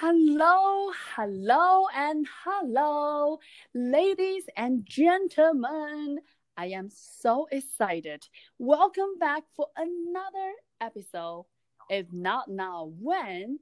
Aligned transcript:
Hello, 0.00 0.92
hello, 1.16 1.88
and 1.92 2.24
hello, 2.44 3.40
ladies 3.74 4.44
and 4.56 4.86
gentlemen. 4.86 6.20
I 6.56 6.66
am 6.66 6.88
so 6.88 7.48
excited. 7.50 8.24
Welcome 8.60 9.18
back 9.18 9.42
for 9.56 9.66
another 9.76 10.52
episode. 10.80 11.46
If 11.90 12.06
not 12.12 12.46
now, 12.48 12.92
when? 13.00 13.58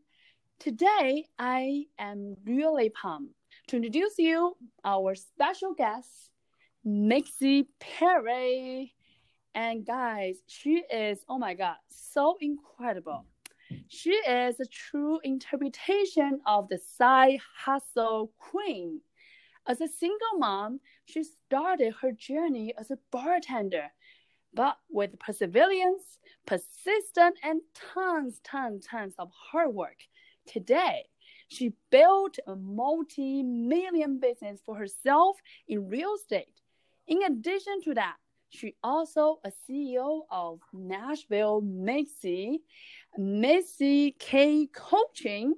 Today, 0.59 1.25
I 1.39 1.85
am 1.99 2.35
really 2.45 2.91
pumped 2.91 3.33
to 3.69 3.77
introduce 3.77 4.19
you 4.19 4.59
our 4.85 5.15
special 5.15 5.73
guest, 5.73 6.29
Mixie 6.87 7.67
Perry. 7.81 8.93
And 9.55 9.87
guys, 9.87 10.37
she 10.47 10.83
is, 10.93 11.25
oh 11.31 11.39
my 11.39 11.55
God, 11.55 11.77
so 11.89 12.37
incredible. 12.43 13.25
She 13.89 14.11
is 14.11 14.61
a 14.61 14.67
true 14.67 15.21
interpretation 15.23 16.41
of 16.47 16.69
the 16.69 16.79
side 16.79 17.41
hustle 17.57 18.33
queen. 18.39 19.01
As 19.67 19.81
a 19.81 19.89
single 19.89 20.39
mom, 20.39 20.81
she 21.05 21.25
started 21.25 21.95
her 22.01 22.13
journey 22.13 22.73
as 22.79 22.91
a 22.91 22.99
bartender, 23.11 23.91
but 24.55 24.79
with 24.89 25.19
perseverance, 25.19 26.19
persistence, 26.47 27.39
and 27.43 27.61
tons, 27.75 28.41
tons, 28.45 28.87
tons 28.87 29.15
of 29.19 29.31
hard 29.33 29.75
work. 29.75 29.99
Today, 30.47 31.07
she 31.49 31.73
built 31.91 32.39
a 32.47 32.55
multi 32.55 33.43
million 33.43 34.19
business 34.19 34.61
for 34.65 34.77
herself 34.77 35.37
in 35.69 35.89
real 35.89 36.15
estate. 36.15 36.61
In 37.07 37.23
addition 37.23 37.83
to 37.83 37.95
that, 37.95 38.17
she 38.51 38.75
also 38.83 39.41
a 39.45 39.51
CEO 39.51 40.23
of 40.31 40.61
Nashville 40.73 41.63
Mixie, 41.63 42.61
Missy 43.19 44.13
K 44.19 44.69
Coaching, 44.75 45.55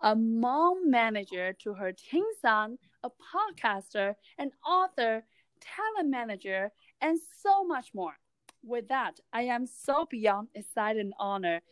a 0.00 0.14
mom 0.14 0.90
manager 0.90 1.52
to 1.62 1.74
her 1.74 1.92
teen 1.92 2.24
son, 2.40 2.78
a 3.02 3.10
podcaster, 3.10 4.14
an 4.38 4.50
author, 4.66 5.24
talent 5.60 6.10
manager, 6.10 6.70
and 7.00 7.18
so 7.42 7.64
much 7.64 7.90
more. 7.94 8.14
With 8.62 8.88
that, 8.88 9.20
I 9.32 9.42
am 9.42 9.66
so 9.66 10.06
beyond 10.10 10.48
excited 10.54 11.00
and 11.00 11.14
honored. 11.18 11.62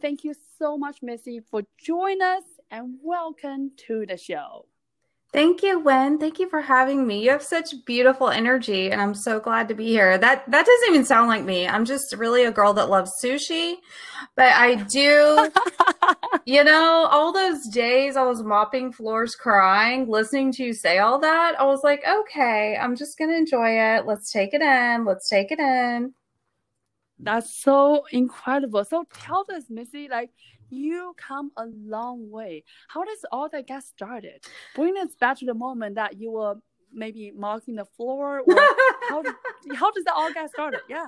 Thank 0.00 0.24
you 0.24 0.34
so 0.58 0.78
much, 0.78 0.98
Missy, 1.02 1.40
for 1.40 1.62
joining 1.78 2.22
us 2.22 2.44
and 2.70 2.98
welcome 3.02 3.72
to 3.86 4.06
the 4.06 4.16
show. 4.16 4.66
Thank 5.30 5.62
you, 5.62 5.78
Wen. 5.78 6.16
Thank 6.18 6.38
you 6.38 6.48
for 6.48 6.62
having 6.62 7.06
me. 7.06 7.22
You 7.22 7.30
have 7.32 7.42
such 7.42 7.84
beautiful 7.84 8.30
energy, 8.30 8.90
and 8.90 8.98
I'm 8.98 9.12
so 9.12 9.38
glad 9.38 9.68
to 9.68 9.74
be 9.74 9.88
here. 9.88 10.16
That 10.16 10.50
that 10.50 10.64
doesn't 10.64 10.88
even 10.88 11.04
sound 11.04 11.28
like 11.28 11.44
me. 11.44 11.68
I'm 11.68 11.84
just 11.84 12.14
really 12.16 12.44
a 12.44 12.50
girl 12.50 12.72
that 12.72 12.88
loves 12.88 13.12
sushi, 13.22 13.74
but 14.36 14.52
I 14.54 14.76
do. 14.76 15.50
you 16.46 16.64
know, 16.64 17.06
all 17.10 17.30
those 17.34 17.68
days 17.68 18.16
I 18.16 18.22
was 18.22 18.42
mopping 18.42 18.90
floors, 18.90 19.34
crying, 19.34 20.08
listening 20.08 20.50
to 20.52 20.64
you 20.64 20.72
say 20.72 20.96
all 20.98 21.18
that. 21.18 21.60
I 21.60 21.64
was 21.64 21.84
like, 21.84 22.02
okay, 22.08 22.78
I'm 22.80 22.96
just 22.96 23.18
gonna 23.18 23.34
enjoy 23.34 23.78
it. 23.78 24.06
Let's 24.06 24.32
take 24.32 24.54
it 24.54 24.62
in. 24.62 25.04
Let's 25.04 25.28
take 25.28 25.52
it 25.52 25.58
in. 25.58 26.14
That's 27.18 27.52
so 27.52 28.04
incredible. 28.12 28.82
So 28.84 29.04
tell 29.12 29.44
us, 29.54 29.64
Missy, 29.68 30.08
like 30.08 30.30
you 30.70 31.14
come 31.16 31.50
a 31.56 31.66
long 31.66 32.30
way. 32.30 32.64
How 32.88 33.04
does 33.04 33.24
all 33.32 33.48
that 33.50 33.66
get 33.66 33.84
started? 33.84 34.44
Bring 34.74 34.96
us 34.98 35.14
back 35.20 35.38
to 35.38 35.46
the 35.46 35.54
moment 35.54 35.96
that 35.96 36.18
you 36.18 36.32
were 36.32 36.56
maybe 36.92 37.32
marking 37.36 37.74
the 37.74 37.84
floor 37.84 38.40
or 38.40 38.56
how, 39.08 39.22
how 39.74 39.90
does 39.90 40.04
that 40.04 40.14
all 40.14 40.32
get 40.32 40.50
started? 40.50 40.80
Yeah. 40.88 41.06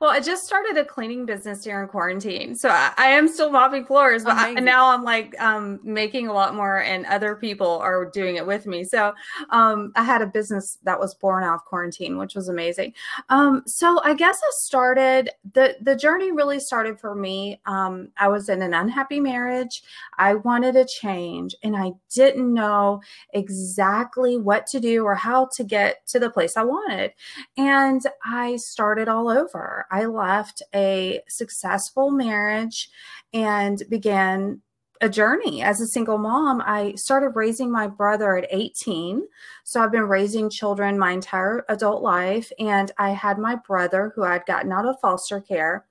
Well 0.00 0.10
i 0.10 0.20
just 0.20 0.44
started 0.46 0.76
a 0.76 0.84
cleaning 0.84 1.26
business 1.26 1.62
during 1.62 1.88
quarantine. 1.88 2.54
So 2.54 2.68
i, 2.68 2.92
I 2.96 3.06
am 3.08 3.28
still 3.28 3.50
mopping 3.50 3.84
floors 3.84 4.24
but 4.24 4.36
I, 4.36 4.52
now 4.54 4.88
i'm 4.92 5.02
like 5.02 5.40
um, 5.40 5.80
making 5.82 6.28
a 6.28 6.32
lot 6.32 6.54
more 6.54 6.82
and 6.82 7.06
other 7.06 7.34
people 7.34 7.78
are 7.78 8.06
doing 8.06 8.36
it 8.36 8.46
with 8.46 8.66
me. 8.66 8.84
So 8.84 9.12
um, 9.50 9.92
i 9.96 10.02
had 10.02 10.22
a 10.22 10.26
business 10.26 10.78
that 10.84 10.98
was 10.98 11.14
born 11.14 11.44
out 11.44 11.54
of 11.54 11.64
quarantine 11.64 12.18
which 12.18 12.34
was 12.34 12.48
amazing. 12.48 12.94
Um, 13.28 13.62
so 13.66 14.00
i 14.04 14.14
guess 14.14 14.38
i 14.42 14.50
started 14.52 15.30
the 15.52 15.76
the 15.80 15.96
journey 15.96 16.32
really 16.32 16.60
started 16.60 16.98
for 16.98 17.14
me. 17.14 17.60
Um, 17.66 18.08
i 18.18 18.28
was 18.28 18.48
in 18.48 18.62
an 18.62 18.74
unhappy 18.74 19.20
marriage. 19.20 19.82
I 20.18 20.34
wanted 20.34 20.76
a 20.76 20.84
change 20.84 21.54
and 21.62 21.76
i 21.76 21.92
didn't 22.12 22.52
know 22.52 23.00
exactly 23.34 24.38
what 24.38 24.66
to 24.68 24.80
do 24.80 25.04
or 25.04 25.15
how 25.16 25.48
to 25.54 25.64
get 25.64 26.06
to 26.08 26.18
the 26.18 26.30
place 26.30 26.56
I 26.56 26.64
wanted. 26.64 27.12
And 27.56 28.00
I 28.24 28.56
started 28.56 29.08
all 29.08 29.28
over. 29.28 29.86
I 29.90 30.04
left 30.06 30.62
a 30.74 31.20
successful 31.28 32.10
marriage 32.10 32.90
and 33.32 33.82
began 33.88 34.60
a 35.00 35.08
journey 35.08 35.62
as 35.62 35.80
a 35.80 35.86
single 35.86 36.18
mom. 36.18 36.62
I 36.64 36.94
started 36.94 37.30
raising 37.30 37.70
my 37.70 37.86
brother 37.86 38.36
at 38.36 38.48
18. 38.50 39.26
So 39.64 39.82
I've 39.82 39.92
been 39.92 40.08
raising 40.08 40.48
children 40.48 40.98
my 40.98 41.12
entire 41.12 41.64
adult 41.68 42.02
life. 42.02 42.50
And 42.58 42.90
I 42.98 43.10
had 43.10 43.38
my 43.38 43.56
brother 43.56 44.12
who 44.14 44.24
I'd 44.24 44.46
gotten 44.46 44.72
out 44.72 44.86
of 44.86 44.96
foster 45.00 45.40
care 45.40 45.84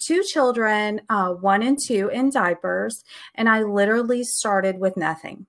two 0.00 0.22
children, 0.22 1.02
uh, 1.10 1.28
one 1.34 1.62
and 1.62 1.78
two, 1.78 2.08
in 2.08 2.30
diapers. 2.30 3.04
And 3.34 3.48
I 3.48 3.62
literally 3.62 4.24
started 4.24 4.78
with 4.78 4.96
nothing 4.96 5.46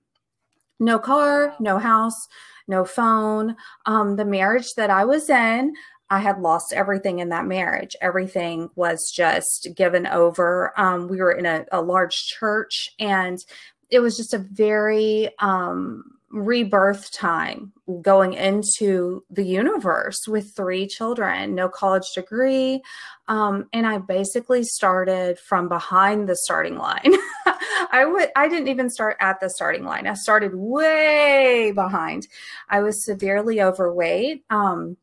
no 0.82 0.98
car, 0.98 1.54
no 1.60 1.78
house, 1.78 2.26
no 2.68 2.84
phone. 2.84 3.56
Um, 3.86 4.16
the 4.16 4.24
marriage 4.24 4.74
that 4.74 4.90
I 4.90 5.04
was 5.04 5.28
in, 5.30 5.74
I 6.10 6.18
had 6.18 6.40
lost 6.40 6.72
everything 6.72 7.20
in 7.20 7.30
that 7.30 7.46
marriage. 7.46 7.96
Everything 8.00 8.68
was 8.74 9.10
just 9.10 9.68
given 9.74 10.06
over. 10.06 10.78
Um, 10.78 11.08
we 11.08 11.18
were 11.18 11.32
in 11.32 11.46
a, 11.46 11.64
a, 11.72 11.80
large 11.80 12.26
church, 12.26 12.90
and 12.98 13.42
it 13.88 14.00
was 14.00 14.16
just 14.16 14.34
a 14.34 14.38
very 14.38 15.30
um, 15.38 16.04
rebirth 16.32 17.10
time 17.12 17.72
going 18.00 18.32
into 18.32 19.22
the 19.30 19.44
universe 19.44 20.26
with 20.26 20.56
three 20.56 20.86
children, 20.86 21.54
no 21.54 21.68
college 21.68 22.10
degree. 22.14 22.82
Um, 23.28 23.68
and 23.72 23.86
I 23.86 23.98
basically 23.98 24.64
started 24.64 25.38
from 25.38 25.68
behind 25.68 26.28
the 26.28 26.36
starting 26.36 26.76
line. 26.78 27.14
I 27.92 28.06
would 28.06 28.30
I 28.34 28.48
didn't 28.48 28.68
even 28.68 28.88
start 28.88 29.16
at 29.20 29.40
the 29.40 29.50
starting 29.50 29.84
line. 29.84 30.06
I 30.06 30.14
started 30.14 30.52
way 30.54 31.72
behind. 31.72 32.26
I 32.70 32.80
was 32.80 33.04
severely 33.04 33.60
overweight. 33.60 34.44
Um, 34.48 34.96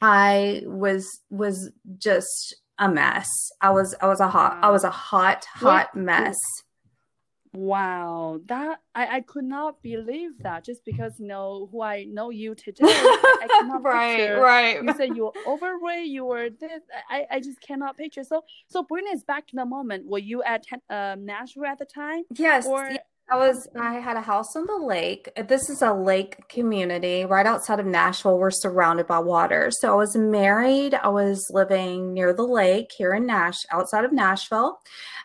I 0.00 0.62
was 0.64 1.20
was 1.30 1.70
just 1.98 2.56
a 2.78 2.88
mess. 2.88 3.28
I 3.60 3.70
was 3.70 3.94
I 4.00 4.06
was 4.06 4.20
a 4.20 4.28
hot 4.28 4.58
I 4.62 4.70
was 4.70 4.84
a 4.84 4.90
hot 4.90 5.44
hot 5.54 5.94
mess. 5.94 6.36
Wow, 7.56 8.40
that 8.48 8.80
I, 8.94 9.16
I 9.16 9.20
could 9.22 9.44
not 9.44 9.82
believe 9.82 10.32
that 10.42 10.62
just 10.62 10.84
because 10.84 11.18
you 11.18 11.26
know 11.26 11.70
who 11.72 11.80
I 11.80 12.04
know 12.04 12.28
you 12.28 12.54
today. 12.54 12.84
I, 12.84 13.78
right, 13.80 14.16
picture. 14.18 14.40
right. 14.40 14.82
You 14.82 14.94
said 14.94 15.16
you 15.16 15.24
were 15.24 15.32
overweight. 15.46 16.06
You 16.06 16.26
were 16.26 16.50
this. 16.50 16.82
I, 17.08 17.24
I 17.30 17.40
just 17.40 17.58
cannot 17.62 17.96
picture. 17.96 18.24
So 18.24 18.44
so 18.68 18.82
bring 18.82 19.06
us 19.10 19.22
back 19.22 19.46
to 19.46 19.56
the 19.56 19.64
moment. 19.64 20.06
Were 20.06 20.18
you 20.18 20.42
at 20.42 20.66
um, 20.90 21.24
Nashville 21.24 21.64
at 21.64 21.78
the 21.78 21.86
time? 21.86 22.24
Yes. 22.34 22.66
Or 22.66 22.90
I 23.28 23.36
was 23.36 23.68
I 23.74 23.94
had 23.94 24.16
a 24.16 24.20
house 24.20 24.54
on 24.54 24.66
the 24.66 24.78
lake. 24.78 25.28
This 25.48 25.68
is 25.68 25.82
a 25.82 25.92
lake 25.92 26.48
community 26.48 27.24
right 27.24 27.46
outside 27.46 27.80
of 27.80 27.86
Nashville. 27.86 28.38
We're 28.38 28.52
surrounded 28.52 29.08
by 29.08 29.18
water. 29.18 29.70
So 29.72 29.92
I 29.92 29.96
was 29.96 30.16
married. 30.16 30.94
I 30.94 31.08
was 31.08 31.44
living 31.50 32.14
near 32.14 32.32
the 32.32 32.46
lake 32.46 32.92
here 32.96 33.12
in 33.14 33.26
Nash 33.26 33.66
outside 33.72 34.04
of 34.04 34.12
Nashville. 34.12 34.78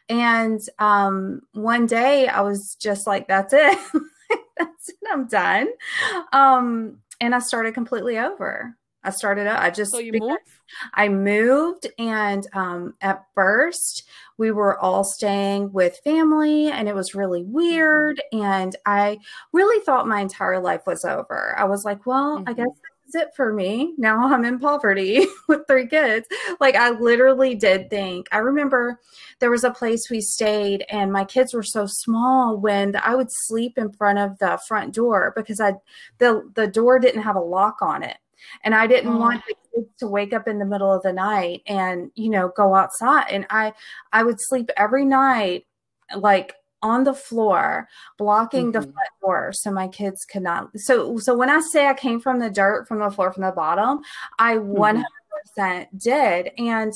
And 0.10 0.60
um, 0.80 1.42
one 1.54 1.86
day 1.86 2.28
I 2.28 2.42
was 2.42 2.76
just 2.82 3.06
like, 3.06 3.28
that's 3.28 3.54
it. 3.54 3.78
that's 4.58 4.90
it. 4.90 4.96
I'm 5.12 5.28
done. 5.28 5.68
Um, 6.34 6.98
and 7.20 7.36
I 7.36 7.40
started 7.40 7.76
completely 7.76 8.18
over. 8.18 8.76
I 9.04 9.10
started 9.10 9.48
out. 9.48 9.62
I 9.62 9.70
just 9.72 9.92
so 9.92 10.00
you 10.00 10.14
moved. 10.14 10.42
I 10.94 11.10
moved, 11.10 11.88
and 11.98 12.48
um, 12.54 12.94
at 13.02 13.26
first 13.34 14.04
we 14.38 14.52
were 14.52 14.80
all 14.80 15.04
staying 15.04 15.72
with 15.72 16.00
family, 16.04 16.70
and 16.72 16.88
it 16.88 16.96
was 16.96 17.16
really 17.16 17.44
weird. 17.44 18.22
And 18.32 18.76
I 18.86 19.18
really 19.54 19.84
thought 19.84 20.08
my 20.08 20.22
entire 20.22 20.60
life 20.60 20.82
was 20.86 21.04
over. 21.04 21.56
I 21.58 21.66
was 21.66 21.84
like, 21.84 22.06
well, 22.06 22.38
mm-hmm. 22.38 22.50
I 22.50 22.54
guess 22.54 22.68
this 22.68 23.10
is 23.10 23.16
it 23.16 23.36
for 23.36 23.54
me. 23.54 23.94
Now 23.98 24.32
I'm 24.32 24.46
in 24.46 24.60
poverty 24.60 25.26
with 25.48 25.62
three 25.68 25.88
kids. 25.88 26.28
Like 26.60 26.76
I 26.76 26.92
literally 26.92 27.56
did 27.56 27.90
think. 27.90 28.28
I 28.32 28.38
remember 28.38 29.00
there 29.40 29.52
was 29.52 29.64
a 29.64 29.72
place 29.72 30.10
we 30.10 30.22
stayed, 30.22 30.86
and 30.90 31.12
my 31.12 31.26
kids 31.26 31.54
were 31.54 31.64
so 31.64 31.86
small 31.88 32.58
when 32.58 32.96
I 33.04 33.16
would 33.16 33.32
sleep 33.32 33.78
in 33.78 33.92
front 33.92 34.20
of 34.20 34.38
the 34.38 34.60
front 34.68 34.94
door 34.94 35.34
because 35.36 35.60
I 35.60 35.74
the 36.20 36.50
the 36.54 36.68
door 36.68 37.00
didn't 37.00 37.24
have 37.24 37.36
a 37.36 37.40
lock 37.40 37.82
on 37.82 38.04
it 38.04 38.18
and 38.64 38.76
I 38.76 38.88
didn't 38.88 39.14
oh. 39.14 39.18
want 39.18 39.44
the 39.48 39.56
kids 39.74 39.90
to 40.00 40.08
wake 40.08 40.34
up 40.34 40.48
in 40.48 40.60
the 40.60 40.66
middle 40.66 40.92
of 40.92 41.04
the 41.04 41.14
night 41.14 41.62
and 41.66 42.12
you 42.16 42.30
know 42.30 42.52
go 42.56 42.76
outside 42.76 43.28
and 43.32 43.46
I 43.50 43.74
I 44.12 44.24
would 44.24 44.38
sleep 44.40 44.70
every 44.78 45.06
night 45.06 45.66
like 46.16 46.56
on 46.82 47.04
the 47.04 47.14
floor 47.14 47.88
blocking 48.18 48.72
mm-hmm. 48.72 48.80
the 48.80 48.82
front 48.82 49.10
door 49.22 49.52
so 49.54 49.72
my 49.72 49.88
kids 49.88 50.26
could 50.26 50.44
not 50.44 50.70
so 50.76 51.18
so 51.18 51.36
when 51.36 51.50
I 51.50 51.62
say 51.62 51.88
I 51.88 51.94
came 51.94 52.20
from 52.20 52.40
the 52.40 52.50
dirt 52.50 52.88
from 52.88 53.00
the 53.00 53.12
floor 53.12 53.32
from 53.32 53.44
the 53.44 53.52
bottom 53.52 54.00
I 54.40 54.56
mm-hmm. 54.56 55.04
100% 55.58 55.88
did 55.98 56.52
and 56.58 56.94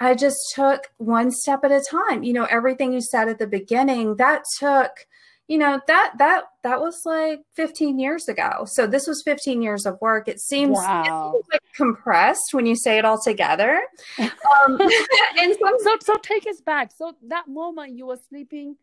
I 0.00 0.14
just 0.14 0.38
took 0.54 0.90
one 0.98 1.30
step 1.30 1.64
at 1.64 1.72
a 1.72 1.84
time 1.90 2.22
you 2.22 2.32
know 2.32 2.44
everything 2.44 2.92
you 2.92 3.00
said 3.00 3.28
at 3.28 3.38
the 3.38 3.46
beginning 3.46 4.16
that 4.16 4.44
took 4.58 4.92
you 5.48 5.56
know 5.56 5.80
that 5.86 6.12
that 6.18 6.44
that 6.62 6.80
was 6.80 7.02
like 7.06 7.40
15 7.56 7.98
years 7.98 8.28
ago. 8.28 8.64
So 8.66 8.86
this 8.86 9.06
was 9.06 9.22
15 9.24 9.62
years 9.62 9.86
of 9.86 9.98
work. 10.00 10.28
It 10.28 10.40
seems, 10.40 10.76
wow. 10.76 11.00
it 11.00 11.32
seems 11.32 11.46
like 11.50 11.62
compressed 11.74 12.52
when 12.52 12.66
you 12.66 12.76
say 12.76 12.98
it 12.98 13.06
all 13.06 13.20
together. 13.20 13.80
Um, 14.18 14.28
and 15.38 15.56
so, 15.58 15.78
so 15.82 15.96
so 16.00 16.14
take 16.22 16.46
us 16.46 16.60
back. 16.60 16.92
So 16.94 17.14
that 17.28 17.48
moment 17.48 17.96
you 17.96 18.06
were 18.06 18.18
sleeping 18.28 18.76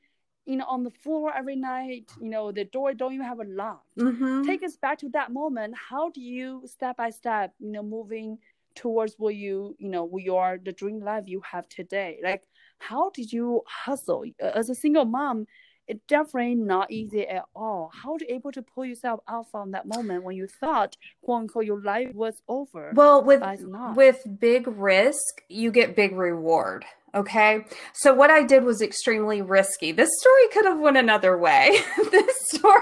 you 0.47 0.57
know 0.57 0.65
on 0.65 0.83
the 0.83 0.91
floor 0.91 1.33
every 1.35 1.55
night 1.55 2.07
you 2.21 2.29
know 2.29 2.51
the 2.51 2.65
door 2.65 2.93
don't 2.93 3.13
even 3.13 3.25
have 3.25 3.39
a 3.39 3.45
lock? 3.45 3.83
Mm-hmm. 3.97 4.43
take 4.43 4.63
us 4.63 4.75
back 4.75 4.97
to 4.99 5.09
that 5.09 5.31
moment. 5.31 5.75
How 5.77 6.09
do 6.09 6.21
you 6.21 6.63
step 6.65 6.97
by 6.97 7.11
step 7.11 7.53
you 7.59 7.71
know 7.71 7.83
moving 7.83 8.39
towards 8.75 9.15
what 9.17 9.35
you 9.35 9.75
you 9.77 9.89
know 9.89 10.03
what 10.03 10.23
your 10.23 10.59
the 10.63 10.71
dream 10.71 10.99
life 10.99 11.25
you 11.27 11.41
have 11.41 11.69
today? 11.69 12.19
Like 12.23 12.41
how 12.79 13.11
did 13.11 13.31
you 13.31 13.61
hustle? 13.67 14.25
As 14.39 14.69
a 14.71 14.75
single 14.75 15.05
mom 15.05 15.45
it's 15.87 16.03
definitely 16.07 16.55
not 16.55 16.91
easy 16.91 17.27
at 17.27 17.45
all. 17.55 17.91
How 17.93 18.17
to 18.17 18.33
able 18.33 18.51
to 18.51 18.61
pull 18.61 18.85
yourself 18.85 19.19
out 19.27 19.49
from 19.51 19.71
that 19.71 19.85
moment 19.85 20.23
when 20.23 20.35
you 20.35 20.47
thought, 20.47 20.97
quote 21.21 21.41
unquote, 21.41 21.65
your 21.65 21.81
life 21.81 22.13
was 22.13 22.41
over? 22.47 22.91
Well, 22.93 23.23
with 23.23 23.43
with 23.95 24.39
big 24.39 24.67
risk, 24.67 25.41
you 25.49 25.71
get 25.71 25.95
big 25.95 26.15
reward. 26.15 26.85
Okay. 27.15 27.65
So 27.93 28.13
what 28.13 28.29
I 28.29 28.43
did 28.43 28.65
was 28.65 28.81
extremely 28.81 29.41
risky. 29.41 29.93
This 29.93 30.09
story 30.19 30.49
could 30.51 30.65
have 30.65 30.79
went 30.79 30.97
another 30.97 31.37
way. 31.37 31.77
this 32.11 32.35
story, 32.49 32.81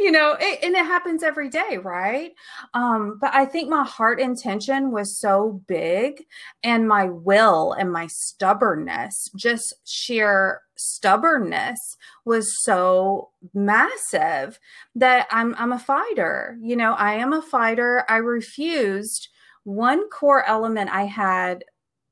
you 0.00 0.10
know, 0.10 0.36
it, 0.40 0.58
and 0.64 0.74
it 0.74 0.84
happens 0.84 1.22
every 1.22 1.48
day, 1.48 1.78
right? 1.78 2.32
Um, 2.74 3.18
but 3.20 3.32
I 3.32 3.44
think 3.44 3.68
my 3.68 3.84
heart 3.84 4.18
intention 4.18 4.90
was 4.90 5.20
so 5.20 5.62
big 5.68 6.24
and 6.64 6.88
my 6.88 7.04
will 7.04 7.72
and 7.72 7.92
my 7.92 8.08
stubbornness, 8.08 9.28
just 9.36 9.72
sheer 9.84 10.62
stubbornness 10.76 11.78
was 12.24 12.50
so 12.64 13.28
massive 13.54 14.58
that 14.96 15.28
I'm 15.30 15.54
I'm 15.58 15.72
a 15.72 15.78
fighter. 15.78 16.58
You 16.60 16.74
know, 16.74 16.94
I 16.94 17.14
am 17.14 17.32
a 17.32 17.42
fighter. 17.42 18.04
I 18.08 18.16
refused 18.16 19.28
one 19.62 20.08
core 20.08 20.44
element 20.44 20.90
I 20.90 21.04
had 21.04 21.64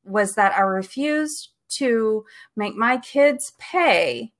was 0.08 0.34
that 0.34 0.56
I 0.56 0.62
refused 0.62 1.50
to 1.70 2.24
make 2.56 2.74
my 2.74 2.96
kids 2.98 3.52
pay 3.58 4.32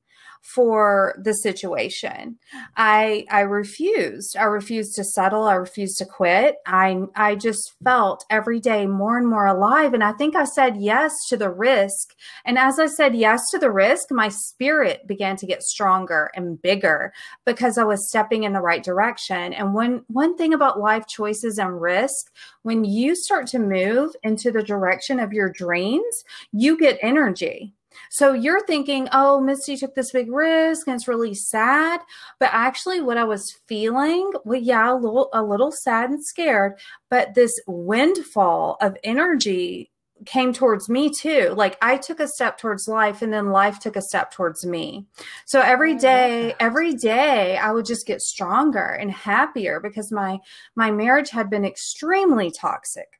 for 0.54 1.14
the 1.22 1.34
situation. 1.34 2.38
I 2.76 3.26
I 3.30 3.40
refused. 3.40 4.36
I 4.36 4.44
refused 4.44 4.94
to 4.94 5.04
settle. 5.04 5.44
I 5.44 5.54
refused 5.54 5.98
to 5.98 6.06
quit. 6.06 6.56
I 6.66 7.02
I 7.14 7.34
just 7.34 7.74
felt 7.84 8.24
every 8.30 8.58
day 8.58 8.86
more 8.86 9.18
and 9.18 9.28
more 9.28 9.46
alive 9.46 9.92
and 9.92 10.02
I 10.02 10.12
think 10.12 10.34
I 10.34 10.44
said 10.44 10.78
yes 10.78 11.12
to 11.28 11.36
the 11.36 11.50
risk. 11.50 12.14
And 12.46 12.58
as 12.58 12.78
I 12.78 12.86
said 12.86 13.14
yes 13.14 13.50
to 13.50 13.58
the 13.58 13.70
risk, 13.70 14.10
my 14.10 14.28
spirit 14.30 15.06
began 15.06 15.36
to 15.36 15.46
get 15.46 15.62
stronger 15.62 16.30
and 16.34 16.60
bigger 16.62 17.12
because 17.44 17.76
I 17.76 17.84
was 17.84 18.08
stepping 18.08 18.44
in 18.44 18.54
the 18.54 18.60
right 18.60 18.82
direction. 18.82 19.52
And 19.52 19.74
one 19.74 20.02
one 20.08 20.36
thing 20.36 20.54
about 20.54 20.80
life 20.80 21.06
choices 21.06 21.58
and 21.58 21.80
risk, 21.80 22.32
when 22.62 22.84
you 22.84 23.14
start 23.14 23.46
to 23.48 23.58
move 23.58 24.12
into 24.22 24.50
the 24.50 24.62
direction 24.62 25.20
of 25.20 25.34
your 25.34 25.50
dreams, 25.50 26.24
you 26.52 26.78
get 26.78 26.98
energy 27.02 27.74
so 28.10 28.32
you're 28.32 28.64
thinking, 28.66 29.08
oh, 29.12 29.40
Misty 29.40 29.76
took 29.76 29.94
this 29.94 30.12
big 30.12 30.30
risk 30.30 30.86
and 30.86 30.94
it's 30.94 31.08
really 31.08 31.34
sad. 31.34 32.00
But 32.38 32.50
actually, 32.52 33.00
what 33.00 33.18
I 33.18 33.24
was 33.24 33.54
feeling, 33.66 34.30
well, 34.44 34.60
yeah, 34.60 34.92
a 34.92 34.94
little, 34.94 35.28
a 35.32 35.42
little 35.42 35.72
sad 35.72 36.10
and 36.10 36.24
scared, 36.24 36.74
but 37.10 37.34
this 37.34 37.52
windfall 37.66 38.76
of 38.80 38.96
energy 39.04 39.90
came 40.26 40.52
towards 40.52 40.88
me 40.88 41.10
too. 41.10 41.54
Like 41.56 41.76
I 41.80 41.96
took 41.96 42.20
a 42.20 42.28
step 42.28 42.58
towards 42.58 42.88
life 42.88 43.22
and 43.22 43.32
then 43.32 43.50
life 43.50 43.78
took 43.78 43.96
a 43.96 44.02
step 44.02 44.32
towards 44.32 44.66
me. 44.66 45.06
So 45.46 45.60
every 45.60 45.94
day, 45.94 46.54
every 46.58 46.94
day 46.94 47.56
I 47.56 47.72
would 47.72 47.86
just 47.86 48.06
get 48.06 48.20
stronger 48.20 48.84
and 48.84 49.10
happier 49.10 49.80
because 49.80 50.10
my 50.10 50.38
my 50.74 50.90
marriage 50.90 51.30
had 51.30 51.50
been 51.50 51.64
extremely 51.64 52.50
toxic 52.50 53.17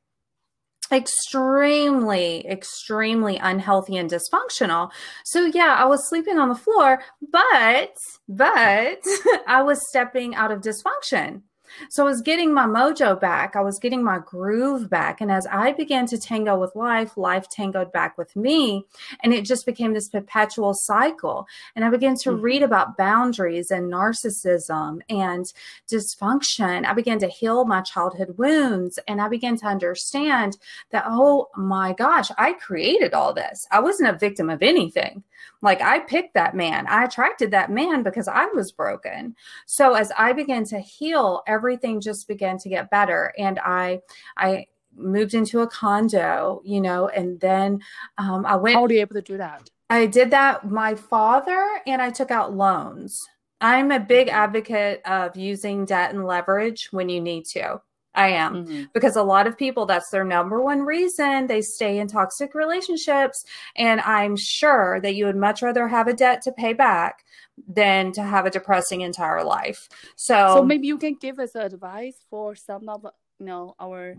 extremely 0.91 2.45
extremely 2.47 3.37
unhealthy 3.37 3.97
and 3.97 4.09
dysfunctional. 4.09 4.91
So 5.25 5.45
yeah 5.45 5.75
i 5.77 5.85
was 5.85 6.07
sleeping 6.09 6.39
on 6.39 6.49
the 6.49 6.55
floor 6.55 7.01
but 7.31 7.95
but 8.27 8.99
i 9.47 9.61
was 9.61 9.79
stepping 9.89 10.35
out 10.35 10.51
of 10.51 10.61
dysfunction 10.61 11.41
so 11.89 12.03
I 12.03 12.09
was 12.09 12.21
getting 12.21 12.53
my 12.53 12.65
mojo 12.65 13.19
back. 13.19 13.55
I 13.55 13.61
was 13.61 13.79
getting 13.79 14.03
my 14.03 14.19
groove 14.19 14.89
back. 14.89 15.21
And 15.21 15.31
as 15.31 15.47
I 15.47 15.71
began 15.73 16.05
to 16.07 16.17
tango 16.17 16.59
with 16.59 16.75
life, 16.75 17.17
life 17.17 17.49
tangoed 17.49 17.91
back 17.91 18.17
with 18.17 18.35
me. 18.35 18.85
And 19.23 19.33
it 19.33 19.45
just 19.45 19.65
became 19.65 19.93
this 19.93 20.09
perpetual 20.09 20.73
cycle. 20.73 21.47
And 21.75 21.85
I 21.85 21.89
began 21.89 22.15
to 22.17 22.31
mm-hmm. 22.31 22.41
read 22.41 22.63
about 22.63 22.97
boundaries 22.97 23.71
and 23.71 23.91
narcissism 23.91 24.99
and 25.09 25.51
dysfunction. 25.91 26.85
I 26.85 26.93
began 26.93 27.19
to 27.19 27.27
heal 27.27 27.65
my 27.65 27.81
childhood 27.81 28.35
wounds. 28.37 28.99
And 29.07 29.21
I 29.21 29.29
began 29.29 29.57
to 29.57 29.65
understand 29.65 30.57
that, 30.91 31.05
oh 31.07 31.49
my 31.55 31.93
gosh, 31.93 32.29
I 32.37 32.53
created 32.53 33.13
all 33.13 33.33
this. 33.33 33.67
I 33.71 33.79
wasn't 33.79 34.09
a 34.09 34.17
victim 34.17 34.49
of 34.49 34.61
anything. 34.61 35.23
Like 35.61 35.81
I 35.81 35.99
picked 35.99 36.35
that 36.35 36.55
man. 36.55 36.87
I 36.87 37.03
attracted 37.03 37.51
that 37.51 37.71
man 37.71 38.03
because 38.03 38.27
I 38.27 38.45
was 38.45 38.71
broken. 38.71 39.35
So 39.65 39.93
as 39.93 40.11
I 40.17 40.31
began 40.31 40.63
to 40.65 40.79
heal, 40.79 41.43
everything 41.59 41.99
just 41.99 42.27
began 42.27 42.57
to 42.59 42.69
get 42.69 42.89
better. 42.89 43.33
And 43.37 43.59
I, 43.59 43.99
I, 44.37 44.65
moved 44.95 45.33
into 45.33 45.61
a 45.61 45.67
condo, 45.67 46.61
you 46.65 46.81
know, 46.81 47.07
and 47.07 47.39
then 47.39 47.79
um, 48.17 48.45
I 48.45 48.55
went. 48.55 48.75
How 48.75 48.81
were 48.81 48.91
you 48.91 49.01
able 49.01 49.15
to 49.15 49.21
do 49.21 49.37
that? 49.37 49.69
I 49.89 50.05
did 50.05 50.31
that. 50.31 50.69
My 50.69 50.95
father 50.95 51.79
and 51.87 52.01
I 52.01 52.09
took 52.09 52.31
out 52.31 52.53
loans. 52.53 53.25
I'm 53.61 53.91
a 53.91 53.99
big 53.99 54.27
mm-hmm. 54.27 54.35
advocate 54.35 55.01
of 55.05 55.35
using 55.35 55.85
debt 55.85 56.13
and 56.13 56.25
leverage 56.25 56.89
when 56.91 57.09
you 57.09 57.21
need 57.21 57.45
to. 57.47 57.81
I 58.15 58.29
am 58.29 58.65
mm-hmm. 58.65 58.83
because 58.93 59.15
a 59.15 59.23
lot 59.23 59.47
of 59.47 59.57
people 59.57 59.85
that's 59.85 60.09
their 60.09 60.23
number 60.23 60.61
one 60.61 60.81
reason 60.81 61.47
they 61.47 61.61
stay 61.61 61.99
in 61.99 62.07
toxic 62.07 62.55
relationships 62.55 63.45
and 63.75 64.01
I'm 64.01 64.35
sure 64.35 64.99
that 65.01 65.15
you 65.15 65.25
would 65.25 65.35
much 65.35 65.61
rather 65.61 65.87
have 65.87 66.07
a 66.07 66.13
debt 66.13 66.41
to 66.43 66.51
pay 66.51 66.73
back 66.73 67.23
than 67.67 68.11
to 68.13 68.23
have 68.23 68.45
a 68.45 68.49
depressing 68.49 69.01
entire 69.01 69.43
life. 69.43 69.87
So 70.15 70.55
So 70.55 70.63
maybe 70.63 70.87
you 70.87 70.97
can 70.97 71.15
give 71.15 71.39
us 71.39 71.55
advice 71.55 72.17
for 72.29 72.55
some 72.55 72.89
of 72.89 73.05
you 73.39 73.45
know 73.45 73.75
our 73.79 74.15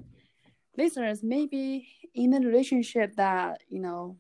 listeners 0.76 1.22
maybe 1.22 1.88
in 2.14 2.32
a 2.34 2.40
relationship 2.40 3.16
that, 3.16 3.62
you 3.68 3.80
know, 3.80 4.16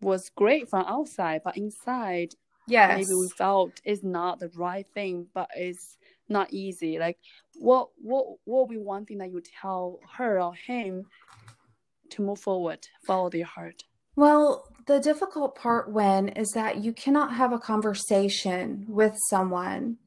was 0.00 0.30
great 0.30 0.68
from 0.68 0.84
outside 0.86 1.40
but 1.44 1.56
inside 1.56 2.34
yes. 2.66 2.98
maybe 2.98 3.14
we 3.14 3.28
felt 3.28 3.80
is 3.84 4.04
not 4.04 4.38
the 4.38 4.50
right 4.54 4.86
thing 4.88 5.26
but 5.32 5.48
it's 5.56 5.96
not 6.28 6.52
easy. 6.52 6.98
Like 6.98 7.18
what 7.54 7.88
what 7.96 8.26
what 8.44 8.68
would 8.68 8.74
be 8.74 8.78
one 8.78 9.06
thing 9.06 9.18
that 9.18 9.30
you 9.30 9.42
tell 9.60 10.00
her 10.16 10.40
or 10.40 10.54
him 10.54 11.06
to 12.10 12.22
move 12.22 12.40
forward, 12.40 12.86
follow 13.06 13.30
their 13.30 13.44
heart? 13.44 13.84
Well, 14.14 14.64
the 14.86 14.98
difficult 14.98 15.56
part 15.56 15.90
when 15.90 16.28
is 16.28 16.50
that 16.52 16.78
you 16.78 16.92
cannot 16.92 17.34
have 17.34 17.52
a 17.52 17.58
conversation 17.58 18.86
with 18.88 19.14
someone 19.28 19.98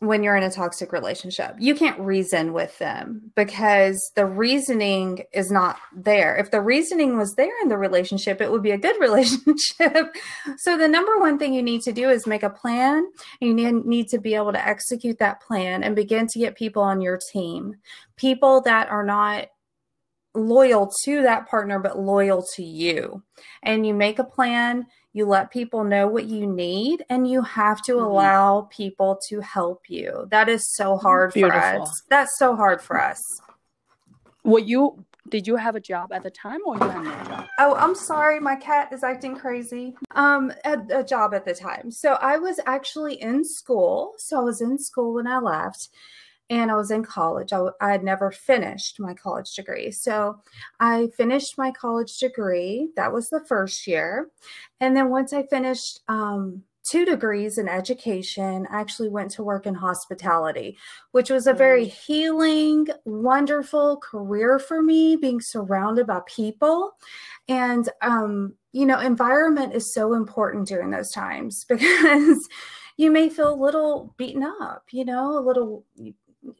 when 0.00 0.22
you're 0.22 0.36
in 0.36 0.42
a 0.42 0.50
toxic 0.50 0.92
relationship. 0.92 1.54
You 1.58 1.74
can't 1.74 2.00
reason 2.00 2.54
with 2.54 2.76
them 2.78 3.30
because 3.36 4.10
the 4.16 4.24
reasoning 4.24 5.24
is 5.34 5.50
not 5.50 5.78
there. 5.94 6.36
If 6.36 6.50
the 6.50 6.62
reasoning 6.62 7.18
was 7.18 7.34
there 7.34 7.52
in 7.62 7.68
the 7.68 7.76
relationship, 7.76 8.40
it 8.40 8.50
would 8.50 8.62
be 8.62 8.70
a 8.70 8.78
good 8.78 8.96
relationship. 9.00 10.16
so 10.56 10.78
the 10.78 10.88
number 10.88 11.18
one 11.18 11.38
thing 11.38 11.52
you 11.52 11.62
need 11.62 11.82
to 11.82 11.92
do 11.92 12.08
is 12.08 12.26
make 12.26 12.42
a 12.42 12.50
plan. 12.50 13.06
You 13.40 13.54
need 13.54 14.08
to 14.08 14.18
be 14.18 14.34
able 14.34 14.52
to 14.52 14.66
execute 14.66 15.18
that 15.18 15.42
plan 15.42 15.84
and 15.84 15.94
begin 15.94 16.26
to 16.28 16.38
get 16.38 16.56
people 16.56 16.82
on 16.82 17.02
your 17.02 17.18
team. 17.32 17.76
People 18.16 18.62
that 18.62 18.88
are 18.88 19.04
not 19.04 19.48
loyal 20.34 20.90
to 21.04 21.22
that 21.22 21.48
partner 21.48 21.78
but 21.78 21.98
loyal 21.98 22.42
to 22.54 22.62
you. 22.62 23.22
And 23.62 23.86
you 23.86 23.92
make 23.92 24.18
a 24.18 24.24
plan 24.24 24.86
you 25.12 25.26
let 25.26 25.50
people 25.50 25.84
know 25.84 26.06
what 26.06 26.26
you 26.26 26.46
need 26.46 27.04
and 27.08 27.28
you 27.28 27.42
have 27.42 27.82
to 27.82 27.92
mm-hmm. 27.92 28.04
allow 28.04 28.68
people 28.70 29.18
to 29.28 29.40
help 29.40 29.82
you. 29.88 30.26
That 30.30 30.48
is 30.48 30.68
so 30.68 30.96
hard 30.96 31.32
Beautiful. 31.32 31.60
for 31.60 31.82
us. 31.82 32.02
That's 32.08 32.38
so 32.38 32.54
hard 32.54 32.80
for 32.80 33.00
us. 33.00 33.20
Well 34.44 34.62
you 34.62 35.04
did 35.28 35.46
you 35.46 35.56
have 35.56 35.76
a 35.76 35.80
job 35.80 36.12
at 36.12 36.22
the 36.22 36.30
time 36.30 36.60
or 36.64 36.76
you 36.76 36.88
had 36.88 37.04
no 37.04 37.24
job? 37.24 37.46
Oh 37.58 37.74
i'm 37.74 37.94
sorry 37.94 38.40
my 38.40 38.56
cat 38.56 38.92
is 38.92 39.04
acting 39.04 39.36
crazy. 39.36 39.94
Um 40.14 40.52
a, 40.64 41.00
a 41.00 41.04
job 41.04 41.34
at 41.34 41.44
the 41.44 41.54
time. 41.54 41.90
So 41.90 42.14
i 42.14 42.38
was 42.38 42.60
actually 42.66 43.20
in 43.20 43.44
school. 43.44 44.14
So 44.18 44.38
i 44.38 44.42
was 44.42 44.60
in 44.60 44.78
school 44.78 45.14
when 45.14 45.26
i 45.26 45.38
left 45.38 45.88
and 46.50 46.70
I 46.70 46.74
was 46.74 46.90
in 46.90 47.04
college. 47.04 47.52
I, 47.52 47.68
I, 47.80 47.92
had 47.92 48.02
never 48.02 48.32
finished 48.32 48.98
my 48.98 49.14
college 49.14 49.54
degree. 49.54 49.92
So 49.92 50.40
I 50.80 51.08
finished 51.16 51.56
my 51.56 51.70
college 51.70 52.18
degree. 52.18 52.90
That 52.96 53.12
was 53.12 53.30
the 53.30 53.44
first 53.46 53.86
year. 53.86 54.28
And 54.80 54.96
then 54.96 55.10
once 55.10 55.32
I 55.32 55.44
finished 55.44 56.00
um, 56.08 56.64
two 56.82 57.04
degrees 57.04 57.56
in 57.56 57.68
education, 57.68 58.66
I 58.68 58.80
actually 58.80 59.10
went 59.10 59.30
to 59.32 59.44
work 59.44 59.64
in 59.64 59.74
hospitality, 59.74 60.76
which 61.12 61.30
was 61.30 61.46
a 61.46 61.54
very 61.54 61.86
healing, 61.86 62.88
wonderful 63.04 63.98
career 63.98 64.58
for 64.58 64.82
me, 64.82 65.14
being 65.14 65.40
surrounded 65.40 66.08
by 66.08 66.20
people. 66.26 66.96
And, 67.48 67.88
um, 68.02 68.54
you 68.72 68.86
know, 68.86 68.98
environment 68.98 69.74
is 69.74 69.94
so 69.94 70.14
important 70.14 70.66
during 70.66 70.90
those 70.90 71.12
times 71.12 71.64
because 71.68 72.48
you 73.00 73.10
may 73.10 73.30
feel 73.30 73.54
a 73.54 73.62
little 73.64 74.14
beaten 74.18 74.42
up, 74.42 74.84
you 74.90 75.06
know, 75.06 75.38
a 75.38 75.40
little 75.40 75.86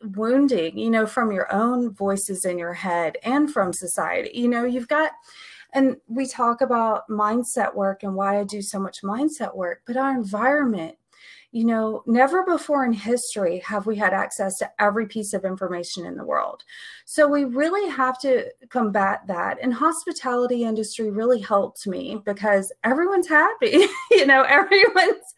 wounding, 0.03 0.79
you 0.79 0.91
know, 0.91 1.07
from 1.07 1.33
your 1.33 1.53
own 1.53 1.91
voices 1.91 2.45
in 2.45 2.59
your 2.59 2.75
head 2.75 3.17
and 3.23 3.53
from 3.53 3.73
society. 3.73 4.31
You 4.35 4.49
know, 4.49 4.65
you've 4.65 4.89
got, 4.89 5.13
and 5.73 5.97
we 6.09 6.27
talk 6.27 6.61
about 6.61 7.09
mindset 7.09 7.75
work 7.75 8.03
and 8.03 8.15
why 8.15 8.41
I 8.41 8.45
do 8.45 8.63
so 8.63 8.79
much 8.79 9.03
mindset 9.03 9.55
work, 9.55 9.83
but 9.87 9.97
our 9.97 10.11
environment, 10.11 10.97
you 11.53 11.65
know, 11.65 12.03
never 12.07 12.45
before 12.45 12.85
in 12.85 12.93
history 12.93 13.59
have 13.67 13.87
we 13.87 13.97
had 13.97 14.13
access 14.13 14.57
to 14.59 14.71
every 14.79 15.07
piece 15.07 15.33
of 15.33 15.45
information 15.45 16.07
in 16.07 16.17
the 16.17 16.25
world. 16.25 16.63
So 17.07 17.27
we 17.27 17.45
really 17.45 17.91
have 17.91 18.21
to 18.21 18.51
combat 18.69 19.23
that. 19.27 19.59
And 19.61 19.75
hospitality 19.75 20.63
industry 20.63 21.11
really 21.11 21.41
helped 21.41 21.87
me 21.89 22.23
because 22.25 22.73
everyone's 22.85 23.29
happy, 23.29 23.85
you 24.13 24.27
know, 24.27 24.43
everyone's 24.43 25.35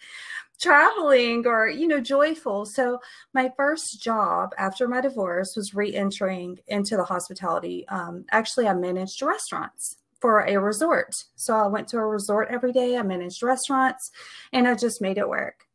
traveling 0.63 1.47
or 1.47 1.69
you 1.69 1.89
know 1.89 2.01
joyful. 2.01 2.65
So 2.65 2.99
my 3.35 3.51
first 3.57 4.01
job 4.01 4.51
after 4.57 4.87
my 4.87 5.01
divorce 5.01 5.57
was 5.57 5.75
re-entering 5.75 6.59
into 6.69 6.97
the 6.97 7.05
hospitality 7.05 7.87
um, 7.89 8.25
actually 8.31 8.69
i 8.69 8.75
managed 8.75 9.21
restaurants 9.23 9.97
for 10.21 10.47
a 10.47 10.57
resort. 10.57 11.25
So 11.35 11.55
i 11.55 11.67
went 11.67 11.89
to 11.89 11.99
a 11.99 12.07
resort 12.07 12.49
every 12.51 12.73
day 12.73 12.97
i 12.97 13.03
managed 13.03 13.43
restaurants 13.43 14.11
and 14.53 14.69
i 14.69 14.75
just 14.75 15.03
made 15.03 15.19
it 15.19 15.29
work. 15.29 15.67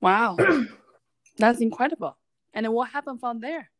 Wow. 0.00 0.36
That's 1.38 1.60
incredible. 1.60 2.16
And 2.54 2.66
what 2.72 2.90
happened 2.90 3.20
from 3.20 3.40
there 3.40 3.70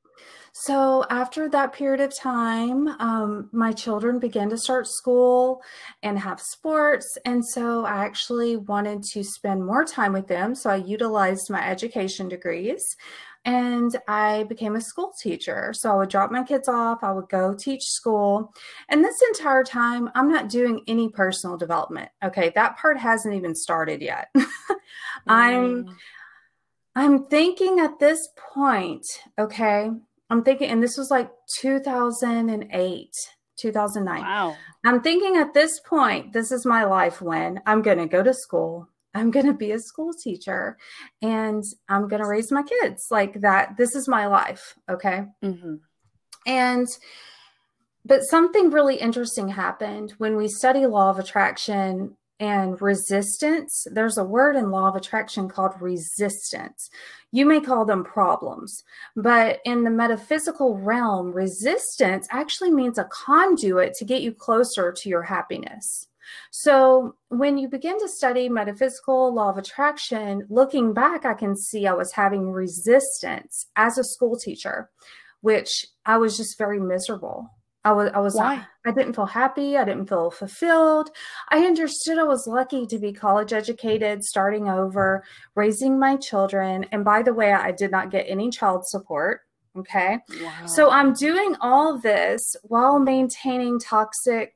so 0.53 1.05
after 1.11 1.51
that 1.51 1.75
period 1.75 2.01
of 2.01 2.17
time, 2.17 2.89
um, 2.99 3.51
my 3.53 3.73
children 3.73 4.19
began 4.19 4.49
to 4.49 4.57
start 4.57 4.89
school 4.89 5.61
and 6.03 6.19
have 6.19 6.41
sports. 6.41 7.19
And 7.27 7.45
so 7.45 7.85
I 7.85 8.05
actually 8.07 8.57
wanted 8.57 9.03
to 9.13 9.23
spend 9.23 9.67
more 9.67 9.85
time 9.85 10.15
with 10.15 10.29
them. 10.29 10.55
So 10.55 10.71
I 10.71 10.77
utilized 10.77 11.51
my 11.51 11.63
education 11.69 12.29
degrees 12.29 12.97
and 13.45 13.95
I 14.09 14.45
became 14.45 14.77
a 14.77 14.81
school 14.81 15.13
teacher. 15.23 15.73
So 15.75 15.93
I 15.93 15.97
would 15.97 16.09
drop 16.09 16.33
my 16.33 16.43
kids 16.43 16.69
off, 16.69 17.05
I 17.05 17.13
would 17.13 17.29
go 17.29 17.55
teach 17.55 17.85
school. 17.85 18.53
And 18.89 19.05
this 19.05 19.21
entire 19.29 19.63
time, 19.63 20.11
I'm 20.15 20.33
not 20.33 20.49
doing 20.49 20.81
any 20.89 21.11
personal 21.11 21.59
development. 21.59 22.09
Okay, 22.25 22.51
that 22.55 22.79
part 22.79 22.99
hasn't 22.99 23.35
even 23.35 23.55
started 23.55 24.01
yet. 24.03 24.35
Mm. 25.29 25.33
I'm 25.33 25.97
thinking 27.27 27.79
at 27.81 27.99
this 27.99 28.19
point, 28.55 29.05
okay, 29.39 29.91
I'm 30.31 30.43
thinking, 30.43 30.71
and 30.71 30.83
this 30.83 30.97
was 30.97 31.11
like 31.11 31.31
2008, 31.61 33.11
2009. 33.59 34.23
Wow. 34.23 34.57
I'm 34.85 35.03
thinking 35.03 35.37
at 35.37 35.53
this 35.55 35.79
point, 35.81 36.33
this 36.33 36.51
is 36.51 36.65
my 36.65 36.85
life 36.85 37.21
when 37.21 37.61
I'm 37.67 37.83
going 37.83 37.99
to 37.99 38.07
go 38.07 38.23
to 38.23 38.33
school. 38.33 38.89
I'm 39.15 39.31
going 39.31 39.47
to 39.47 39.55
be 39.55 39.73
a 39.73 39.79
school 39.79 40.13
teacher 40.13 40.77
and 41.23 41.63
I'm 41.89 42.09
going 42.09 42.23
to 42.23 42.29
raise 42.29 42.53
my 42.53 42.63
kids 42.63 43.07
like 43.11 43.41
that. 43.41 43.77
This 43.77 43.95
is 43.95 44.09
my 44.09 44.27
life. 44.27 44.75
Okay. 44.91 45.25
Mm-hmm. 45.43 45.77
And, 46.47 46.87
but 48.05 48.21
something 48.23 48.71
really 48.71 48.97
interesting 48.97 49.49
happened 49.49 50.15
when 50.19 50.37
we 50.37 50.49
study 50.49 50.87
law 50.87 51.11
of 51.11 51.19
attraction 51.19 52.17
and 52.39 52.81
resistance. 52.81 53.87
There's 53.91 54.19
a 54.19 54.25
word 54.25 54.57
in 54.57 54.71
law 54.71 54.89
of 54.89 54.97
attraction 54.97 55.49
called 55.49 55.81
resistance. 55.81 56.91
You 57.33 57.47
may 57.47 57.61
call 57.61 57.85
them 57.85 58.05
problems, 58.05 58.85
but 59.15 59.61
in 59.65 59.85
the 59.85 59.91
metaphysical 59.91 60.77
realm, 60.77 61.33
resistance 61.33 62.27
actually 62.31 62.71
means 62.71 62.99
a 62.99 63.05
conduit 63.05 63.95
to 63.95 64.05
get 64.05 64.23
you 64.23 64.33
closer 64.33 64.93
to 64.93 65.09
your 65.09 65.23
happiness. 65.23 66.09
So, 66.51 67.15
when 67.29 67.57
you 67.57 67.69
begin 67.69 67.99
to 68.01 68.09
study 68.09 68.49
metaphysical 68.49 69.33
law 69.33 69.51
of 69.51 69.59
attraction, 69.59 70.47
looking 70.49 70.93
back, 70.93 71.25
I 71.25 71.35
can 71.35 71.57
see 71.57 71.87
I 71.87 71.93
was 71.93 72.13
having 72.13 72.51
resistance 72.51 73.67
as 73.77 73.97
a 73.97 74.05
school 74.05 74.37
teacher, 74.37 74.91
which 75.41 75.87
I 76.05 76.19
was 76.19 76.37
just 76.37 76.59
very 76.59 76.81
miserable. 76.81 77.51
I 77.87 77.93
was 77.93 78.11
I 78.13 78.19
was 78.19 78.35
Why? 78.35 78.57
Not, 78.57 78.67
I 78.85 78.91
didn't 78.91 79.15
feel 79.15 79.27
happy, 79.27 79.77
I 79.77 79.85
didn't 79.85 80.09
feel 80.09 80.33
fulfilled. 80.33 81.11
I 81.51 81.59
understood 81.59 82.19
I 82.19 82.25
was 82.25 82.49
lucky 82.49 82.85
to 82.85 82.99
be 82.99 83.13
college 83.13 83.53
educated, 83.53 84.25
starting 84.25 84.69
over, 84.69 85.23
raising 85.55 85.97
my 85.97 86.17
children, 86.17 86.85
and 86.91 87.05
by 87.05 87.23
the 87.23 87.33
way, 87.33 87.53
I 87.53 87.71
did 87.71 87.93
not 87.93 88.11
get 88.11 88.27
any 88.29 88.51
child 88.51 88.85
support. 88.89 89.43
Okay. 89.79 90.19
Wow. 90.43 90.67
So 90.67 90.91
I'm 90.91 91.13
doing 91.13 91.55
all 91.61 91.97
this 91.97 92.57
while 92.65 92.99
maintaining 92.99 93.79
toxic 93.79 94.53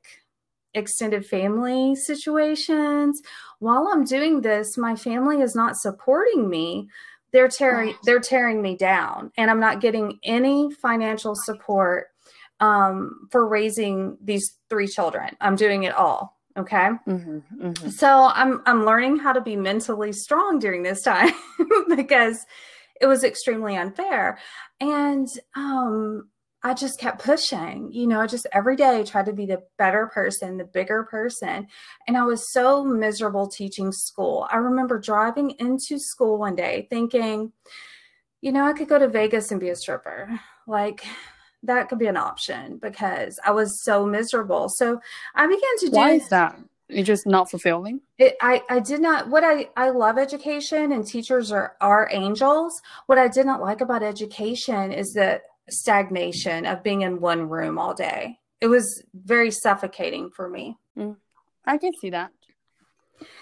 extended 0.73 1.25
family 1.25 1.95
situations. 1.95 3.21
While 3.59 3.87
I'm 3.93 4.03
doing 4.03 4.41
this, 4.41 4.77
my 4.77 4.97
family 4.97 5.41
is 5.41 5.55
not 5.55 5.77
supporting 5.77 6.49
me. 6.49 6.89
They're 7.31 7.47
tearing 7.47 7.95
they're 8.03 8.19
tearing 8.19 8.61
me 8.61 8.75
down 8.75 9.31
and 9.37 9.49
I'm 9.49 9.61
not 9.61 9.79
getting 9.79 10.19
any 10.21 10.69
financial 10.69 11.33
support 11.33 12.07
um, 12.61 13.27
for 13.31 13.45
raising 13.45 14.17
these 14.23 14.57
three 14.69 14.87
children. 14.87 15.35
I'm 15.41 15.55
doing 15.55 15.83
it 15.83 15.93
all. 15.93 16.37
Okay. 16.57 16.89
Mm-hmm, 17.07 17.65
mm-hmm. 17.65 17.89
So 17.89 18.29
I'm 18.33 18.61
I'm 18.65 18.85
learning 18.85 19.17
how 19.17 19.33
to 19.33 19.41
be 19.41 19.55
mentally 19.55 20.11
strong 20.13 20.59
during 20.59 20.83
this 20.83 21.01
time 21.01 21.33
because 21.95 22.45
it 22.99 23.07
was 23.07 23.23
extremely 23.23 23.75
unfair. 23.75 24.37
And 24.79 25.27
um 25.55 26.29
I 26.63 26.75
just 26.75 26.99
kept 26.99 27.23
pushing, 27.23 27.91
you 27.91 28.05
know, 28.05 28.27
just 28.27 28.45
every 28.51 28.75
day 28.75 28.99
I 28.99 29.03
tried 29.03 29.25
to 29.25 29.33
be 29.33 29.47
the 29.47 29.63
better 29.79 30.07
person, 30.13 30.57
the 30.57 30.63
bigger 30.63 31.03
person. 31.03 31.67
And 32.07 32.15
I 32.15 32.23
was 32.23 32.51
so 32.53 32.83
miserable 32.83 33.47
teaching 33.47 33.91
school. 33.91 34.47
I 34.51 34.57
remember 34.57 34.99
driving 34.99 35.51
into 35.57 35.97
school 35.97 36.37
one 36.37 36.55
day 36.55 36.85
thinking, 36.91 37.51
you 38.41 38.51
know, 38.51 38.63
I 38.63 38.73
could 38.73 38.89
go 38.89 38.99
to 38.99 39.07
Vegas 39.07 39.49
and 39.49 39.59
be 39.59 39.69
a 39.69 39.75
stripper. 39.75 40.39
Like, 40.67 41.03
that 41.63 41.89
could 41.89 41.99
be 41.99 42.07
an 42.07 42.17
option 42.17 42.77
because 42.77 43.39
I 43.45 43.51
was 43.51 43.83
so 43.83 44.05
miserable. 44.05 44.69
So 44.69 44.99
I 45.35 45.45
began 45.45 45.77
to 45.79 45.89
do. 45.89 45.95
Why 45.95 46.11
is 46.13 46.27
that? 46.29 46.59
You're 46.89 47.05
just 47.05 47.25
not 47.25 47.49
fulfilling. 47.49 48.01
It, 48.17 48.35
I 48.41 48.61
I 48.69 48.79
did 48.79 49.01
not. 49.01 49.29
What 49.29 49.43
I 49.43 49.69
I 49.77 49.89
love 49.89 50.17
education 50.17 50.91
and 50.91 51.05
teachers 51.05 51.51
are 51.51 51.75
are 51.79 52.09
angels. 52.11 52.81
What 53.05 53.17
I 53.17 53.27
did 53.27 53.45
not 53.45 53.61
like 53.61 53.81
about 53.81 54.03
education 54.03 54.91
is 54.91 55.13
the 55.13 55.41
stagnation 55.69 56.65
of 56.65 56.83
being 56.83 57.01
in 57.01 57.21
one 57.21 57.47
room 57.47 57.77
all 57.77 57.93
day. 57.93 58.39
It 58.59 58.67
was 58.67 59.03
very 59.13 59.51
suffocating 59.51 60.29
for 60.29 60.49
me. 60.49 60.77
Mm, 60.97 61.15
I 61.65 61.77
can 61.77 61.93
see 61.99 62.09
that. 62.09 62.31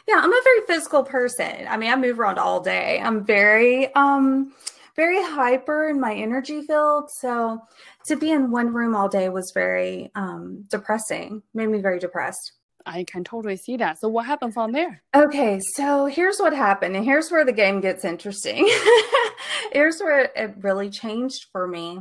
Yeah, 0.07 0.19
I'm 0.21 0.31
a 0.31 0.41
very 0.43 0.61
physical 0.67 1.03
person. 1.03 1.67
I 1.67 1.77
mean, 1.77 1.91
I 1.91 1.95
move 1.95 2.19
around 2.19 2.37
all 2.37 2.59
day. 2.61 2.99
I'm 3.01 3.25
very 3.25 3.93
um 3.95 4.53
very 4.99 5.23
hyper 5.23 5.87
in 5.87 5.97
my 5.97 6.13
energy 6.13 6.61
field. 6.61 7.09
So 7.09 7.61
to 8.07 8.17
be 8.17 8.31
in 8.31 8.51
one 8.51 8.73
room 8.73 8.93
all 8.93 9.07
day 9.07 9.29
was 9.29 9.53
very 9.53 10.11
um, 10.13 10.65
depressing, 10.67 11.41
made 11.53 11.69
me 11.69 11.79
very 11.79 11.99
depressed. 11.99 12.51
I 12.85 13.05
can 13.05 13.23
totally 13.23 13.55
see 13.55 13.77
that. 13.77 14.01
So 14.01 14.09
what 14.09 14.25
happened 14.25 14.53
from 14.53 14.73
there? 14.73 15.01
Okay, 15.15 15.61
so 15.75 16.07
here's 16.07 16.39
what 16.39 16.53
happened, 16.53 16.97
and 16.97 17.05
here's 17.05 17.31
where 17.31 17.45
the 17.45 17.53
game 17.53 17.79
gets 17.79 18.03
interesting. 18.03 18.69
here's 19.71 20.01
where 20.01 20.31
it 20.35 20.55
really 20.59 20.89
changed 20.89 21.45
for 21.53 21.65
me. 21.65 21.99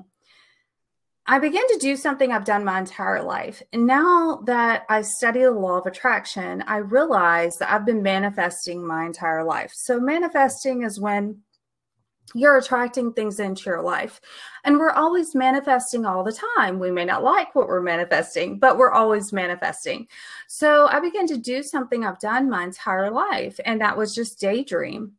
I 1.25 1.39
began 1.39 1.69
to 1.69 1.79
do 1.79 1.95
something 1.95 2.33
I've 2.33 2.47
done 2.47 2.65
my 2.65 2.81
entire 2.81 3.23
life. 3.23 3.63
And 3.73 3.87
now 3.87 4.41
that 4.47 4.87
I 4.89 5.03
study 5.03 5.43
the 5.43 5.53
law 5.53 5.79
of 5.79 5.87
attraction, 5.87 6.65
I 6.67 6.79
realize 6.79 7.55
that 7.61 7.71
I've 7.71 7.87
been 7.87 8.03
manifesting 8.03 8.85
my 8.85 9.05
entire 9.05 9.45
life. 9.45 9.71
So, 9.75 10.01
manifesting 10.01 10.83
is 10.83 10.99
when 10.99 11.43
you're 12.35 12.59
attracting 12.59 13.13
things 13.13 13.41
into 13.41 13.71
your 13.71 13.83
life. 13.83 14.21
And 14.65 14.79
we're 14.79 14.91
always 14.91 15.35
manifesting 15.35 16.05
all 16.05 16.23
the 16.23 16.39
time. 16.57 16.79
We 16.79 16.91
may 16.91 17.05
not 17.05 17.25
like 17.25 17.55
what 17.55 17.69
we're 17.69 17.81
manifesting, 17.81 18.59
but 18.59 18.77
we're 18.77 18.93
always 18.93 19.33
manifesting. 19.33 20.09
So 20.47 20.87
I 20.89 21.01
began 21.01 21.27
to 21.29 21.37
do 21.37 21.63
something 21.63 22.05
I've 22.05 22.21
done 22.21 22.51
my 22.51 22.65
entire 22.65 23.11
life, 23.11 23.59
and 23.65 23.81
that 23.81 23.97
was 23.97 24.15
just 24.15 24.41
daydream. 24.41 25.13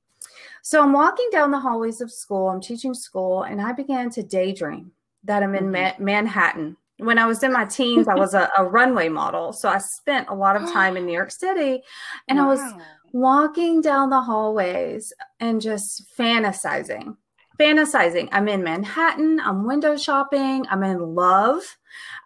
So 0.61 0.83
I'm 0.83 0.93
walking 0.93 1.29
down 1.31 1.51
the 1.51 1.59
hallways 1.59 2.01
of 2.01 2.11
school, 2.11 2.49
I'm 2.49 2.61
teaching 2.61 2.93
school, 2.93 3.43
and 3.43 3.61
I 3.61 3.71
began 3.71 4.09
to 4.11 4.23
daydream 4.23 4.91
that 5.23 5.43
I'm 5.43 5.55
in 5.55 5.71
mm-hmm. 5.71 6.03
Ma- 6.03 6.05
Manhattan. 6.05 6.77
When 6.97 7.17
I 7.17 7.25
was 7.27 7.43
in 7.43 7.53
my 7.53 7.63
teens, 7.63 8.09
I 8.09 8.15
was 8.15 8.33
a, 8.33 8.49
a, 8.57 8.65
runway 8.65 9.07
model. 9.07 9.53
So 9.53 9.69
I 9.69 9.77
spent 9.77 10.27
a 10.27 10.35
lot 10.35 10.57
of 10.57 10.69
time 10.73 10.97
in 10.97 11.05
New 11.05 11.13
York 11.13 11.31
City, 11.31 11.81
and 12.27 12.37
wow. 12.37 12.45
I 12.45 12.47
was 12.47 12.73
walking 13.11 13.81
down 13.81 14.09
the 14.09 14.21
hallways 14.21 15.13
and 15.39 15.61
just 15.61 16.05
fantasizing. 16.17 17.15
Fantasizing. 17.59 18.29
I'm 18.31 18.47
in 18.47 18.63
Manhattan. 18.63 19.39
I'm 19.41 19.65
window 19.65 19.97
shopping. 19.97 20.65
I'm 20.69 20.83
in 20.83 21.13
love. 21.15 21.61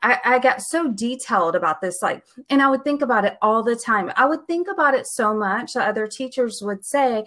I, 0.04 0.20
I 0.24 0.40
got 0.40 0.62
so 0.62 0.92
detailed 0.92 1.56
about 1.56 1.82
this, 1.82 2.02
like, 2.02 2.24
and 2.50 2.62
I 2.62 2.70
would 2.70 2.84
think 2.84 3.02
about 3.02 3.26
it 3.26 3.38
all 3.42 3.64
the 3.64 3.76
time. 3.76 4.12
I 4.16 4.26
would 4.26 4.46
think 4.46 4.68
about 4.68 4.94
it 4.94 5.08
so 5.08 5.34
much 5.34 5.74
that 5.74 5.88
other 5.88 6.06
teachers 6.06 6.62
would 6.62 6.86
say, 6.86 7.26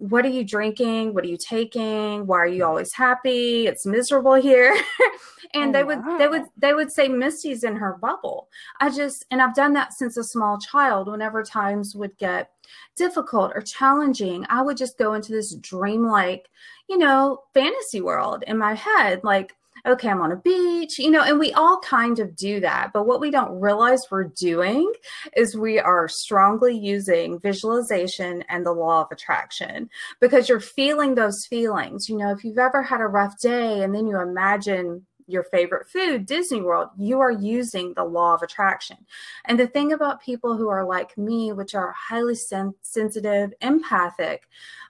what 0.00 0.24
are 0.24 0.30
you 0.30 0.44
drinking? 0.44 1.12
What 1.12 1.24
are 1.24 1.28
you 1.28 1.36
taking? 1.36 2.26
Why 2.26 2.38
are 2.38 2.46
you 2.46 2.64
always 2.64 2.94
happy? 2.94 3.66
It's 3.66 3.84
miserable 3.84 4.34
here. 4.34 4.74
and 5.54 5.70
oh, 5.70 5.72
they 5.78 5.84
would 5.84 6.04
wow. 6.04 6.18
they 6.18 6.28
would 6.28 6.44
they 6.56 6.74
would 6.74 6.92
say 6.92 7.08
Misty's 7.08 7.64
in 7.64 7.76
her 7.76 7.98
bubble. 8.00 8.48
I 8.80 8.90
just 8.90 9.24
and 9.30 9.40
I've 9.42 9.54
done 9.54 9.72
that 9.74 9.92
since 9.92 10.16
a 10.16 10.24
small 10.24 10.58
child. 10.58 11.08
Whenever 11.08 11.42
times 11.42 11.94
would 11.94 12.16
get 12.18 12.50
difficult 12.96 13.52
or 13.54 13.62
challenging, 13.62 14.46
I 14.48 14.62
would 14.62 14.76
just 14.76 14.98
go 14.98 15.14
into 15.14 15.32
this 15.32 15.54
dreamlike, 15.54 16.48
you 16.88 16.98
know, 16.98 17.42
fantasy 17.54 18.00
world 18.00 18.44
in 18.46 18.58
my 18.58 18.74
head, 18.74 19.22
like 19.24 19.54
okay, 19.86 20.08
I'm 20.08 20.20
on 20.20 20.32
a 20.32 20.36
beach, 20.36 20.98
you 20.98 21.10
know, 21.10 21.22
and 21.22 21.38
we 21.38 21.52
all 21.52 21.80
kind 21.80 22.18
of 22.18 22.36
do 22.36 22.60
that. 22.60 22.92
But 22.92 23.06
what 23.06 23.20
we 23.20 23.30
don't 23.30 23.60
realize 23.60 24.06
we're 24.10 24.24
doing 24.24 24.92
is 25.36 25.56
we 25.56 25.78
are 25.78 26.08
strongly 26.08 26.76
using 26.76 27.40
visualization 27.40 28.42
and 28.48 28.64
the 28.64 28.72
law 28.72 29.02
of 29.02 29.08
attraction 29.10 29.88
because 30.20 30.48
you're 30.48 30.60
feeling 30.60 31.14
those 31.14 31.46
feelings. 31.46 32.08
You 32.08 32.18
know, 32.18 32.30
if 32.30 32.44
you've 32.44 32.58
ever 32.58 32.82
had 32.82 33.00
a 33.00 33.06
rough 33.06 33.40
day 33.40 33.82
and 33.82 33.94
then 33.94 34.06
you 34.06 34.20
imagine 34.20 35.06
your 35.30 35.44
favorite 35.44 35.88
food, 35.88 36.26
Disney 36.26 36.60
World, 36.60 36.88
you 36.98 37.20
are 37.20 37.30
using 37.30 37.94
the 37.94 38.04
law 38.04 38.34
of 38.34 38.42
attraction. 38.42 38.96
And 39.44 39.58
the 39.58 39.66
thing 39.66 39.92
about 39.92 40.22
people 40.22 40.56
who 40.56 40.68
are 40.68 40.84
like 40.84 41.16
me, 41.16 41.52
which 41.52 41.74
are 41.74 41.92
highly 41.92 42.34
sen- 42.34 42.74
sensitive, 42.82 43.52
empathic, 43.60 44.48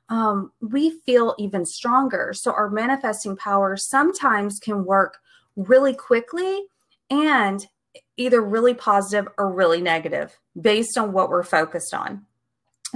um, 0.08 0.52
we 0.60 0.98
feel 1.06 1.34
even 1.38 1.64
stronger. 1.64 2.32
So 2.34 2.52
our 2.52 2.68
manifesting 2.68 3.36
power 3.36 3.76
sometimes 3.76 4.58
can 4.58 4.84
work 4.84 5.18
really 5.56 5.94
quickly 5.94 6.64
and 7.10 7.66
either 8.16 8.42
really 8.42 8.74
positive 8.74 9.28
or 9.38 9.52
really 9.52 9.80
negative 9.80 10.38
based 10.60 10.98
on 10.98 11.12
what 11.12 11.30
we're 11.30 11.42
focused 11.42 11.94
on. 11.94 12.26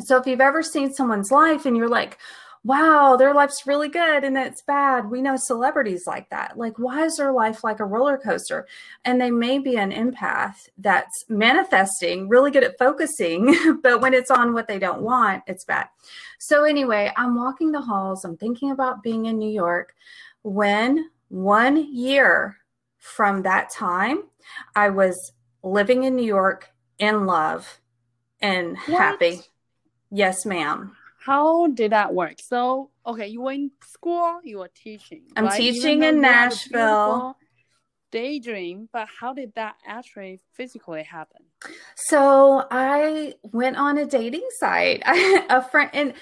So 0.00 0.16
if 0.16 0.26
you've 0.26 0.40
ever 0.40 0.62
seen 0.62 0.92
someone's 0.92 1.30
life 1.30 1.66
and 1.66 1.76
you're 1.76 1.88
like, 1.88 2.18
wow, 2.64 3.14
their 3.16 3.34
life's 3.34 3.66
really 3.66 3.88
good 3.88 4.24
and 4.24 4.38
it's 4.38 4.62
bad. 4.62 5.10
We 5.10 5.20
know 5.20 5.36
celebrities 5.36 6.06
like 6.06 6.30
that. 6.30 6.56
Like, 6.56 6.78
why 6.78 7.04
is 7.04 7.16
their 7.16 7.30
life 7.30 7.62
like 7.62 7.78
a 7.78 7.84
roller 7.84 8.16
coaster? 8.16 8.66
And 9.04 9.20
they 9.20 9.30
may 9.30 9.58
be 9.58 9.76
an 9.76 9.92
empath 9.92 10.70
that's 10.78 11.26
manifesting, 11.28 12.26
really 12.26 12.50
good 12.50 12.64
at 12.64 12.78
focusing, 12.78 13.78
but 13.82 14.00
when 14.00 14.14
it's 14.14 14.30
on 14.30 14.54
what 14.54 14.66
they 14.66 14.78
don't 14.78 15.02
want, 15.02 15.42
it's 15.46 15.64
bad. 15.64 15.88
So, 16.38 16.64
anyway, 16.64 17.12
I'm 17.16 17.36
walking 17.36 17.70
the 17.70 17.82
halls. 17.82 18.24
I'm 18.24 18.38
thinking 18.38 18.70
about 18.70 19.02
being 19.02 19.26
in 19.26 19.38
New 19.38 19.52
York 19.52 19.94
when 20.42 21.10
one 21.28 21.94
year 21.94 22.56
from 22.98 23.42
that 23.42 23.68
time, 23.68 24.22
I 24.74 24.88
was 24.88 25.32
living 25.62 26.04
in 26.04 26.16
New 26.16 26.24
York 26.24 26.70
in 26.98 27.26
love 27.26 27.80
and 28.40 28.78
what? 28.86 28.98
happy. 28.98 29.40
Yes, 30.10 30.46
ma'am. 30.46 30.96
How 31.24 31.68
did 31.68 31.92
that 31.92 32.12
work? 32.12 32.34
So, 32.38 32.90
okay, 33.06 33.28
you 33.28 33.40
were 33.40 33.52
in 33.52 33.70
school, 33.82 34.40
you 34.44 34.58
were 34.58 34.70
teaching. 34.74 35.22
I'm 35.36 35.46
right? 35.46 35.56
teaching 35.56 36.02
in 36.02 36.20
Nashville. 36.20 37.36
Daydream, 38.10 38.88
but 38.92 39.08
how 39.08 39.32
did 39.32 39.52
that 39.56 39.74
actually 39.86 40.40
physically 40.52 41.02
happen? 41.02 41.42
So 41.96 42.64
I 42.70 43.34
went 43.52 43.76
on 43.76 43.98
a 43.98 44.04
dating 44.04 44.46
site. 44.60 45.02
a 45.06 45.62
friend 45.62 45.90
and 45.94 46.14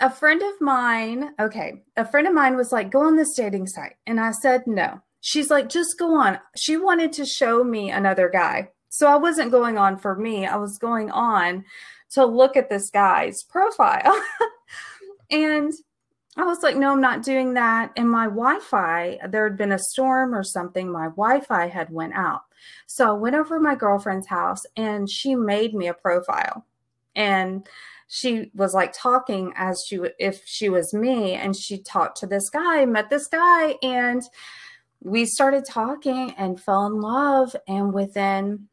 a 0.00 0.10
friend 0.10 0.42
of 0.42 0.60
mine, 0.60 1.34
okay, 1.38 1.84
a 1.96 2.04
friend 2.04 2.26
of 2.26 2.32
mine 2.32 2.56
was 2.56 2.72
like, 2.72 2.90
go 2.90 3.02
on 3.06 3.14
this 3.14 3.34
dating 3.34 3.66
site. 3.66 3.94
And 4.06 4.18
I 4.18 4.32
said, 4.32 4.66
no. 4.66 5.02
She's 5.20 5.50
like, 5.50 5.68
just 5.68 5.98
go 5.98 6.16
on. 6.16 6.40
She 6.56 6.76
wanted 6.76 7.12
to 7.14 7.26
show 7.26 7.62
me 7.62 7.90
another 7.90 8.28
guy. 8.28 8.70
So 8.88 9.06
I 9.06 9.16
wasn't 9.16 9.50
going 9.50 9.76
on 9.76 9.98
for 9.98 10.16
me. 10.16 10.46
I 10.46 10.56
was 10.56 10.78
going 10.78 11.10
on 11.10 11.64
to 12.12 12.24
look 12.24 12.56
at 12.56 12.70
this 12.70 12.90
guy's 12.90 13.42
profile. 13.42 14.20
and 15.30 15.72
I 16.36 16.44
was 16.44 16.62
like, 16.62 16.76
no, 16.76 16.92
I'm 16.92 17.00
not 17.00 17.22
doing 17.22 17.54
that. 17.54 17.92
And 17.96 18.10
my 18.10 18.24
Wi-Fi, 18.24 19.18
there 19.28 19.48
had 19.48 19.56
been 19.56 19.72
a 19.72 19.78
storm 19.78 20.34
or 20.34 20.42
something. 20.42 20.90
My 20.90 21.06
Wi-Fi 21.06 21.68
had 21.68 21.90
went 21.90 22.14
out. 22.14 22.42
So 22.86 23.08
I 23.08 23.12
went 23.12 23.36
over 23.36 23.58
my 23.58 23.74
girlfriend's 23.74 24.26
house 24.26 24.62
and 24.76 25.08
she 25.10 25.34
made 25.34 25.74
me 25.74 25.88
a 25.88 25.94
profile. 25.94 26.66
And 27.14 27.66
she 28.08 28.50
was 28.54 28.74
like 28.74 28.92
talking 28.92 29.52
as 29.56 29.82
she 29.86 29.98
if 30.18 30.42
she 30.44 30.68
was 30.68 30.94
me 30.94 31.32
and 31.32 31.56
she 31.56 31.78
talked 31.78 32.18
to 32.18 32.26
this 32.26 32.50
guy, 32.50 32.84
met 32.84 33.10
this 33.10 33.26
guy 33.26 33.76
and 33.82 34.22
we 35.00 35.24
started 35.24 35.64
talking 35.64 36.32
and 36.36 36.60
fell 36.60 36.86
in 36.86 37.00
love 37.00 37.56
and 37.66 37.92
within 37.92 38.68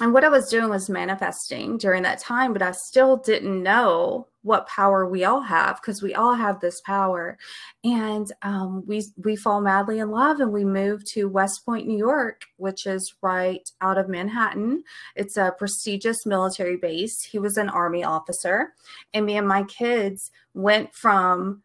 and 0.00 0.14
what 0.14 0.24
I 0.24 0.28
was 0.28 0.48
doing 0.48 0.70
was 0.70 0.88
manifesting 0.88 1.76
during 1.76 2.02
that 2.04 2.18
time, 2.18 2.52
but 2.54 2.62
I 2.62 2.72
still 2.72 3.18
didn't 3.18 3.62
know 3.62 4.28
what 4.40 4.66
power 4.66 5.06
we 5.06 5.24
all 5.24 5.42
have 5.42 5.80
because 5.80 6.02
we 6.02 6.14
all 6.14 6.34
have 6.34 6.60
this 6.60 6.80
power. 6.80 7.36
And 7.84 8.26
um, 8.40 8.84
we 8.86 9.04
we 9.22 9.36
fall 9.36 9.60
madly 9.60 9.98
in 9.98 10.10
love, 10.10 10.40
and 10.40 10.50
we 10.50 10.64
move 10.64 11.04
to 11.12 11.28
West 11.28 11.64
Point, 11.66 11.86
New 11.86 11.98
York, 11.98 12.42
which 12.56 12.86
is 12.86 13.14
right 13.22 13.68
out 13.82 13.98
of 13.98 14.08
Manhattan. 14.08 14.82
It's 15.14 15.36
a 15.36 15.54
prestigious 15.58 16.24
military 16.24 16.76
base. 16.76 17.22
He 17.22 17.38
was 17.38 17.58
an 17.58 17.68
army 17.68 18.02
officer, 18.02 18.72
and 19.12 19.26
me 19.26 19.36
and 19.36 19.46
my 19.46 19.62
kids 19.64 20.30
went 20.54 20.94
from 20.94 21.62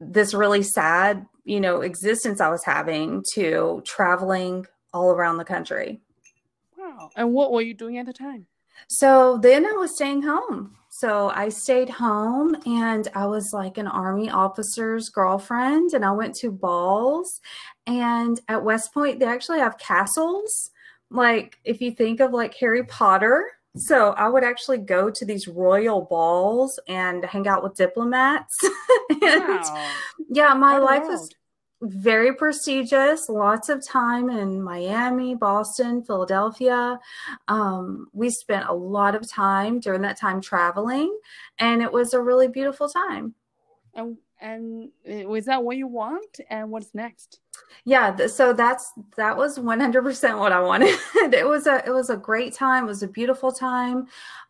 this 0.00 0.32
really 0.32 0.62
sad, 0.62 1.26
you 1.44 1.60
know, 1.60 1.82
existence 1.82 2.40
I 2.40 2.48
was 2.48 2.64
having 2.64 3.22
to 3.34 3.82
traveling 3.84 4.66
all 4.94 5.10
around 5.10 5.36
the 5.36 5.44
country. 5.44 6.00
Wow. 7.00 7.10
And 7.16 7.32
what 7.32 7.52
were 7.52 7.62
you 7.62 7.74
doing 7.74 7.98
at 7.98 8.06
the 8.06 8.12
time? 8.12 8.46
So 8.88 9.38
then 9.38 9.66
I 9.66 9.72
was 9.72 9.94
staying 9.94 10.22
home. 10.22 10.76
So 10.90 11.30
I 11.30 11.48
stayed 11.48 11.88
home 11.88 12.56
and 12.66 13.08
I 13.14 13.26
was 13.26 13.52
like 13.52 13.78
an 13.78 13.86
army 13.86 14.28
officer's 14.28 15.08
girlfriend 15.08 15.94
and 15.94 16.04
I 16.04 16.10
went 16.10 16.34
to 16.36 16.50
balls 16.50 17.40
and 17.86 18.40
at 18.48 18.64
West 18.64 18.92
Point 18.92 19.20
they 19.20 19.26
actually 19.26 19.60
have 19.60 19.78
castles 19.78 20.70
like 21.10 21.58
if 21.64 21.80
you 21.80 21.92
think 21.92 22.20
of 22.20 22.32
like 22.32 22.54
Harry 22.54 22.84
Potter 22.84 23.46
so 23.76 24.10
I 24.10 24.28
would 24.28 24.42
actually 24.42 24.78
go 24.78 25.10
to 25.10 25.24
these 25.24 25.46
royal 25.46 26.02
balls 26.02 26.78
and 26.88 27.24
hang 27.24 27.46
out 27.46 27.62
with 27.62 27.76
diplomats. 27.76 28.58
and 29.22 29.42
wow. 29.42 29.90
yeah, 30.28 30.54
my 30.54 30.78
life 30.78 31.04
was 31.04 31.30
very 31.82 32.34
prestigious, 32.34 33.28
lots 33.28 33.68
of 33.68 33.84
time 33.86 34.28
in 34.28 34.62
Miami, 34.62 35.34
Boston, 35.34 36.02
Philadelphia. 36.02 36.98
Um, 37.48 38.08
we 38.12 38.30
spent 38.30 38.68
a 38.68 38.74
lot 38.74 39.14
of 39.14 39.28
time 39.28 39.80
during 39.80 40.02
that 40.02 40.18
time 40.18 40.40
traveling, 40.40 41.16
and 41.58 41.82
it 41.82 41.92
was 41.92 42.12
a 42.12 42.20
really 42.20 42.48
beautiful 42.48 42.88
time. 42.88 43.34
And, 43.94 44.18
and 44.40 44.90
uh, 45.10 45.28
was 45.28 45.46
that 45.46 45.62
what 45.62 45.76
you 45.76 45.86
want? 45.86 46.40
And 46.50 46.70
what's 46.70 46.94
next? 46.94 47.40
Yeah 47.84 48.26
so 48.26 48.52
that's 48.52 48.92
that 49.16 49.36
was 49.36 49.58
100% 49.58 50.38
what 50.38 50.52
i 50.52 50.60
wanted. 50.60 50.98
It 51.32 51.46
was 51.46 51.66
a 51.66 51.84
it 51.86 51.90
was 51.90 52.10
a 52.10 52.16
great 52.16 52.54
time. 52.54 52.84
It 52.84 52.88
was 52.88 53.02
a 53.02 53.08
beautiful 53.08 53.52
time. 53.52 54.06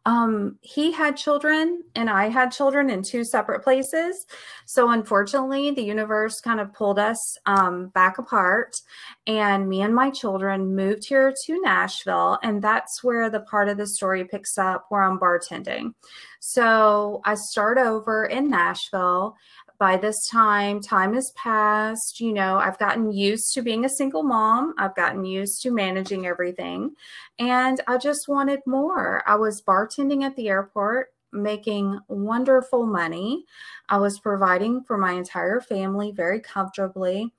Um 0.07 0.59
he 0.63 0.93
had 0.93 1.17
children 1.17 1.83
and 1.95 2.09
i 2.09 2.29
had 2.29 2.51
children 2.53 2.91
in 2.91 3.03
two 3.03 3.25
separate 3.25 3.63
places. 3.63 4.27
So 4.67 4.91
unfortunately 4.91 5.71
the 5.73 5.83
universe 5.83 6.41
kind 6.41 6.61
of 6.61 6.73
pulled 6.73 6.99
us 6.99 7.39
um 7.47 7.89
back 7.89 8.19
apart 8.19 8.81
and 9.27 9.69
me 9.69 9.83
and 9.83 9.95
my 9.95 10.11
children 10.11 10.75
moved 10.75 11.07
here 11.07 11.33
to 11.45 11.61
nashville 11.61 12.39
and 12.43 12.63
that's 12.63 13.05
where 13.05 13.29
the 13.31 13.41
part 13.41 13.69
of 13.69 13.77
the 13.77 13.87
story 13.87 14.25
picks 14.25 14.57
up 14.59 14.87
where 14.89 15.03
i'm 15.03 15.19
bartending. 15.19 15.93
So 16.41 17.21
i 17.25 17.35
start 17.35 17.79
over 17.79 18.25
in 18.25 18.49
nashville 18.49 19.37
by 19.81 19.97
this 19.97 20.29
time, 20.29 20.81
time 20.81 21.15
has 21.15 21.33
passed. 21.33 22.21
You 22.21 22.35
know, 22.35 22.59
I've 22.59 22.79
gotten 22.79 23.11
used 23.11 23.55
to 23.55 23.63
being 23.63 23.87
a 23.87 23.89
single 23.89 24.23
mom, 24.23 24.75
I've 24.79 24.95
gotten 24.95 25.25
used 25.25 25.63
to 25.63 25.73
managing 25.73 26.27
everything, 26.27 26.95
and 27.41 27.81
I 27.89 27.97
just 27.97 28.29
wanted 28.29 28.61
more. 28.67 29.25
I 29.27 29.35
was 29.37 29.63
bartending 29.63 30.23
at 30.23 30.37
the 30.37 30.49
airport. 30.49 31.09
Making 31.33 32.01
wonderful 32.09 32.85
money. 32.85 33.45
I 33.89 33.99
was 33.99 34.19
providing 34.19 34.83
for 34.83 34.99
my 34.99 35.13
entire 35.13 35.61
family 35.61 36.11
very 36.11 36.41
comfortably. 36.41 37.33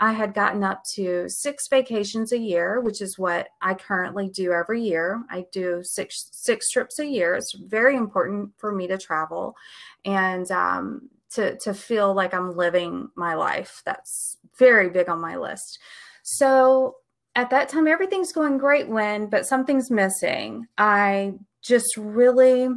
I 0.00 0.12
had 0.12 0.34
gotten 0.34 0.62
up 0.62 0.84
to 0.96 1.30
six 1.30 1.66
vacations 1.66 2.32
a 2.32 2.38
year, 2.38 2.80
which 2.80 3.00
is 3.00 3.18
what 3.18 3.48
I 3.62 3.72
currently 3.72 4.28
do 4.28 4.52
every 4.52 4.82
year. 4.82 5.24
I 5.30 5.46
do 5.50 5.80
six 5.82 6.28
six 6.30 6.70
trips 6.70 6.98
a 6.98 7.06
year. 7.06 7.36
It's 7.36 7.54
very 7.54 7.96
important 7.96 8.52
for 8.58 8.70
me 8.70 8.86
to 8.86 8.98
travel, 8.98 9.56
and 10.04 10.50
um, 10.50 11.08
to 11.32 11.56
to 11.58 11.74
feel 11.74 12.14
like 12.14 12.34
I'm 12.34 12.56
living 12.56 13.08
my 13.14 13.34
life. 13.34 13.82
That's 13.84 14.36
very 14.58 14.88
big 14.88 15.08
on 15.08 15.20
my 15.20 15.36
list. 15.36 15.78
So 16.22 16.96
at 17.34 17.50
that 17.50 17.68
time 17.68 17.86
everything's 17.86 18.32
going 18.32 18.58
great 18.58 18.88
when 18.88 19.28
but 19.28 19.46
something's 19.46 19.90
missing. 19.90 20.66
I 20.76 21.34
just 21.62 21.96
really 21.96 22.68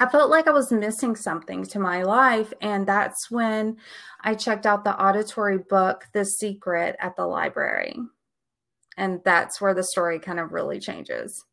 I 0.00 0.08
felt 0.08 0.30
like 0.30 0.46
I 0.46 0.52
was 0.52 0.70
missing 0.70 1.16
something 1.16 1.64
to 1.66 1.80
my 1.80 2.02
life 2.02 2.52
and 2.60 2.86
that's 2.86 3.30
when 3.30 3.78
I 4.20 4.34
checked 4.34 4.64
out 4.64 4.84
the 4.84 5.00
auditory 5.00 5.58
book 5.58 6.06
The 6.12 6.24
Secret 6.24 6.96
at 7.00 7.16
the 7.16 7.26
library. 7.26 7.98
And 8.96 9.20
that's 9.24 9.60
where 9.60 9.74
the 9.74 9.84
story 9.84 10.18
kind 10.18 10.38
of 10.38 10.52
really 10.52 10.78
changes. 10.78 11.44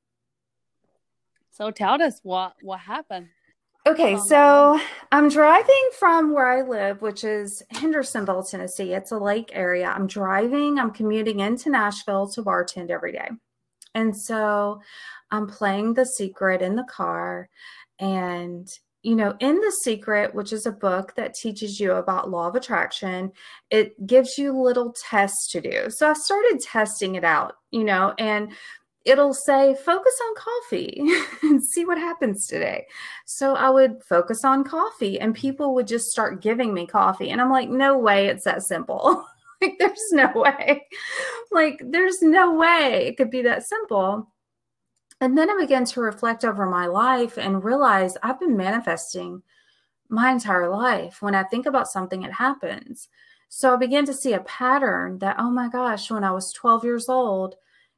So 1.51 1.71
tell 1.71 2.01
us 2.01 2.19
what 2.21 2.55
what 2.62 2.81
happened. 2.81 3.29
Okay, 3.88 4.15
um, 4.15 4.21
so 4.21 4.80
I'm 5.12 5.30
driving 5.30 5.89
from 6.00 6.34
where 6.34 6.48
I 6.48 6.67
live, 6.67 7.02
which 7.04 7.24
is 7.24 7.62
Hendersonville, 7.69 8.43
Tennessee. 8.43 8.93
It's 8.93 9.12
a 9.12 9.17
lake 9.17 9.52
area. 9.54 9.88
I'm 9.88 10.08
driving, 10.08 10.80
I'm 10.80 10.91
commuting 10.91 11.41
into 11.41 11.69
Nashville 11.69 12.28
to 12.30 12.41
bartend 12.41 12.89
every 12.89 13.12
day. 13.12 13.30
And 13.93 14.15
so 14.15 14.82
I'm 15.30 15.48
playing 15.48 15.93
The 15.93 16.06
Secret 16.06 16.63
in 16.63 16.76
the 16.76 16.84
car. 16.86 17.48
And, 18.00 18.67
you 19.04 19.15
know, 19.15 19.36
in 19.39 19.56
The 19.56 19.71
Secret, 19.84 20.34
which 20.34 20.52
is 20.52 20.65
a 20.65 20.71
book 20.71 21.13
that 21.15 21.36
teaches 21.36 21.80
you 21.80 21.91
about 21.93 22.32
law 22.32 22.48
of 22.48 22.56
attraction, 22.56 23.32
it 23.69 24.08
gives 24.08 24.38
you 24.38 24.60
little 24.60 24.95
tests 25.10 25.52
to 25.52 25.62
do. 25.62 25.89
So 25.89 26.10
I 26.10 26.13
started 26.13 26.60
testing 26.60 27.15
it 27.15 27.24
out, 27.24 27.54
you 27.69 27.84
know, 27.84 28.15
and 28.17 28.52
it'll 29.06 29.34
say 29.34 29.76
focus 29.76 30.20
on 30.28 30.36
coffee 30.36 31.02
and 31.44 31.63
see 31.63 31.86
what 31.86 31.98
happens 31.98 32.48
today. 32.48 32.88
So 33.26 33.56
I 33.56 33.70
would 33.70 34.04
focus 34.04 34.44
on 34.44 34.63
coffee 34.63 35.20
and 35.20 35.34
people 35.36 35.76
would 35.76 35.88
just 35.88 36.12
start 36.12 36.41
giving 36.41 36.74
me 36.74 36.88
coffee. 36.88 37.30
And 37.30 37.39
I'm 37.39 37.52
like, 37.52 37.70
no 37.70 37.98
way 37.98 38.28
it's 38.28 38.44
that 38.46 38.63
simple. 38.63 39.26
like, 39.62 39.76
there's 39.80 40.12
no 40.12 40.32
way. 40.36 40.88
Like, 41.52 41.82
there's 41.86 42.22
no 42.22 42.56
way 42.56 43.08
it 43.08 43.18
could 43.18 43.30
be 43.30 43.44
that 43.44 43.65
simple. 43.65 44.32
And 45.22 45.38
then 45.38 45.50
I 45.50 45.58
began 45.58 45.86
to 45.86 46.02
reflect 46.02 46.44
over 46.44 46.65
my 46.65 46.88
life 46.88 47.38
and 47.38 47.63
realize 47.63 48.18
I've 48.22 48.39
been 48.39 48.58
manifesting 48.58 49.44
my 50.10 50.32
entire 50.32 50.70
life. 50.70 51.22
When 51.22 51.36
I 51.36 51.44
think 51.44 51.68
about 51.68 51.88
something, 51.88 52.24
it 52.24 52.34
happens. 52.34 53.08
So 53.48 53.74
I 53.74 53.78
began 53.78 54.06
to 54.06 54.13
see 54.13 54.34
a 54.34 54.39
pattern 54.41 55.20
that, 55.20 55.38
oh 55.39 55.50
my 55.50 55.70
gosh, 55.70 56.12
when 56.12 56.24
I 56.24 56.32
was 56.32 56.52
12 56.52 56.84
years 56.84 57.08
old, 57.08 57.56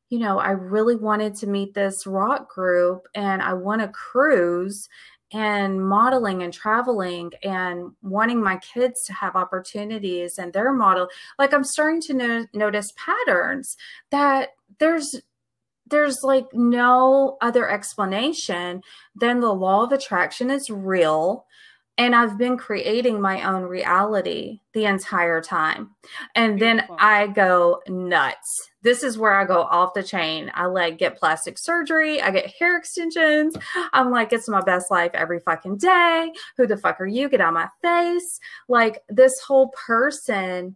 you 0.10 0.20
know, 0.20 0.40
I 0.40 0.52
really 0.52 0.96
wanted 0.96 1.36
to 1.36 1.48
meet 1.48 1.74
this 1.74 2.08
rock 2.08 2.50
group 2.54 3.08
and 3.14 3.42
I 3.42 3.54
want 3.54 3.82
to 3.82 3.90
cruise 3.90 4.88
and 5.34 5.86
modeling 5.86 6.42
and 6.44 6.54
traveling 6.54 7.32
and 7.44 7.92
wanting 8.02 8.42
my 8.42 8.58
kids 8.58 9.04
to 9.04 9.14
have 9.14 9.36
opportunities 9.36 10.38
and 10.38 10.54
their 10.54 10.72
model 10.72 11.10
like 11.38 11.54
i'm 11.54 11.66
starting 11.66 12.00
to 12.00 12.14
no- 12.14 12.46
notice 12.54 12.94
patterns 12.96 13.76
that 14.10 14.52
there's 14.80 15.20
there's 15.86 16.20
like 16.24 16.46
no 16.54 17.38
other 17.42 17.70
explanation 17.70 18.82
than 19.16 19.42
the 19.42 19.54
law 19.54 19.84
of 19.84 19.92
attraction 19.92 20.50
is 20.50 20.70
real 20.70 21.46
and 21.98 22.16
I've 22.16 22.38
been 22.38 22.58
creating 22.58 23.20
my 23.20 23.44
own 23.44 23.64
reality 23.64 24.60
the 24.74 24.86
entire 24.86 25.42
time. 25.42 25.92
And 26.36 26.60
then 26.60 26.86
I 27.00 27.28
go 27.28 27.82
nuts. 27.88 28.70
This 28.84 29.04
is 29.04 29.18
where 29.18 29.34
I 29.34 29.46
go 29.46 29.62
off 29.64 29.96
the 29.96 30.04
chain. 30.04 30.52
I 30.54 30.68
like 30.68 31.00
get 31.00 31.18
plastic 31.18 31.58
surgery, 31.58 32.22
I 32.22 32.32
get 32.32 32.54
hair 32.60 32.78
extensions. 32.78 33.56
I'm 33.94 34.12
like, 34.12 34.32
it's 34.32 34.48
my 34.48 34.62
best 34.62 34.92
life 34.92 35.12
every 35.14 35.40
fucking 35.40 35.78
day. 35.78 36.32
Who 36.58 36.68
the 36.68 36.78
fuck 36.78 37.02
are 37.02 37.08
you? 37.08 37.30
Get 37.30 37.42
out 37.42 37.54
my 37.54 37.70
face. 37.82 38.40
Like 38.70 39.02
this 39.10 39.40
whole 39.40 39.70
person 39.88 40.76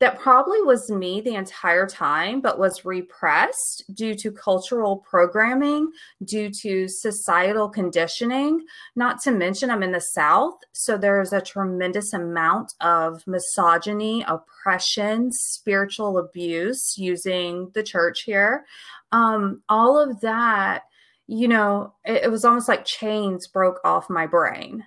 that 0.00 0.18
probably 0.18 0.62
was 0.62 0.90
me 0.90 1.20
the 1.20 1.34
entire 1.34 1.86
time, 1.86 2.40
but 2.40 2.58
was 2.58 2.86
repressed 2.86 3.84
due 3.92 4.14
to 4.14 4.32
cultural 4.32 4.96
programming, 4.96 5.90
due 6.24 6.50
to 6.62 6.88
societal 6.88 7.68
conditioning. 7.68 8.64
Not 8.96 9.20
to 9.22 9.30
mention, 9.30 9.70
I'm 9.70 9.82
in 9.82 9.92
the 9.92 10.00
South, 10.00 10.54
so 10.72 10.96
there's 10.96 11.34
a 11.34 11.40
tremendous 11.42 12.14
amount 12.14 12.72
of 12.80 13.22
misogyny, 13.26 14.24
oppression, 14.26 15.30
spiritual 15.32 16.16
abuse 16.16 16.94
using 16.96 17.70
the 17.74 17.82
church 17.82 18.22
here. 18.22 18.64
Um, 19.12 19.62
all 19.68 19.98
of 19.98 20.20
that, 20.22 20.84
you 21.26 21.46
know, 21.46 21.92
it, 22.06 22.24
it 22.24 22.30
was 22.30 22.46
almost 22.46 22.68
like 22.68 22.86
chains 22.86 23.46
broke 23.46 23.80
off 23.84 24.08
my 24.08 24.26
brain 24.26 24.84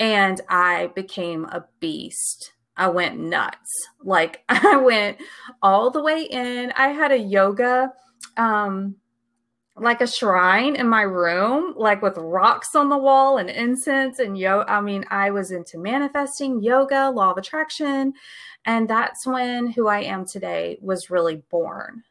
and 0.00 0.40
I 0.48 0.90
became 0.96 1.44
a 1.44 1.64
beast 1.80 2.52
I 2.78 2.88
went 2.88 3.18
nuts. 3.18 3.88
Like 4.02 4.44
I 4.48 4.76
went 4.76 5.18
all 5.62 5.90
the 5.90 6.02
way 6.02 6.22
in. 6.22 6.72
I 6.76 6.88
had 6.88 7.12
a 7.12 7.18
yoga 7.18 7.92
um 8.36 8.96
like 9.80 10.00
a 10.00 10.06
shrine 10.06 10.76
in 10.76 10.88
my 10.88 11.02
room, 11.02 11.74
like 11.76 12.02
with 12.02 12.16
rocks 12.16 12.74
on 12.74 12.88
the 12.88 12.98
wall 12.98 13.38
and 13.38 13.48
incense 13.48 14.18
and 14.18 14.36
yo. 14.36 14.62
I 14.66 14.80
mean, 14.80 15.04
I 15.10 15.30
was 15.30 15.50
into 15.50 15.78
manifesting, 15.78 16.62
yoga, 16.62 17.10
law 17.10 17.30
of 17.30 17.38
attraction, 17.38 18.14
and 18.64 18.88
that's 18.88 19.26
when 19.26 19.70
who 19.70 19.88
I 19.88 20.00
am 20.00 20.26
today 20.26 20.78
was 20.80 21.10
really 21.10 21.42
born. 21.50 22.02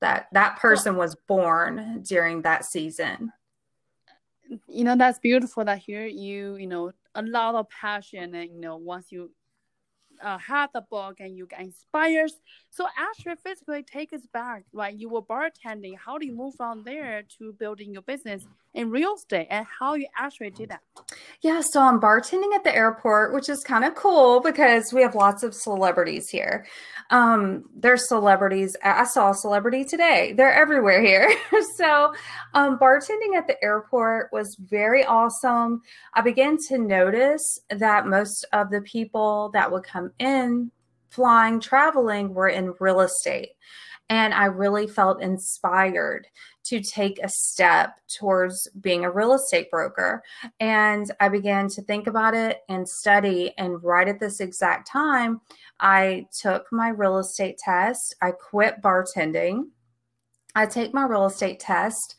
That 0.00 0.28
that 0.32 0.58
person 0.58 0.96
was 0.96 1.14
born 1.28 2.02
during 2.06 2.42
that 2.42 2.64
season. 2.64 3.32
You 4.66 4.84
know, 4.84 4.96
that's 4.96 5.18
beautiful. 5.18 5.64
That 5.64 5.78
here 5.78 6.06
you, 6.06 6.56
you 6.56 6.66
know, 6.66 6.92
a 7.14 7.22
lot 7.22 7.54
of 7.54 7.68
passion, 7.68 8.34
and 8.34 8.50
you 8.50 8.60
know, 8.60 8.76
once 8.76 9.12
you 9.12 9.30
uh, 10.22 10.38
had 10.38 10.68
the 10.72 10.82
book 10.82 11.16
and 11.20 11.36
you 11.36 11.46
get 11.46 11.60
inspired. 11.60 12.30
So 12.70 12.86
actually, 12.96 13.36
physically 13.44 13.82
take 13.82 14.12
us 14.12 14.26
back, 14.32 14.64
right? 14.72 14.96
You 14.96 15.08
were 15.08 15.22
bartending. 15.22 15.96
How 15.96 16.18
do 16.18 16.26
you 16.26 16.32
move 16.32 16.54
from 16.56 16.84
there 16.84 17.22
to 17.38 17.52
building 17.54 17.92
your 17.92 18.02
business 18.02 18.46
in 18.74 18.90
real 18.90 19.14
estate, 19.14 19.48
and 19.50 19.66
how 19.78 19.94
you 19.94 20.06
actually 20.16 20.50
did 20.50 20.68
that? 20.68 20.80
Yeah, 21.42 21.60
so 21.60 21.80
I'm 21.80 22.00
bartending 22.00 22.54
at 22.54 22.62
the 22.62 22.74
airport, 22.74 23.34
which 23.34 23.48
is 23.48 23.64
kind 23.64 23.84
of 23.84 23.94
cool 23.94 24.40
because 24.40 24.92
we 24.92 25.02
have 25.02 25.14
lots 25.14 25.42
of 25.42 25.54
celebrities 25.54 26.28
here. 26.28 26.66
Um, 27.10 27.64
there's 27.74 28.08
celebrities. 28.08 28.76
I 28.84 29.04
saw 29.04 29.30
a 29.30 29.34
celebrity 29.34 29.84
today. 29.84 30.34
They're 30.36 30.54
everywhere 30.54 31.02
here. 31.02 31.34
so, 31.76 32.14
um, 32.54 32.78
bartending 32.78 33.36
at 33.36 33.46
the 33.46 33.62
airport 33.62 34.28
was 34.32 34.56
very 34.60 35.04
awesome. 35.04 35.82
I 36.14 36.20
began 36.20 36.56
to 36.68 36.78
notice 36.78 37.60
that 37.70 38.06
most 38.06 38.46
of 38.52 38.70
the 38.70 38.82
people 38.82 39.50
that 39.52 39.70
would 39.70 39.84
come 39.84 40.12
in 40.18 40.70
flying, 41.10 41.60
traveling 41.60 42.32
were 42.34 42.48
in 42.48 42.74
real 42.78 43.00
estate. 43.00 43.50
And 44.08 44.34
I 44.34 44.46
really 44.46 44.88
felt 44.88 45.22
inspired 45.22 46.26
to 46.70 46.80
take 46.80 47.18
a 47.20 47.28
step 47.28 47.98
towards 48.06 48.68
being 48.80 49.04
a 49.04 49.10
real 49.10 49.32
estate 49.32 49.68
broker. 49.72 50.22
And 50.60 51.10
I 51.18 51.28
began 51.28 51.68
to 51.70 51.82
think 51.82 52.06
about 52.06 52.32
it 52.32 52.60
and 52.68 52.88
study. 52.88 53.52
And 53.58 53.82
right 53.82 54.06
at 54.06 54.20
this 54.20 54.38
exact 54.38 54.86
time, 54.86 55.40
I 55.80 56.28
took 56.40 56.66
my 56.70 56.90
real 56.90 57.18
estate 57.18 57.58
test. 57.58 58.14
I 58.22 58.30
quit 58.30 58.80
bartending. 58.80 59.64
I 60.54 60.66
take 60.66 60.94
my 60.94 61.04
real 61.04 61.26
estate 61.26 61.58
test. 61.58 62.14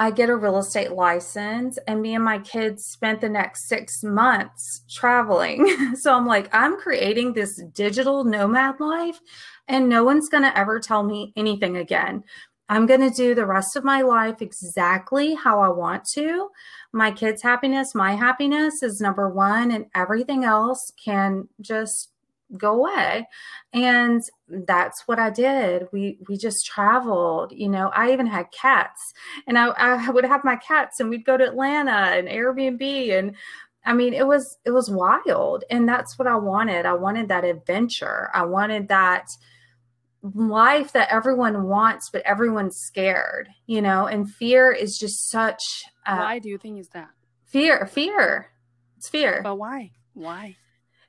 I 0.00 0.12
get 0.12 0.30
a 0.30 0.36
real 0.36 0.58
estate 0.58 0.92
license, 0.92 1.76
and 1.88 2.00
me 2.00 2.14
and 2.14 2.24
my 2.24 2.38
kids 2.38 2.84
spent 2.84 3.20
the 3.20 3.28
next 3.28 3.66
six 3.68 4.04
months 4.04 4.84
traveling. 4.88 5.96
so 5.96 6.14
I'm 6.14 6.24
like, 6.24 6.48
I'm 6.54 6.76
creating 6.76 7.32
this 7.32 7.60
digital 7.74 8.22
nomad 8.22 8.78
life, 8.78 9.18
and 9.66 9.88
no 9.88 10.04
one's 10.04 10.28
going 10.28 10.44
to 10.44 10.56
ever 10.56 10.78
tell 10.78 11.02
me 11.02 11.32
anything 11.36 11.78
again. 11.78 12.22
I'm 12.68 12.86
going 12.86 13.00
to 13.00 13.10
do 13.10 13.34
the 13.34 13.46
rest 13.46 13.76
of 13.76 13.84
my 13.84 14.02
life 14.02 14.42
exactly 14.42 15.34
how 15.34 15.60
I 15.60 15.68
want 15.68 16.04
to. 16.14 16.48
My 16.92 17.10
kids' 17.10 17.42
happiness, 17.42 17.94
my 17.94 18.14
happiness 18.14 18.82
is 18.82 19.00
number 19.00 19.28
one, 19.28 19.70
and 19.70 19.86
everything 19.94 20.44
else 20.44 20.92
can 21.02 21.48
just 21.60 22.10
go 22.56 22.74
away. 22.74 23.26
And 23.72 24.22
that's 24.48 25.06
what 25.06 25.18
I 25.18 25.30
did. 25.30 25.86
We 25.92 26.18
we 26.28 26.36
just 26.36 26.66
traveled, 26.66 27.52
you 27.52 27.68
know. 27.68 27.90
I 27.94 28.12
even 28.12 28.26
had 28.26 28.50
cats, 28.52 29.12
and 29.46 29.58
I, 29.58 29.68
I 29.68 30.10
would 30.10 30.24
have 30.24 30.44
my 30.44 30.56
cats, 30.56 31.00
and 31.00 31.10
we'd 31.10 31.26
go 31.26 31.36
to 31.36 31.46
Atlanta 31.46 31.90
and 31.90 32.28
Airbnb, 32.28 33.18
and 33.18 33.34
I 33.84 33.94
mean, 33.94 34.12
it 34.12 34.26
was 34.26 34.58
it 34.64 34.70
was 34.70 34.90
wild, 34.90 35.64
and 35.70 35.88
that's 35.88 36.18
what 36.18 36.28
I 36.28 36.36
wanted. 36.36 36.86
I 36.86 36.94
wanted 36.94 37.28
that 37.28 37.44
adventure. 37.44 38.30
I 38.34 38.44
wanted 38.44 38.88
that 38.88 39.28
life 40.22 40.92
that 40.92 41.12
everyone 41.12 41.64
wants, 41.64 42.10
but 42.10 42.22
everyone's 42.22 42.76
scared, 42.76 43.48
you 43.66 43.80
know, 43.80 44.06
and 44.06 44.30
fear 44.30 44.72
is 44.72 44.98
just 44.98 45.30
such. 45.30 45.62
Uh, 46.06 46.18
why 46.18 46.38
do 46.38 46.48
you 46.48 46.58
think 46.58 46.78
is 46.78 46.88
that? 46.90 47.10
Fear, 47.46 47.86
fear. 47.86 48.50
It's 48.96 49.08
fear. 49.08 49.40
But 49.42 49.56
why? 49.56 49.92
Why? 50.14 50.56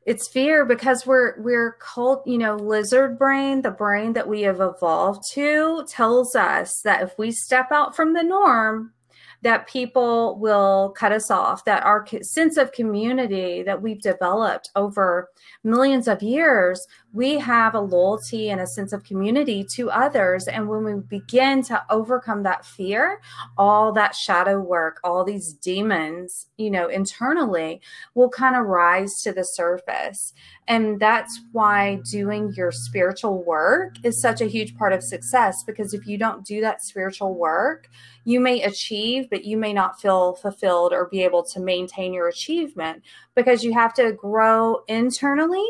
It's 0.06 0.30
fear 0.32 0.66
because 0.66 1.06
we're 1.06 1.40
we're 1.42 1.74
cult, 1.74 2.26
you 2.26 2.38
know, 2.38 2.56
lizard 2.56 3.20
brain, 3.20 3.62
the 3.62 3.72
brain 3.72 4.14
that 4.14 4.28
we 4.28 4.42
have 4.42 4.62
evolved 4.62 5.24
to 5.34 5.86
tells 5.88 6.36
us 6.36 6.82
that 6.84 7.04
if 7.04 7.18
we 7.18 7.32
step 7.32 7.72
out 7.72 7.96
from 7.96 8.14
the 8.14 8.24
norm, 8.24 8.94
that 9.42 9.68
people 9.68 10.38
will 10.40 10.94
cut 10.98 11.12
us 11.12 11.32
off, 11.32 11.64
that 11.66 11.84
our 11.84 12.06
sense 12.22 12.58
of 12.58 12.72
community 12.72 13.64
that 13.64 13.82
we've 13.82 14.02
developed 14.02 14.70
over 14.76 15.30
millions 15.64 16.08
of 16.08 16.22
years 16.22 16.86
we 17.12 17.40
have 17.40 17.74
a 17.74 17.80
loyalty 17.80 18.50
and 18.50 18.62
a 18.62 18.68
sense 18.68 18.94
of 18.94 19.04
community 19.04 19.64
to 19.64 19.90
others. 19.90 20.48
And 20.48 20.70
when 20.70 20.84
we 20.84 20.94
begin 20.96 21.64
to 21.64 21.84
overcome 21.90 22.44
that 22.44 22.66
fear, 22.66 23.20
all 23.58 23.92
that 23.94 24.16
shadow 24.16 24.60
work, 24.60 25.00
all 25.04 25.24
these 25.24 25.54
demons, 25.54 26.48
you 26.58 26.70
know, 26.70 26.88
internally 26.88 27.82
will 28.14 28.30
kind 28.30 28.56
of 28.56 28.66
rise 28.66 29.22
to 29.24 29.32
the 29.32 29.44
surface. 29.44 30.34
And 30.68 31.00
that's 31.00 31.42
why 31.52 32.00
doing 32.12 32.54
your 32.56 32.72
spiritual 32.72 33.44
work 33.44 33.96
is 34.04 34.22
such 34.22 34.40
a 34.40 34.46
huge 34.46 34.78
part 34.78 34.94
of 34.94 35.04
success 35.04 35.64
because 35.64 35.96
if 35.96 36.06
you 36.06 36.18
don't 36.18 36.46
do 36.46 36.62
that 36.62 36.84
spiritual 36.84 37.34
work, 37.34 37.90
you 38.24 38.40
may 38.40 38.62
achieve, 38.62 39.32
but 39.32 39.46
you 39.46 39.58
may 39.58 39.74
not 39.74 40.00
feel 40.00 40.36
fulfilled 40.36 40.94
or 40.94 41.10
be 41.10 41.24
able 41.24 41.44
to 41.44 41.60
maintain 41.60 42.14
your 42.14 42.28
achievement 42.28 43.02
because 43.34 43.64
you 43.64 43.74
have 43.74 43.96
to 43.96 44.12
grow 44.12 44.82
internally 44.88 45.66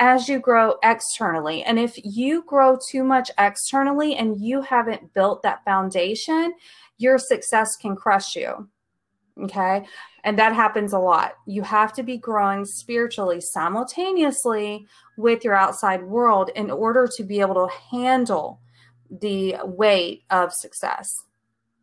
as 0.00 0.28
you 0.28 0.38
grow 0.38 0.74
externally. 0.82 1.62
And 1.62 1.78
if 1.78 1.98
you 2.02 2.42
grow 2.42 2.76
too 2.90 3.04
much 3.04 3.30
externally 3.38 4.16
and 4.16 4.40
you 4.40 4.62
haven't 4.62 5.14
built 5.14 5.42
that 5.42 5.64
foundation, 5.64 6.54
your 6.98 7.18
success 7.18 7.76
can 7.76 7.96
crush 7.96 8.36
you. 8.36 8.68
Okay. 9.42 9.84
And 10.22 10.38
that 10.38 10.54
happens 10.54 10.92
a 10.92 10.98
lot. 10.98 11.34
You 11.46 11.62
have 11.62 11.92
to 11.94 12.02
be 12.02 12.16
growing 12.16 12.64
spiritually 12.64 13.40
simultaneously 13.40 14.86
with 15.16 15.44
your 15.44 15.54
outside 15.54 16.02
world 16.04 16.50
in 16.54 16.70
order 16.70 17.08
to 17.16 17.24
be 17.24 17.40
able 17.40 17.66
to 17.66 17.74
handle 17.90 18.60
the 19.10 19.56
weight 19.64 20.22
of 20.30 20.52
success. 20.52 21.24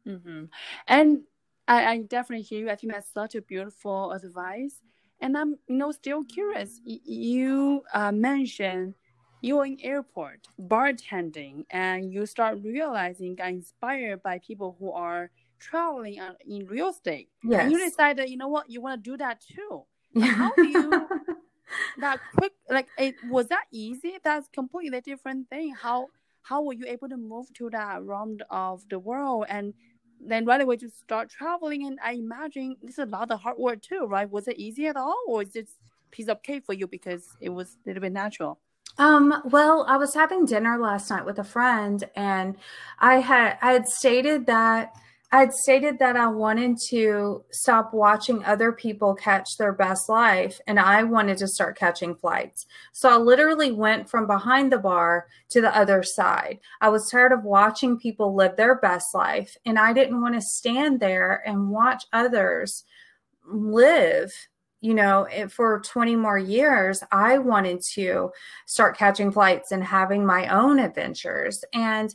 Mm-hmm. 0.07 0.45
And 0.87 1.21
I, 1.67 1.85
I 1.85 1.97
definitely 1.99 2.43
hear 2.43 2.59
you. 2.59 2.69
I 2.69 2.75
think 2.75 2.93
that's 2.93 3.13
such 3.13 3.35
a 3.35 3.41
beautiful 3.41 4.11
advice. 4.11 4.75
And 5.21 5.37
I'm 5.37 5.57
you 5.67 5.77
know 5.77 5.91
still 5.91 6.23
curious. 6.23 6.81
You 6.83 7.83
uh, 7.93 8.11
mentioned 8.11 8.95
you're 9.41 9.65
in 9.65 9.77
airport 9.81 10.47
bartending, 10.59 11.65
and 11.69 12.11
you 12.13 12.25
start 12.25 12.59
realizing, 12.63 13.35
got 13.35 13.49
inspired 13.49 14.21
by 14.23 14.39
people 14.39 14.75
who 14.79 14.91
are 14.91 15.31
traveling 15.59 16.19
in 16.47 16.65
real 16.67 16.89
estate. 16.89 17.29
Yes. 17.43 17.63
And 17.63 17.71
you 17.71 17.79
decided, 17.79 18.29
you 18.29 18.37
know 18.37 18.47
what, 18.47 18.69
you 18.69 18.81
want 18.81 19.03
to 19.03 19.11
do 19.11 19.17
that 19.17 19.41
too. 19.41 19.83
How 20.21 20.51
do 20.55 20.67
you 20.67 21.07
that 21.99 22.19
quick? 22.37 22.53
Like, 22.69 22.87
it 22.97 23.15
was 23.29 23.47
that 23.47 23.65
easy? 23.71 24.17
That's 24.23 24.47
completely 24.49 25.01
different 25.01 25.49
thing. 25.49 25.73
How 25.73 26.07
how 26.43 26.63
were 26.63 26.73
you 26.73 26.85
able 26.87 27.07
to 27.09 27.17
move 27.17 27.53
to 27.53 27.69
that 27.69 28.03
realm 28.03 28.37
of 28.49 28.83
the 28.89 28.97
world 28.97 29.45
and 29.47 29.73
then 30.25 30.45
right 30.45 30.61
away 30.61 30.77
to 30.77 30.89
start 30.89 31.29
traveling. 31.29 31.85
And 31.85 31.99
I 32.03 32.13
imagine 32.13 32.75
this 32.81 32.93
is 32.93 32.99
a 32.99 33.05
lot 33.05 33.31
of 33.31 33.39
hard 33.39 33.57
work 33.57 33.81
too, 33.81 34.05
right? 34.05 34.29
Was 34.29 34.47
it 34.47 34.57
easy 34.57 34.87
at 34.87 34.95
all, 34.95 35.23
or 35.27 35.41
is 35.41 35.55
it 35.55 35.69
piece 36.11 36.27
of 36.27 36.43
cake 36.43 36.65
for 36.65 36.73
you 36.73 36.87
because 36.87 37.35
it 37.39 37.49
was 37.49 37.77
a 37.85 37.89
little 37.89 38.01
bit 38.01 38.11
natural? 38.11 38.59
Um, 38.97 39.41
well, 39.45 39.85
I 39.87 39.97
was 39.97 40.13
having 40.13 40.45
dinner 40.45 40.77
last 40.77 41.09
night 41.09 41.25
with 41.25 41.39
a 41.39 41.43
friend 41.43 42.03
and 42.15 42.57
I 42.99 43.15
had 43.15 43.57
I 43.61 43.71
had 43.71 43.87
stated 43.87 44.45
that 44.47 44.93
I'd 45.33 45.53
stated 45.53 45.97
that 45.99 46.17
I 46.17 46.27
wanted 46.27 46.77
to 46.89 47.45
stop 47.51 47.93
watching 47.93 48.43
other 48.43 48.73
people 48.73 49.15
catch 49.15 49.55
their 49.57 49.71
best 49.71 50.09
life 50.09 50.59
and 50.67 50.77
I 50.77 51.03
wanted 51.03 51.37
to 51.37 51.47
start 51.47 51.77
catching 51.77 52.15
flights. 52.15 52.65
So 52.91 53.09
I 53.09 53.15
literally 53.15 53.71
went 53.71 54.09
from 54.09 54.27
behind 54.27 54.73
the 54.73 54.77
bar 54.77 55.27
to 55.51 55.61
the 55.61 55.75
other 55.75 56.03
side. 56.03 56.59
I 56.81 56.89
was 56.89 57.09
tired 57.09 57.31
of 57.31 57.45
watching 57.45 57.97
people 57.97 58.35
live 58.35 58.57
their 58.57 58.75
best 58.75 59.15
life 59.15 59.55
and 59.65 59.79
I 59.79 59.93
didn't 59.93 60.21
want 60.21 60.35
to 60.35 60.41
stand 60.41 60.99
there 60.99 61.41
and 61.45 61.69
watch 61.69 62.03
others 62.11 62.83
live 63.45 64.33
you 64.83 64.95
know, 64.95 65.27
for 65.49 65.79
20 65.81 66.15
more 66.15 66.39
years, 66.39 67.03
I 67.11 67.37
wanted 67.37 67.81
to 67.93 68.31
start 68.65 68.97
catching 68.97 69.31
flights 69.31 69.71
and 69.71 69.83
having 69.83 70.25
my 70.25 70.47
own 70.47 70.79
adventures. 70.79 71.63
And 71.71 72.13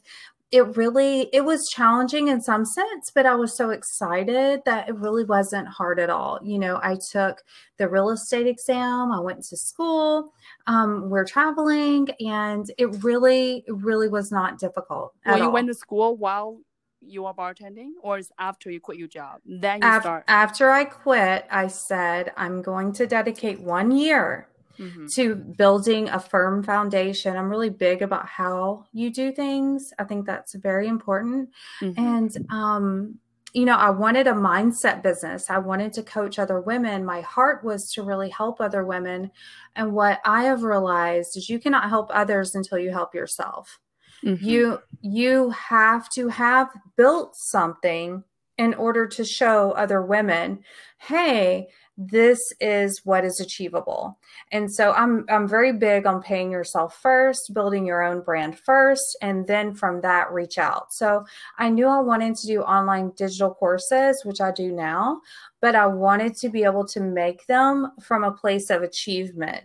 it 0.57 0.77
really 0.77 1.29
it 1.33 1.45
was 1.45 1.69
challenging 1.69 2.29
in 2.29 2.41
some 2.41 2.65
sense 2.65 3.11
but 3.15 3.27
i 3.27 3.35
was 3.35 3.57
so 3.57 3.71
excited 3.71 4.61
that 4.65 4.89
it 4.89 4.95
really 4.97 5.25
wasn't 5.25 5.67
hard 5.69 5.99
at 6.01 6.11
all. 6.11 6.39
You 6.43 6.59
know 6.59 6.81
i 6.83 6.97
took 7.13 7.43
the 7.79 7.89
real 7.89 8.11
estate 8.11 8.47
exam 8.47 9.13
i 9.13 9.21
went 9.21 9.45
to 9.45 9.57
school 9.57 10.33
um, 10.67 11.11
we're 11.11 11.25
traveling 11.27 12.09
and 12.21 12.71
it 12.79 12.87
really 13.05 13.65
really 13.69 14.09
was 14.09 14.33
not 14.33 14.59
difficult 14.59 15.13
well 15.27 15.39
you 15.39 15.45
all. 15.45 15.53
went 15.53 15.69
to 15.69 15.75
school 15.75 16.17
while 16.17 16.59
you 17.01 17.25
are 17.27 17.35
bartending 17.35 17.91
or 18.03 18.19
is 18.19 18.33
after 18.39 18.69
you 18.71 18.81
quit 18.81 18.99
your 18.99 19.07
job? 19.07 19.41
Then 19.45 19.81
you 19.83 19.89
Af- 19.89 20.03
start. 20.03 20.25
after 20.27 20.71
i 20.71 20.85
quit 20.85 21.47
i 21.51 21.67
said 21.69 22.33
i'm 22.37 22.63
going 22.63 22.93
to 22.95 23.07
dedicate 23.07 23.61
one 23.61 23.91
year 23.91 24.49
mm-hmm. 24.79 25.07
to 25.15 25.35
building 25.35 26.09
a 26.09 26.21
firm 26.21 26.63
foundation. 26.63 27.37
I'm 27.37 27.51
really 27.51 27.71
big 27.71 28.03
about 28.03 28.27
how 28.27 28.87
you 28.93 29.11
do 29.11 29.33
things. 29.33 29.93
I 29.99 30.05
think 30.05 30.27
that's 30.27 30.55
very 30.55 30.89
important. 30.89 31.51
Mm-hmm. 31.81 32.01
And, 32.01 32.47
um, 32.51 33.19
you 33.53 33.65
know, 33.65 33.77
I 33.77 33.91
wanted 33.91 34.27
a 34.27 34.33
mindset 34.33 35.03
business. 35.03 35.49
I 35.49 35.59
wanted 35.59 35.93
to 35.95 36.03
coach 36.03 36.39
other 36.39 36.61
women. 36.61 37.05
My 37.05 37.23
heart 37.23 37.65
was 37.65 37.91
to 37.93 38.03
really 38.03 38.29
help 38.29 38.61
other 38.61 38.85
women. 38.85 39.31
And 39.75 39.93
what 39.93 40.21
I 40.25 40.45
have 40.45 40.63
realized 40.63 41.37
is 41.37 41.49
you 41.49 41.59
cannot 41.59 41.89
help 41.89 42.11
others 42.13 42.55
until 42.55 42.79
you 42.79 42.91
help 42.91 43.15
yourself. 43.15 43.79
Mm-hmm. 44.25 44.45
You 44.45 44.79
you 45.01 45.51
have 45.51 46.09
to 46.11 46.29
have 46.29 46.69
built 46.97 47.37
something 47.37 48.25
in 48.59 48.75
order 48.75 49.07
to 49.07 49.25
show 49.25 49.73
other 49.73 50.03
women, 50.03 50.61
hey, 50.99 51.69
this 51.97 52.53
is 52.61 53.01
what 53.05 53.25
is 53.25 53.41
achievable. 53.41 54.19
And 54.53 54.73
so 54.73 54.93
I'm 54.93 55.25
I'm 55.29 55.49
very 55.49 55.73
big 55.73 56.07
on 56.07 56.23
paying 56.23 56.51
yourself 56.51 57.01
first, 57.01 57.55
building 57.55 57.87
your 57.87 58.03
own 58.03 58.21
brand 58.21 58.59
first, 58.59 59.17
and 59.23 59.47
then 59.47 59.75
from 59.75 60.03
that 60.03 60.33
reach 60.33 60.59
out. 60.59 60.93
So 60.93 61.25
I 61.59 61.71
knew 61.71 61.87
I 61.87 62.01
wanted 62.01 62.37
to 62.37 62.47
do 62.47 62.61
online 62.63 63.13
digital 63.17 63.55
courses, 63.55 64.23
which 64.25 64.41
I 64.41 64.53
do 64.53 64.73
now, 64.73 65.23
but 65.63 65.75
I 65.75 65.87
wanted 65.87 66.37
to 66.37 66.51
be 66.51 66.65
able 66.65 66.87
to 66.89 67.01
make 67.01 67.47
them 67.47 67.93
from 68.03 68.25
a 68.25 68.33
place 68.33 68.69
of 68.69 68.83
achievement. 68.83 69.65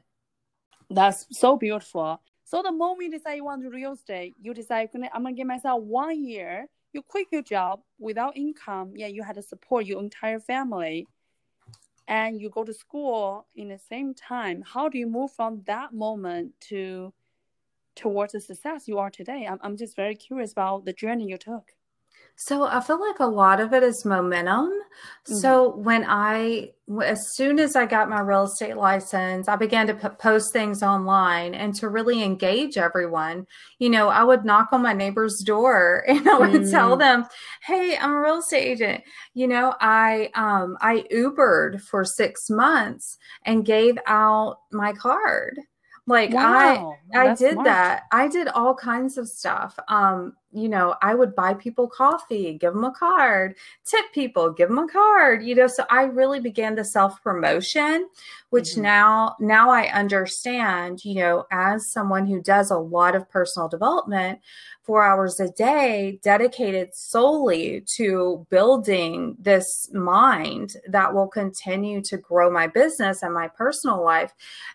That's 0.89 1.25
so 1.31 1.57
beautiful. 1.57 2.21
So 2.45 2.61
the 2.61 2.71
moment 2.71 3.03
you 3.03 3.11
decide 3.11 3.35
you 3.35 3.45
want 3.45 3.61
to 3.61 3.69
do 3.69 3.75
real 3.75 3.93
estate, 3.93 4.35
you 4.41 4.53
decide 4.53 4.89
I'm 4.93 5.23
gonna 5.23 5.33
give 5.33 5.47
myself 5.47 5.83
one 5.83 6.23
year. 6.23 6.67
You 6.93 7.01
quit 7.01 7.27
your 7.31 7.41
job 7.41 7.81
without 7.99 8.35
income. 8.35 8.93
Yeah, 8.95 9.07
you 9.07 9.23
had 9.23 9.35
to 9.35 9.41
support 9.41 9.85
your 9.85 10.01
entire 10.01 10.39
family 10.39 11.07
and 12.11 12.41
you 12.41 12.49
go 12.49 12.63
to 12.63 12.73
school 12.73 13.47
in 13.55 13.69
the 13.69 13.79
same 13.79 14.13
time 14.13 14.63
how 14.73 14.87
do 14.87 14.99
you 14.99 15.07
move 15.07 15.31
from 15.31 15.63
that 15.65 15.93
moment 15.93 16.53
to 16.59 17.11
towards 17.95 18.33
the 18.33 18.41
success 18.41 18.87
you 18.87 18.97
are 18.97 19.09
today? 19.09 19.45
I'm, 19.49 19.59
I'm 19.61 19.77
just 19.77 19.95
very 19.95 20.15
curious 20.15 20.51
about 20.51 20.85
the 20.85 20.93
journey 20.93 21.27
you 21.27 21.37
took 21.37 21.73
so 22.35 22.63
I 22.63 22.79
feel 22.81 22.99
like 22.99 23.19
a 23.19 23.25
lot 23.25 23.59
of 23.59 23.73
it 23.73 23.83
is 23.83 24.03
momentum. 24.03 24.69
Mm-hmm. 24.69 25.35
So 25.35 25.75
when 25.75 26.03
I, 26.07 26.71
as 27.03 27.35
soon 27.35 27.59
as 27.59 27.75
I 27.75 27.85
got 27.85 28.09
my 28.09 28.19
real 28.19 28.43
estate 28.43 28.77
license, 28.77 29.47
I 29.47 29.55
began 29.55 29.87
to 29.87 29.93
post 29.93 30.51
things 30.51 30.81
online 30.81 31.53
and 31.53 31.75
to 31.75 31.89
really 31.89 32.23
engage 32.23 32.77
everyone. 32.77 33.45
You 33.77 33.91
know, 33.91 34.09
I 34.09 34.23
would 34.23 34.43
knock 34.43 34.69
on 34.71 34.81
my 34.81 34.93
neighbor's 34.93 35.39
door 35.45 36.03
and 36.07 36.27
I 36.27 36.39
would 36.39 36.49
mm-hmm. 36.51 36.71
tell 36.71 36.97
them, 36.97 37.25
"Hey, 37.63 37.95
I'm 37.95 38.11
a 38.11 38.21
real 38.21 38.39
estate 38.39 38.71
agent." 38.71 39.03
You 39.33 39.47
know, 39.47 39.75
I 39.79 40.29
um 40.33 40.77
I 40.81 41.05
Ubered 41.13 41.81
for 41.81 42.03
six 42.03 42.49
months 42.49 43.17
and 43.45 43.65
gave 43.65 43.97
out 44.07 44.57
my 44.71 44.93
card 44.93 45.59
like 46.07 46.31
wow, 46.31 46.95
I 47.13 47.17
I 47.17 47.35
did 47.35 47.53
smart. 47.53 47.65
that. 47.65 48.03
I 48.11 48.27
did 48.27 48.47
all 48.49 48.75
kinds 48.75 49.17
of 49.17 49.27
stuff. 49.27 49.77
Um, 49.87 50.33
you 50.51 50.69
know, 50.69 50.95
I 51.01 51.15
would 51.15 51.35
buy 51.35 51.53
people 51.53 51.87
coffee, 51.87 52.53
give 52.53 52.73
them 52.73 52.83
a 52.83 52.91
card, 52.91 53.55
tip 53.85 54.05
people, 54.13 54.51
give 54.51 54.69
them 54.69 54.79
a 54.79 54.87
card, 54.87 55.43
you 55.43 55.55
know, 55.55 55.67
so 55.67 55.85
I 55.89 56.03
really 56.03 56.39
began 56.39 56.75
the 56.75 56.85
self 56.85 57.21
promotion, 57.23 58.09
which 58.49 58.71
mm-hmm. 58.71 58.81
now 58.81 59.35
now 59.39 59.69
I 59.69 59.87
understand, 59.87 61.05
you 61.05 61.15
know, 61.15 61.45
as 61.51 61.91
someone 61.91 62.25
who 62.25 62.41
does 62.41 62.71
a 62.71 62.77
lot 62.77 63.15
of 63.15 63.29
personal 63.29 63.67
development, 63.67 64.39
four 64.83 65.03
hours 65.03 65.39
a 65.39 65.49
day 65.49 66.19
dedicated 66.23 66.93
solely 66.93 67.81
to 67.95 68.45
building 68.49 69.37
this 69.39 69.89
mind 69.93 70.75
that 70.87 71.13
will 71.13 71.27
continue 71.27 72.01
to 72.01 72.17
grow 72.17 72.51
my 72.51 72.67
business 72.67 73.23
and 73.23 73.33
my 73.33 73.47
personal 73.47 74.03
life. 74.03 74.33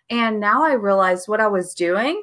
And 0.08 0.40
now 0.40 0.64
I 0.64 0.72
realized 0.72 1.28
what 1.28 1.40
I 1.40 1.48
was 1.48 1.74
doing 1.74 2.22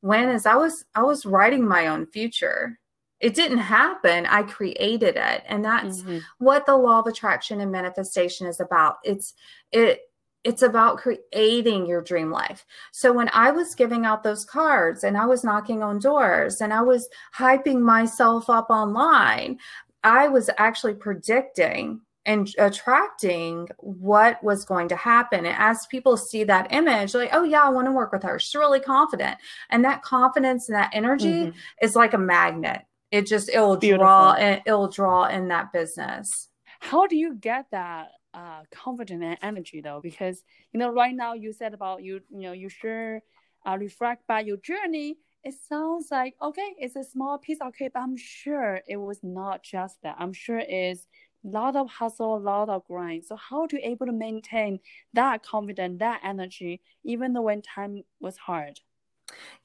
when 0.00 0.28
is 0.28 0.46
I 0.46 0.54
was 0.54 0.84
I 0.94 1.02
was 1.02 1.26
writing 1.26 1.66
my 1.66 1.86
own 1.86 2.06
future. 2.06 2.78
It 3.20 3.34
didn't 3.34 3.58
happen. 3.58 4.26
I 4.26 4.42
created 4.42 5.16
it. 5.16 5.42
And 5.46 5.64
that's 5.64 6.02
mm-hmm. 6.02 6.18
what 6.38 6.66
the 6.66 6.76
law 6.76 7.00
of 7.00 7.06
attraction 7.06 7.60
and 7.60 7.72
manifestation 7.72 8.46
is 8.46 8.60
about. 8.60 8.98
It's 9.04 9.34
it 9.72 10.02
it's 10.44 10.62
about 10.62 10.98
creating 10.98 11.86
your 11.86 12.00
dream 12.00 12.30
life. 12.30 12.64
So 12.92 13.12
when 13.12 13.28
I 13.32 13.50
was 13.50 13.74
giving 13.74 14.06
out 14.06 14.22
those 14.22 14.44
cards 14.44 15.02
and 15.02 15.16
I 15.16 15.26
was 15.26 15.42
knocking 15.44 15.82
on 15.82 15.98
doors 15.98 16.60
and 16.60 16.72
I 16.72 16.80
was 16.80 17.08
hyping 17.36 17.80
myself 17.80 18.48
up 18.48 18.70
online, 18.70 19.58
I 20.04 20.28
was 20.28 20.48
actually 20.56 20.94
predicting 20.94 22.00
and 22.24 22.54
attracting 22.58 23.68
what 23.78 24.42
was 24.44 24.64
going 24.64 24.88
to 24.88 24.96
happen. 24.96 25.46
And 25.46 25.56
as 25.58 25.86
people 25.86 26.16
see 26.16 26.44
that 26.44 26.72
image, 26.72 27.14
like, 27.14 27.30
oh, 27.32 27.42
yeah, 27.42 27.62
I 27.62 27.70
want 27.70 27.86
to 27.86 27.92
work 27.92 28.12
with 28.12 28.22
her. 28.22 28.38
She's 28.38 28.54
really 28.54 28.80
confident. 28.80 29.38
And 29.70 29.84
that 29.84 30.02
confidence 30.02 30.68
and 30.68 30.76
that 30.76 30.90
energy 30.92 31.46
mm-hmm. 31.46 31.58
is 31.80 31.96
like 31.96 32.12
a 32.12 32.18
magnet. 32.18 32.82
It 33.10 33.26
just, 33.26 33.48
it 33.48 33.58
will 33.58 33.76
Beautiful. 33.76 34.04
draw, 34.04 34.32
and 34.32 34.62
it'll 34.66 34.88
draw 34.88 35.26
in 35.26 35.48
that 35.48 35.72
business. 35.72 36.48
How 36.80 37.06
do 37.06 37.16
you 37.16 37.34
get 37.34 37.66
that 37.72 38.08
uh, 38.34 38.62
confidence 38.70 39.22
and 39.22 39.38
energy 39.42 39.80
though? 39.80 40.00
Because, 40.02 40.42
you 40.72 40.78
know, 40.78 40.90
right 40.92 41.14
now 41.14 41.32
you 41.34 41.52
said 41.52 41.74
about 41.74 42.02
you, 42.02 42.20
you 42.30 42.42
know, 42.42 42.52
you 42.52 42.68
sure 42.68 43.22
uh, 43.66 43.76
reflect 43.78 44.26
by 44.26 44.40
your 44.40 44.56
journey 44.58 45.16
it 45.44 45.54
sounds 45.68 46.08
like 46.10 46.34
okay 46.42 46.74
it's 46.78 46.96
a 46.96 47.04
small 47.04 47.38
piece 47.38 47.58
of 47.60 47.72
cake 47.74 47.92
but 47.94 48.00
i'm 48.00 48.16
sure 48.16 48.80
it 48.88 48.96
was 48.96 49.20
not 49.22 49.62
just 49.62 49.96
that 50.02 50.16
i'm 50.18 50.32
sure 50.32 50.58
it's 50.58 51.06
a 51.44 51.48
lot 51.48 51.76
of 51.76 51.88
hustle 51.88 52.36
a 52.36 52.38
lot 52.38 52.68
of 52.68 52.84
grind 52.86 53.24
so 53.24 53.36
how 53.36 53.66
to 53.66 53.80
able 53.80 54.06
to 54.06 54.12
maintain 54.12 54.78
that 55.12 55.42
confidence 55.42 55.98
that 56.00 56.20
energy 56.24 56.80
even 57.04 57.32
though 57.32 57.42
when 57.42 57.62
time 57.62 58.02
was 58.20 58.36
hard 58.36 58.80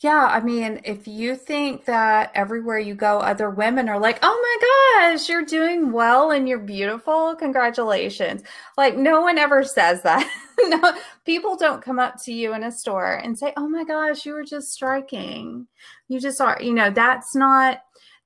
yeah, 0.04 0.28
I 0.30 0.42
mean, 0.42 0.82
if 0.84 1.08
you 1.08 1.36
think 1.36 1.86
that 1.86 2.32
everywhere 2.36 2.78
you 2.78 2.94
go, 2.94 3.20
other 3.20 3.50
women 3.50 3.88
are 3.88 4.00
like, 4.00 4.20
oh 4.22 4.58
my 5.02 5.12
gosh, 5.14 5.30
you're 5.30 5.46
doing 5.46 5.94
well 5.94 6.32
and 6.32 6.48
you're 6.48 6.60
beautiful, 6.60 7.36
congratulations. 7.36 8.44
Like, 8.78 8.98
no 8.98 9.22
one 9.22 9.38
ever 9.38 9.64
says 9.64 10.02
that. 10.04 10.30
no, 10.68 10.94
people 11.26 11.56
don't 11.56 11.82
come 11.82 12.00
up 12.00 12.22
to 12.24 12.34
you 12.34 12.54
in 12.54 12.64
a 12.64 12.72
store 12.72 13.16
and 13.16 13.40
say, 13.40 13.54
oh 13.56 13.70
my 13.70 13.86
gosh, 13.86 14.26
you 14.26 14.34
were 14.34 14.44
just 14.44 14.74
striking. 14.74 15.68
You 16.10 16.20
just 16.20 16.42
are, 16.42 16.58
you 16.62 16.74
know, 16.74 16.90
that's 16.90 17.34
not 17.34 17.80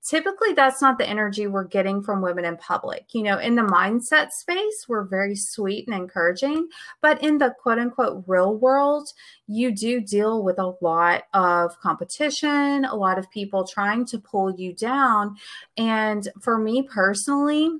typically 0.07 0.53
that's 0.53 0.81
not 0.81 0.97
the 0.97 1.07
energy 1.07 1.47
we're 1.47 1.65
getting 1.65 2.01
from 2.01 2.21
women 2.21 2.45
in 2.45 2.55
public. 2.57 3.05
You 3.13 3.23
know, 3.23 3.39
in 3.39 3.55
the 3.55 3.61
mindset 3.61 4.31
space, 4.31 4.85
we're 4.87 5.03
very 5.03 5.35
sweet 5.35 5.87
and 5.87 5.95
encouraging, 5.95 6.69
but 7.01 7.21
in 7.21 7.37
the 7.37 7.53
quote 7.61 7.77
unquote 7.77 8.23
real 8.25 8.55
world, 8.55 9.09
you 9.47 9.71
do 9.71 9.99
deal 9.99 10.43
with 10.43 10.59
a 10.59 10.73
lot 10.81 11.23
of 11.33 11.77
competition, 11.79 12.85
a 12.85 12.95
lot 12.95 13.19
of 13.19 13.29
people 13.31 13.67
trying 13.67 14.05
to 14.05 14.17
pull 14.17 14.51
you 14.51 14.73
down. 14.73 15.35
And 15.75 16.27
for 16.41 16.57
me 16.57 16.83
personally, 16.83 17.71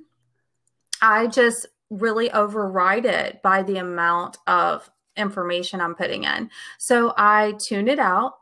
I 1.00 1.28
just 1.28 1.66
really 1.90 2.30
override 2.32 3.06
it 3.06 3.40
by 3.42 3.62
the 3.62 3.78
amount 3.78 4.36
of 4.46 4.90
information 5.16 5.80
I'm 5.80 5.94
putting 5.94 6.24
in. 6.24 6.50
So 6.78 7.14
I 7.16 7.54
tune 7.58 7.88
it 7.88 7.98
out. 7.98 8.34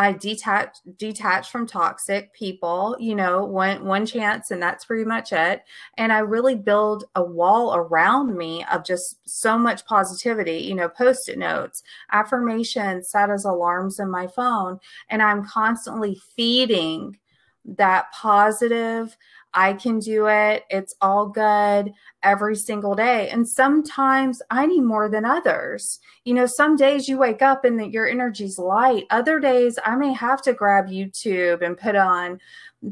I 0.00 0.12
detach 0.12 0.78
detach 0.96 1.50
from 1.50 1.66
toxic 1.66 2.32
people, 2.32 2.96
you 2.98 3.14
know, 3.14 3.44
one 3.44 3.84
one 3.84 4.06
chance 4.06 4.50
and 4.50 4.62
that's 4.62 4.86
pretty 4.86 5.04
much 5.04 5.30
it. 5.30 5.62
And 5.98 6.10
I 6.10 6.20
really 6.20 6.54
build 6.54 7.04
a 7.16 7.22
wall 7.22 7.74
around 7.76 8.34
me 8.34 8.64
of 8.72 8.82
just 8.82 9.18
so 9.28 9.58
much 9.58 9.84
positivity, 9.84 10.56
you 10.56 10.74
know, 10.74 10.88
post-it 10.88 11.36
notes, 11.36 11.82
affirmations 12.12 13.10
set 13.10 13.28
as 13.28 13.44
alarms 13.44 14.00
in 14.00 14.10
my 14.10 14.26
phone. 14.26 14.80
And 15.10 15.20
I'm 15.20 15.44
constantly 15.44 16.18
feeding 16.34 17.18
that 17.66 18.10
positive 18.12 19.18
I 19.54 19.72
can 19.72 19.98
do 19.98 20.28
it. 20.28 20.64
It's 20.70 20.94
all 21.00 21.26
good 21.26 21.92
every 22.22 22.56
single 22.56 22.94
day. 22.94 23.28
And 23.30 23.48
sometimes 23.48 24.42
I 24.50 24.66
need 24.66 24.82
more 24.82 25.08
than 25.08 25.24
others. 25.24 25.98
You 26.24 26.34
know, 26.34 26.46
some 26.46 26.76
days 26.76 27.08
you 27.08 27.18
wake 27.18 27.42
up 27.42 27.64
and 27.64 27.78
the, 27.78 27.88
your 27.88 28.08
energy's 28.08 28.58
light. 28.58 29.06
Other 29.10 29.40
days 29.40 29.78
I 29.84 29.96
may 29.96 30.12
have 30.12 30.42
to 30.42 30.52
grab 30.52 30.86
YouTube 30.86 31.62
and 31.62 31.76
put 31.76 31.96
on 31.96 32.38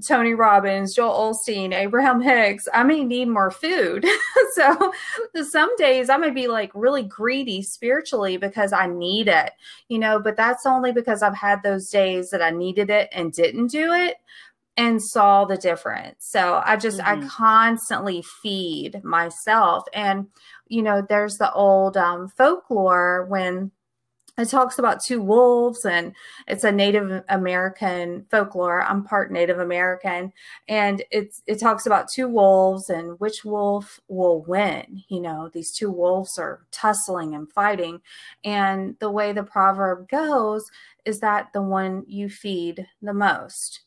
Tony 0.07 0.35
Robbins, 0.35 0.95
Joel 0.95 1.33
Osteen, 1.33 1.73
Abraham 1.73 2.21
Hicks. 2.21 2.69
I 2.75 2.83
may 2.83 3.05
need 3.05 3.29
more 3.29 3.51
food. 3.51 4.05
so 4.53 4.93
some 5.49 5.75
days 5.77 6.11
I 6.11 6.19
may 6.19 6.31
be 6.31 6.47
like 6.47 6.71
really 6.75 7.03
greedy 7.03 7.63
spiritually 7.63 8.37
because 8.37 8.73
I 8.73 8.87
need 8.87 9.29
it, 9.29 9.53
you 9.89 9.99
know, 9.99 10.21
but 10.21 10.37
that's 10.37 10.67
only 10.67 10.93
because 10.93 11.23
I've 11.23 11.37
had 11.37 11.63
those 11.63 11.89
days 11.89 12.31
that 12.31 12.43
I 12.43 12.51
needed 12.51 12.91
it 12.91 13.09
and 13.13 13.33
didn't 13.33 13.69
do 13.69 13.93
it 13.93 14.17
and 14.79 15.03
saw 15.03 15.45
the 15.45 15.57
difference. 15.57 16.19
So 16.21 16.63
I 16.65 16.77
just, 16.77 17.01
mm-hmm. 17.01 17.25
I 17.25 17.29
constantly 17.29 18.23
feed 18.43 19.03
myself. 19.03 19.83
And, 19.93 20.29
you 20.69 20.83
know, 20.83 21.05
there's 21.07 21.37
the 21.37 21.53
old 21.53 21.97
um, 21.97 22.29
folklore 22.29 23.27
when 23.29 23.73
it 24.39 24.49
talks 24.49 24.79
about 24.79 25.03
two 25.05 25.21
wolves 25.21 25.85
and 25.85 26.15
it's 26.47 26.63
a 26.63 26.71
native 26.71 27.25
american 27.29 28.25
folklore 28.31 28.85
i'm 28.85 29.03
part 29.03 29.33
native 29.33 29.59
american 29.59 30.33
and 30.69 31.03
it's 31.11 31.43
it 31.49 31.59
talks 31.59 31.87
about 31.87 32.07
two 32.15 32.29
wolves 32.29 32.89
and 32.89 33.19
which 33.19 33.45
wolf 33.45 33.99
will 34.07 34.45
win 34.45 35.03
you 35.09 35.21
know 35.21 35.51
these 35.53 35.73
two 35.73 35.91
wolves 35.91 36.39
are 36.39 36.61
tussling 36.71 37.35
and 37.35 37.51
fighting 37.51 38.01
and 38.45 38.95
the 39.01 39.11
way 39.11 39.33
the 39.33 39.43
proverb 39.43 40.09
goes 40.09 40.71
is 41.05 41.19
that 41.19 41.49
the 41.53 41.63
one 41.63 42.05
you 42.07 42.29
feed 42.29 42.87
the 43.03 43.15
most 43.15 43.81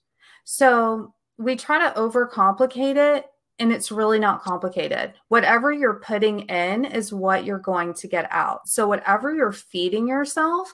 so 0.43 1.13
we 1.37 1.55
try 1.55 1.79
to 1.79 1.99
overcomplicate 1.99 2.97
it 2.97 3.25
and 3.59 3.71
it's 3.71 3.91
really 3.91 4.19
not 4.19 4.41
complicated. 4.41 5.13
Whatever 5.27 5.71
you're 5.71 5.99
putting 5.99 6.41
in 6.41 6.85
is 6.85 7.13
what 7.13 7.45
you're 7.45 7.59
going 7.59 7.93
to 7.95 8.07
get 8.07 8.27
out. 8.31 8.67
So 8.67 8.87
whatever 8.87 9.33
you're 9.35 9.51
feeding 9.51 10.07
yourself, 10.07 10.73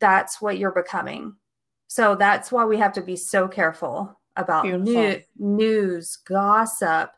that's 0.00 0.40
what 0.40 0.58
you're 0.58 0.72
becoming. 0.72 1.36
So 1.86 2.16
that's 2.16 2.50
why 2.50 2.64
we 2.64 2.78
have 2.78 2.92
to 2.94 3.00
be 3.00 3.16
so 3.16 3.46
careful 3.46 4.18
about 4.36 4.66
new, 4.66 5.22
news, 5.38 6.16
gossip, 6.16 7.10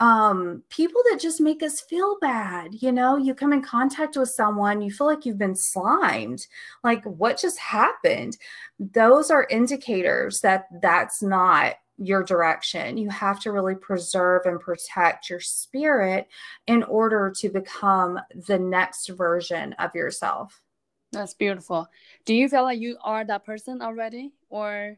um, 0.00 0.62
people 0.70 1.02
that 1.10 1.20
just 1.20 1.40
make 1.40 1.62
us 1.62 1.80
feel 1.80 2.18
bad. 2.20 2.82
You 2.82 2.90
know, 2.90 3.18
you 3.18 3.34
come 3.34 3.52
in 3.52 3.62
contact 3.62 4.16
with 4.16 4.30
someone, 4.30 4.80
you 4.80 4.90
feel 4.90 5.06
like 5.06 5.26
you've 5.26 5.38
been 5.38 5.54
slimed. 5.54 6.46
Like, 6.82 7.04
what 7.04 7.38
just 7.38 7.58
happened? 7.58 8.38
Those 8.78 9.30
are 9.30 9.46
indicators 9.50 10.40
that 10.40 10.66
that's 10.80 11.22
not 11.22 11.74
your 11.98 12.24
direction. 12.24 12.96
You 12.96 13.10
have 13.10 13.40
to 13.40 13.52
really 13.52 13.74
preserve 13.74 14.46
and 14.46 14.58
protect 14.58 15.28
your 15.28 15.40
spirit 15.40 16.28
in 16.66 16.82
order 16.84 17.30
to 17.36 17.50
become 17.50 18.18
the 18.46 18.58
next 18.58 19.08
version 19.08 19.74
of 19.74 19.94
yourself. 19.94 20.62
That's 21.12 21.34
beautiful. 21.34 21.88
Do 22.24 22.34
you 22.34 22.48
feel 22.48 22.62
like 22.62 22.80
you 22.80 22.96
are 23.02 23.22
that 23.24 23.44
person 23.44 23.82
already, 23.82 24.32
or 24.48 24.96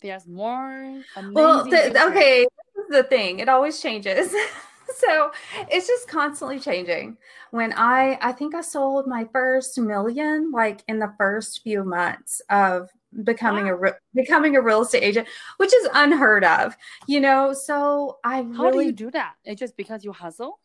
there's 0.00 0.28
more? 0.28 1.02
Well, 1.32 1.64
the, 1.64 2.06
okay, 2.08 2.46
the 2.92 3.02
thing. 3.02 3.40
It 3.40 3.48
always 3.48 3.80
changes. 3.80 4.30
so 4.96 5.32
it's 5.70 5.86
just 5.86 6.08
constantly 6.08 6.60
changing. 6.60 7.16
When 7.50 7.72
I 7.72 8.18
I 8.20 8.32
think 8.32 8.54
I 8.54 8.60
sold 8.60 9.06
my 9.06 9.26
first 9.32 9.78
million 9.78 10.50
like 10.52 10.82
in 10.88 10.98
the 10.98 11.12
first 11.18 11.62
few 11.62 11.84
months 11.84 12.40
of 12.50 12.90
becoming 13.24 13.66
wow. 13.66 13.88
a 13.88 13.92
becoming 14.14 14.56
a 14.56 14.62
real 14.62 14.82
estate 14.82 15.02
agent, 15.02 15.28
which 15.58 15.74
is 15.74 15.88
unheard 15.94 16.44
of. 16.44 16.76
You 17.06 17.20
know, 17.20 17.52
so 17.52 18.18
I 18.24 18.42
How 18.42 18.64
really, 18.64 18.84
do 18.84 18.86
you 18.86 18.92
do 18.92 19.10
that? 19.12 19.34
It's 19.44 19.60
just 19.60 19.76
because 19.76 20.04
you 20.04 20.12
hustle? 20.12 20.60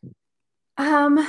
Um 0.77 1.27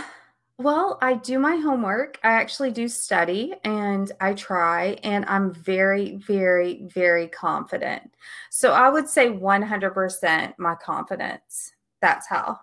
well, 0.59 0.99
I 1.01 1.14
do 1.14 1.38
my 1.38 1.57
homework. 1.57 2.18
I 2.25 2.33
actually 2.33 2.73
do 2.73 2.88
study 2.88 3.55
and 3.62 4.11
I 4.21 4.35
try, 4.35 4.99
and 5.05 5.25
I'm 5.27 5.55
very, 5.55 6.16
very, 6.16 6.83
very 6.83 7.29
confident. 7.29 8.11
So 8.51 8.73
I 8.73 8.90
would 8.90 9.09
say 9.09 9.29
100% 9.29 10.59
my 10.59 10.75
confidence. 10.75 11.73
That's 12.03 12.27
how 12.27 12.59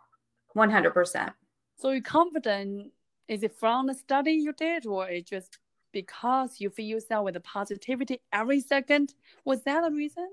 100%. 0.57 1.33
So 1.77 1.91
you're 1.91 2.01
confident. 2.01 2.91
Is 3.29 3.43
it 3.43 3.55
from 3.57 3.87
the 3.87 3.93
study 3.93 4.33
you 4.33 4.51
did, 4.51 4.85
or 4.85 5.07
it 5.07 5.25
just 5.25 5.57
because 5.93 6.59
you 6.59 6.69
feel 6.69 6.85
yourself 6.85 7.23
with 7.25 7.33
the 7.35 7.39
positivity 7.39 8.21
every 8.33 8.59
second? 8.59 9.13
Was 9.45 9.63
that 9.63 9.81
the 9.81 9.91
reason? 9.95 10.29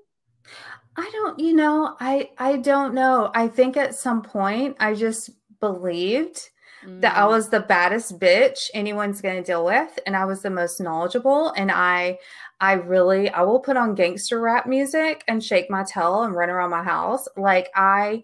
I 0.96 1.08
don't, 1.12 1.38
you 1.38 1.54
know, 1.54 1.96
I 2.00 2.30
I 2.36 2.56
don't 2.56 2.92
know. 2.92 3.30
I 3.34 3.48
think 3.48 3.76
at 3.76 3.94
some 3.94 4.20
point 4.20 4.76
I 4.80 4.94
just 4.94 5.30
believed 5.60 6.50
that 6.86 7.16
I 7.16 7.22
mm. 7.22 7.28
was 7.28 7.48
the 7.48 7.60
baddest 7.60 8.18
bitch 8.18 8.70
anyone's 8.74 9.20
going 9.20 9.36
to 9.36 9.42
deal 9.42 9.64
with 9.64 9.98
and 10.06 10.16
I 10.16 10.24
was 10.24 10.42
the 10.42 10.50
most 10.50 10.80
knowledgeable 10.80 11.52
and 11.56 11.70
I 11.70 12.18
I 12.60 12.72
really 12.74 13.28
I 13.30 13.42
will 13.42 13.60
put 13.60 13.76
on 13.76 13.94
gangster 13.94 14.40
rap 14.40 14.66
music 14.66 15.24
and 15.28 15.42
shake 15.42 15.70
my 15.70 15.84
tail 15.84 16.22
and 16.22 16.34
run 16.34 16.50
around 16.50 16.70
my 16.70 16.82
house 16.82 17.28
like 17.36 17.70
I 17.74 18.22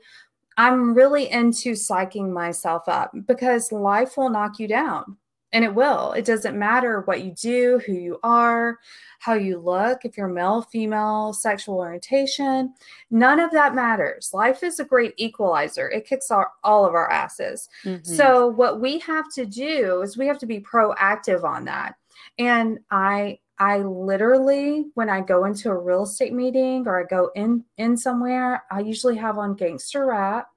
I'm 0.56 0.94
really 0.94 1.30
into 1.30 1.72
psyching 1.72 2.32
myself 2.32 2.88
up 2.88 3.12
because 3.26 3.70
life 3.70 4.16
will 4.16 4.30
knock 4.30 4.58
you 4.58 4.66
down 4.66 5.16
and 5.52 5.64
it 5.64 5.74
will. 5.74 6.12
It 6.12 6.24
doesn't 6.24 6.58
matter 6.58 7.02
what 7.02 7.22
you 7.22 7.32
do, 7.32 7.80
who 7.86 7.92
you 7.92 8.18
are, 8.22 8.78
how 9.20 9.34
you 9.34 9.58
look, 9.58 10.04
if 10.04 10.16
you're 10.16 10.28
male, 10.28 10.62
female, 10.62 11.32
sexual 11.32 11.76
orientation, 11.76 12.74
none 13.10 13.40
of 13.40 13.50
that 13.52 13.74
matters. 13.74 14.30
Life 14.32 14.62
is 14.62 14.78
a 14.78 14.84
great 14.84 15.14
equalizer. 15.16 15.88
It 15.88 16.06
kicks 16.06 16.30
our, 16.30 16.52
all 16.62 16.84
of 16.84 16.94
our 16.94 17.10
asses. 17.10 17.68
Mm-hmm. 17.84 18.04
So 18.04 18.48
what 18.48 18.80
we 18.80 18.98
have 19.00 19.32
to 19.34 19.46
do 19.46 20.02
is 20.02 20.18
we 20.18 20.26
have 20.26 20.38
to 20.38 20.46
be 20.46 20.60
proactive 20.60 21.44
on 21.44 21.64
that. 21.64 21.94
And 22.38 22.78
I 22.90 23.38
I 23.60 23.78
literally 23.78 24.86
when 24.94 25.10
I 25.10 25.20
go 25.20 25.44
into 25.44 25.70
a 25.70 25.76
real 25.76 26.04
estate 26.04 26.32
meeting 26.32 26.86
or 26.86 27.00
I 27.00 27.04
go 27.04 27.30
in 27.34 27.64
in 27.76 27.96
somewhere, 27.96 28.62
I 28.70 28.80
usually 28.80 29.16
have 29.16 29.38
on 29.38 29.56
gangster 29.56 30.06
rap 30.06 30.48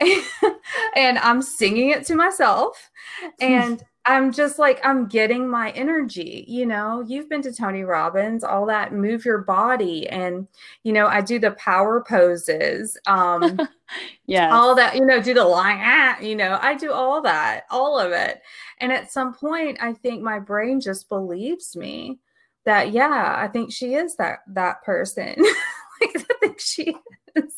and 0.96 1.18
I'm 1.18 1.42
singing 1.42 1.90
it 1.90 2.04
to 2.06 2.14
myself. 2.14 2.90
And 3.40 3.82
I'm 4.10 4.32
just 4.32 4.58
like, 4.58 4.80
I'm 4.84 5.06
getting 5.06 5.48
my 5.48 5.70
energy. 5.70 6.44
You 6.48 6.66
know, 6.66 7.04
you've 7.06 7.28
been 7.28 7.42
to 7.42 7.52
Tony 7.52 7.84
Robbins, 7.84 8.42
all 8.42 8.66
that 8.66 8.92
move 8.92 9.24
your 9.24 9.38
body. 9.38 10.08
And, 10.08 10.48
you 10.82 10.92
know, 10.92 11.06
I 11.06 11.20
do 11.20 11.38
the 11.38 11.52
power 11.52 12.02
poses. 12.02 12.98
Um, 13.06 13.60
yeah. 14.26 14.52
All 14.52 14.74
that, 14.74 14.96
you 14.96 15.06
know, 15.06 15.22
do 15.22 15.32
the 15.32 15.44
line, 15.44 15.78
ah, 15.80 16.18
you 16.18 16.34
know, 16.34 16.58
I 16.60 16.74
do 16.74 16.90
all 16.90 17.22
that, 17.22 17.66
all 17.70 18.00
of 18.00 18.10
it. 18.10 18.42
And 18.78 18.92
at 18.92 19.12
some 19.12 19.32
point, 19.32 19.78
I 19.80 19.92
think 19.92 20.22
my 20.22 20.40
brain 20.40 20.80
just 20.80 21.08
believes 21.08 21.76
me 21.76 22.18
that, 22.64 22.90
yeah, 22.90 23.36
I 23.38 23.46
think 23.46 23.72
she 23.72 23.94
is 23.94 24.16
that, 24.16 24.40
that 24.48 24.82
person. 24.82 25.36
like, 26.00 26.16
I 26.16 26.34
think 26.40 26.58
she 26.58 26.96
is. 27.36 27.54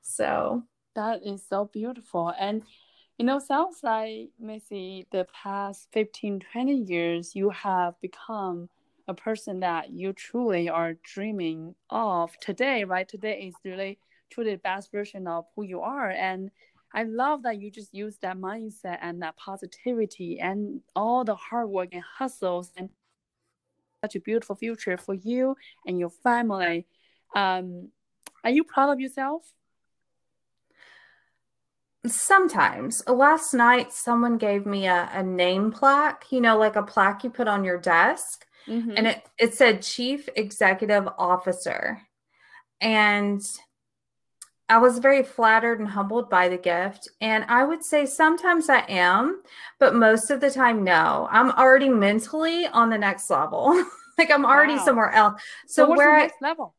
So 0.00 0.62
that 0.94 1.20
is 1.22 1.44
so 1.46 1.68
beautiful. 1.70 2.32
And, 2.40 2.62
you 3.18 3.24
know, 3.24 3.38
sounds 3.38 3.80
like, 3.82 4.30
Missy, 4.40 5.06
the 5.12 5.26
past 5.32 5.88
15, 5.92 6.40
20 6.52 6.74
years, 6.74 7.34
you 7.34 7.50
have 7.50 8.00
become 8.00 8.68
a 9.08 9.14
person 9.14 9.60
that 9.60 9.90
you 9.90 10.12
truly 10.12 10.68
are 10.68 10.94
dreaming 10.94 11.74
of 11.90 12.36
today, 12.40 12.84
right? 12.84 13.08
Today 13.08 13.42
is 13.42 13.54
really 13.64 13.98
truly 14.30 14.52
the 14.52 14.58
best 14.58 14.90
version 14.90 15.26
of 15.26 15.44
who 15.54 15.64
you 15.64 15.80
are. 15.80 16.10
And 16.10 16.50
I 16.94 17.04
love 17.04 17.42
that 17.42 17.60
you 17.60 17.70
just 17.70 17.94
use 17.94 18.18
that 18.22 18.36
mindset 18.36 18.98
and 19.00 19.22
that 19.22 19.36
positivity 19.36 20.40
and 20.40 20.80
all 20.94 21.24
the 21.24 21.34
hard 21.34 21.68
work 21.68 21.90
and 21.92 22.02
hustles 22.02 22.72
and 22.76 22.90
such 24.04 24.16
a 24.16 24.20
beautiful 24.20 24.56
future 24.56 24.96
for 24.96 25.14
you 25.14 25.56
and 25.86 25.98
your 25.98 26.10
family. 26.10 26.86
Um, 27.34 27.90
are 28.44 28.50
you 28.50 28.64
proud 28.64 28.92
of 28.92 29.00
yourself? 29.00 29.42
Sometimes. 32.06 33.02
Last 33.06 33.54
night, 33.54 33.92
someone 33.92 34.36
gave 34.36 34.66
me 34.66 34.86
a, 34.86 35.08
a 35.12 35.22
name 35.22 35.70
plaque, 35.70 36.26
you 36.30 36.40
know, 36.40 36.58
like 36.58 36.76
a 36.76 36.82
plaque 36.82 37.22
you 37.22 37.30
put 37.30 37.48
on 37.48 37.64
your 37.64 37.78
desk. 37.78 38.44
Mm-hmm. 38.66 38.92
And 38.96 39.06
it, 39.06 39.26
it 39.38 39.54
said 39.54 39.82
Chief 39.82 40.28
Executive 40.34 41.08
Officer. 41.18 42.02
And 42.80 43.40
I 44.68 44.78
was 44.78 44.98
very 44.98 45.22
flattered 45.22 45.80
and 45.80 45.88
humbled 45.88 46.30
by 46.30 46.48
the 46.48 46.56
gift. 46.56 47.08
And 47.20 47.44
I 47.48 47.62
would 47.62 47.84
say 47.84 48.06
sometimes 48.06 48.68
I 48.68 48.84
am, 48.88 49.42
but 49.78 49.94
most 49.94 50.30
of 50.30 50.40
the 50.40 50.50
time, 50.50 50.82
no. 50.82 51.28
I'm 51.30 51.50
already 51.52 51.88
mentally 51.88 52.66
on 52.66 52.90
the 52.90 52.98
next 52.98 53.30
level. 53.30 53.84
like 54.18 54.30
I'm 54.30 54.44
already 54.44 54.76
wow. 54.76 54.84
somewhere 54.84 55.10
else. 55.10 55.42
So, 55.66 55.86
so 55.86 55.94
where 55.94 56.16
next 56.16 56.36
I, 56.42 56.48
level? 56.48 56.74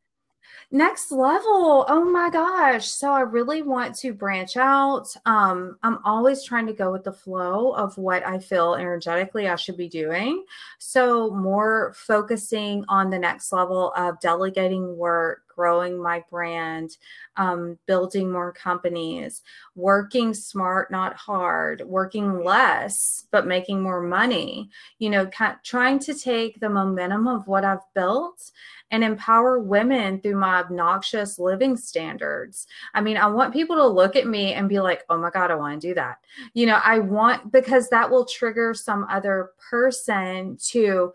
Next 0.74 1.12
level. 1.12 1.86
Oh 1.88 2.04
my 2.04 2.28
gosh. 2.28 2.88
So 2.88 3.12
i 3.12 3.20
really 3.20 3.62
want 3.62 3.94
to 3.98 4.12
branch 4.12 4.56
out. 4.56 5.06
Um 5.24 5.78
i'm 5.84 5.98
always 6.04 6.42
trying 6.42 6.66
to 6.66 6.72
go 6.72 6.90
with 6.90 7.04
the 7.04 7.12
flow 7.12 7.70
of 7.72 7.96
what 7.96 8.26
i 8.26 8.40
feel 8.40 8.74
energetically 8.74 9.48
i 9.48 9.54
should 9.54 9.76
be 9.76 9.88
doing. 9.88 10.44
So 10.80 11.30
more 11.30 11.94
focusing 11.96 12.84
on 12.88 13.08
the 13.08 13.18
next 13.18 13.52
level 13.52 13.92
of 13.96 14.18
delegating 14.18 14.96
work 14.96 15.43
growing 15.54 16.02
my 16.02 16.24
brand, 16.30 16.96
um, 17.36 17.78
building 17.86 18.30
more 18.30 18.52
companies, 18.52 19.42
working 19.74 20.34
smart, 20.34 20.90
not 20.90 21.14
hard, 21.16 21.82
working 21.86 22.42
less, 22.44 23.26
but 23.30 23.46
making 23.46 23.82
more 23.82 24.00
money, 24.00 24.70
you 24.98 25.10
know, 25.10 25.28
trying 25.62 25.98
to 25.98 26.14
take 26.14 26.60
the 26.60 26.68
momentum 26.68 27.26
of 27.26 27.46
what 27.46 27.64
I've 27.64 27.92
built 27.94 28.50
and 28.90 29.02
empower 29.02 29.58
women 29.58 30.20
through 30.20 30.36
my 30.36 30.60
obnoxious 30.60 31.38
living 31.38 31.76
standards. 31.76 32.66
I 32.92 33.00
mean, 33.00 33.16
I 33.16 33.26
want 33.26 33.52
people 33.52 33.76
to 33.76 33.86
look 33.86 34.14
at 34.14 34.26
me 34.26 34.52
and 34.52 34.68
be 34.68 34.78
like, 34.78 35.02
oh 35.08 35.18
my 35.18 35.30
God, 35.30 35.50
I 35.50 35.56
want 35.56 35.80
to 35.80 35.88
do 35.88 35.94
that. 35.94 36.18
You 36.52 36.66
know, 36.66 36.80
I 36.84 37.00
want, 37.00 37.50
because 37.50 37.88
that 37.88 38.10
will 38.10 38.24
trigger 38.24 38.74
some 38.74 39.06
other 39.10 39.50
person 39.70 40.58
to, 40.68 41.12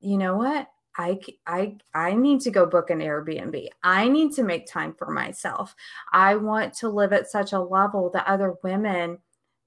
you 0.00 0.18
know 0.18 0.36
what? 0.36 0.68
I, 0.96 1.20
I, 1.46 1.76
I 1.94 2.14
need 2.14 2.40
to 2.42 2.50
go 2.50 2.66
book 2.66 2.90
an 2.90 2.98
Airbnb. 2.98 3.68
I 3.82 4.08
need 4.08 4.32
to 4.34 4.42
make 4.42 4.66
time 4.66 4.94
for 4.94 5.10
myself. 5.10 5.74
I 6.12 6.36
want 6.36 6.74
to 6.74 6.88
live 6.88 7.12
at 7.12 7.30
such 7.30 7.52
a 7.52 7.60
level 7.60 8.10
that 8.10 8.26
other 8.26 8.54
women 8.62 9.18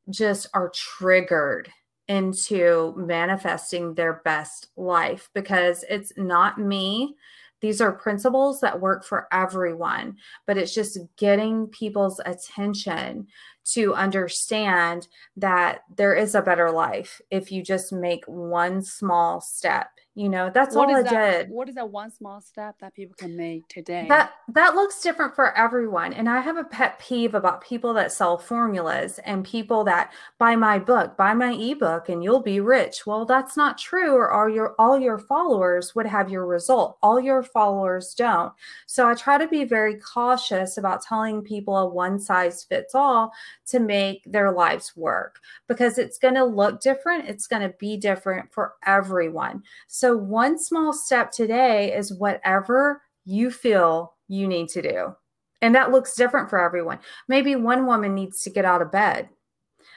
just 0.10 0.48
are 0.54 0.70
triggered 0.70 1.72
into 2.08 2.94
manifesting 2.98 3.94
their 3.94 4.22
best 4.26 4.68
life 4.76 5.30
because 5.34 5.86
it's 5.90 6.12
not 6.18 6.60
me. 6.60 7.16
These 7.62 7.80
are 7.80 7.94
principles 7.94 8.60
that 8.60 8.82
work 8.82 9.06
for 9.06 9.28
everyone, 9.32 10.18
but 10.46 10.58
it's 10.58 10.74
just 10.74 11.00
getting 11.16 11.68
people's 11.68 12.20
attention 12.26 13.28
to 13.66 13.94
understand 13.94 15.08
that 15.38 15.82
there 15.96 16.14
is 16.14 16.36
a 16.36 16.42
better 16.42 16.72
life 16.72 17.22
if 17.32 17.52
you 17.52 17.64
just 17.64 17.94
make 17.94 18.24
one 18.26 18.82
small 18.82 19.40
step 19.42 19.88
you 20.16 20.30
know 20.30 20.52
that's 20.54 20.76
what 20.76 20.90
all 20.90 20.96
i 20.96 21.02
that, 21.02 21.48
did. 21.48 21.50
what 21.50 21.68
is 21.68 21.76
that 21.76 21.90
one 21.90 22.12
small 22.12 22.40
step 22.40 22.76
that 22.80 22.94
people 22.94 23.16
can 23.18 23.36
make 23.36 23.68
today? 23.68 24.06
That 24.08 24.34
that 24.50 24.76
looks 24.76 25.02
different 25.02 25.36
for 25.36 25.58
everyone 25.58 26.14
and 26.14 26.30
i 26.30 26.40
have 26.40 26.58
a 26.58 26.64
pet 26.64 27.00
peeve 27.00 27.34
about 27.34 27.64
people 27.64 27.96
that 27.96 28.12
sell 28.12 28.38
formulas 28.38 29.20
and 29.26 29.44
people 29.44 29.84
that 29.86 30.14
buy 30.38 30.56
my 30.56 30.78
book 30.78 31.18
buy 31.18 31.34
my 31.34 31.54
ebook 31.54 32.10
and 32.10 32.24
you'll 32.24 32.44
be 32.44 32.60
rich. 32.60 33.08
Well 33.08 33.26
that's 33.26 33.58
not 33.58 33.80
true 33.80 34.14
or 34.14 34.32
all 34.32 34.48
your 34.48 34.76
all 34.78 35.00
your 35.00 35.18
followers 35.18 35.96
would 35.96 36.06
have 36.06 36.30
your 36.30 36.46
result. 36.46 36.98
All 37.02 37.20
your 37.20 37.42
followers 37.42 38.14
don't. 38.14 38.54
So 38.86 39.08
i 39.08 39.16
try 39.16 39.40
to 39.40 39.48
be 39.48 39.64
very 39.64 39.96
cautious 39.96 40.78
about 40.78 41.02
telling 41.02 41.42
people 41.42 41.76
a 41.76 41.90
one 41.90 42.20
size 42.20 42.64
fits 42.64 42.94
all 42.94 43.32
to 43.66 43.80
make 43.80 44.24
their 44.26 44.52
lives 44.52 44.94
work 44.96 45.40
because 45.68 45.98
it's 45.98 46.18
going 46.18 46.36
to 46.36 46.44
look 46.44 46.82
different 46.82 47.28
it's 47.28 47.48
going 47.48 47.62
to 47.62 47.74
be 47.80 47.98
different 47.98 48.52
for 48.52 48.74
everyone 48.86 49.62
so 49.88 50.16
one 50.16 50.60
small 50.60 50.94
step 50.94 51.32
today 51.32 51.94
is 51.96 52.14
whatever 52.14 53.02
you 53.26 53.52
feel 53.52 54.16
you 54.28 54.48
need 54.48 54.70
to 54.70 54.82
do. 54.82 55.16
And 55.62 55.74
that 55.76 55.92
looks 55.92 56.16
different 56.16 56.50
for 56.50 56.60
everyone. 56.60 57.00
Maybe 57.28 57.56
one 57.56 57.86
woman 57.86 58.14
needs 58.14 58.42
to 58.42 58.50
get 58.50 58.66
out 58.66 58.82
of 58.82 58.92
bed. 58.92 59.30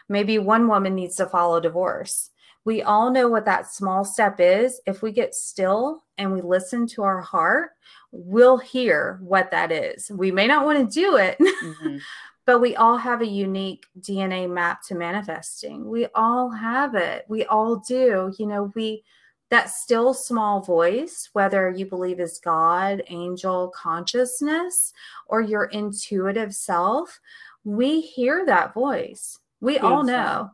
Maybe 0.08 0.38
one 0.38 0.68
woman 0.68 0.94
needs 0.94 1.16
to 1.16 1.26
follow 1.26 1.60
divorce. 1.60 2.30
We 2.64 2.82
all 2.82 3.10
know 3.10 3.28
what 3.28 3.44
that 3.46 3.72
small 3.72 4.04
step 4.04 4.40
is. 4.40 4.80
If 4.86 5.02
we 5.02 5.12
get 5.12 5.34
still 5.34 6.04
and 6.18 6.32
we 6.32 6.40
listen 6.40 6.86
to 6.88 7.02
our 7.02 7.20
heart, 7.20 7.70
we'll 8.12 8.58
hear 8.58 9.18
what 9.22 9.50
that 9.50 9.72
is. 9.72 10.10
We 10.12 10.30
may 10.30 10.46
not 10.46 10.64
want 10.64 10.78
to 10.78 11.00
do 11.00 11.16
it, 11.16 11.38
mm-hmm. 11.38 11.96
but 12.46 12.60
we 12.60 12.76
all 12.76 12.96
have 12.96 13.20
a 13.20 13.26
unique 13.26 13.84
DNA 14.00 14.48
map 14.48 14.80
to 14.84 14.94
manifesting. 14.94 15.90
We 15.90 16.06
all 16.14 16.48
have 16.50 16.94
it. 16.94 17.26
We 17.28 17.44
all 17.44 17.76
do. 17.76 18.32
You 18.38 18.46
know, 18.46 18.72
we 18.74 19.02
that 19.50 19.70
still 19.70 20.12
small 20.12 20.60
voice, 20.60 21.28
whether 21.32 21.70
you 21.70 21.86
believe 21.86 22.18
is 22.18 22.40
God, 22.42 23.02
angel, 23.08 23.72
consciousness, 23.76 24.92
or 25.26 25.40
your 25.40 25.64
intuitive 25.64 26.54
self, 26.54 27.20
we 27.64 28.00
hear 28.00 28.44
that 28.46 28.74
voice. 28.74 29.38
We 29.60 29.78
all 29.78 30.02
know, 30.02 30.50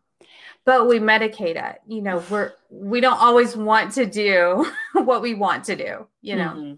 but 0.64 0.88
we 0.88 0.98
medicate 0.98 1.56
it. 1.56 1.80
You 1.86 2.02
know, 2.02 2.22
we're 2.30 2.52
we 2.70 3.00
don't 3.00 3.20
always 3.20 3.56
want 3.56 3.92
to 3.92 4.06
do 4.06 4.70
what 4.92 5.22
we 5.22 5.34
want 5.34 5.64
to 5.64 5.76
do. 5.76 6.06
You 6.20 6.36
know. 6.36 6.52
Mm-hmm. 6.56 6.74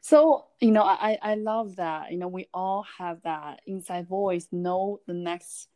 So 0.00 0.46
you 0.60 0.72
know, 0.72 0.82
I 0.82 1.18
I 1.22 1.34
love 1.34 1.76
that. 1.76 2.10
You 2.12 2.18
know, 2.18 2.28
we 2.28 2.48
all 2.52 2.84
have 2.98 3.22
that 3.22 3.60
inside 3.66 4.08
voice. 4.08 4.48
Know 4.50 5.00
the 5.06 5.14
next 5.14 5.68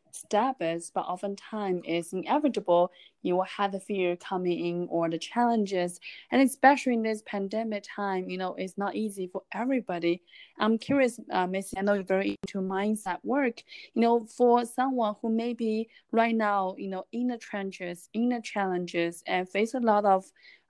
is, 0.60 0.90
but 0.94 1.00
oftentimes 1.06 1.82
it's 1.84 2.12
inevitable. 2.12 2.90
You 3.22 3.36
will 3.36 3.44
have 3.44 3.72
the 3.72 3.80
fear 3.80 4.16
coming 4.16 4.58
in 4.66 4.86
or 4.90 5.08
the 5.08 5.18
challenges, 5.18 6.00
and 6.30 6.42
especially 6.42 6.94
in 6.94 7.02
this 7.02 7.22
pandemic 7.26 7.84
time, 7.94 8.28
you 8.28 8.38
know, 8.38 8.54
it's 8.58 8.76
not 8.76 8.94
easy 8.94 9.26
for 9.26 9.42
everybody. 9.52 10.22
I'm 10.58 10.78
curious, 10.78 11.18
uh, 11.30 11.46
Miss, 11.46 11.72
I 11.76 11.82
know 11.82 11.94
you're 11.94 12.02
very 12.04 12.36
into 12.42 12.58
mindset 12.58 13.18
work. 13.22 13.62
You 13.94 14.02
know, 14.02 14.26
for 14.26 14.64
someone 14.64 15.14
who 15.22 15.30
maybe 15.30 15.88
right 16.10 16.34
now, 16.34 16.74
you 16.78 16.88
know, 16.88 17.04
in 17.12 17.28
the 17.28 17.38
trenches, 17.38 18.08
in 18.12 18.28
the 18.30 18.40
challenges, 18.42 19.22
and 19.26 19.48
face 19.48 19.74
a 19.74 19.80
lot 19.80 20.04
of 20.04 20.24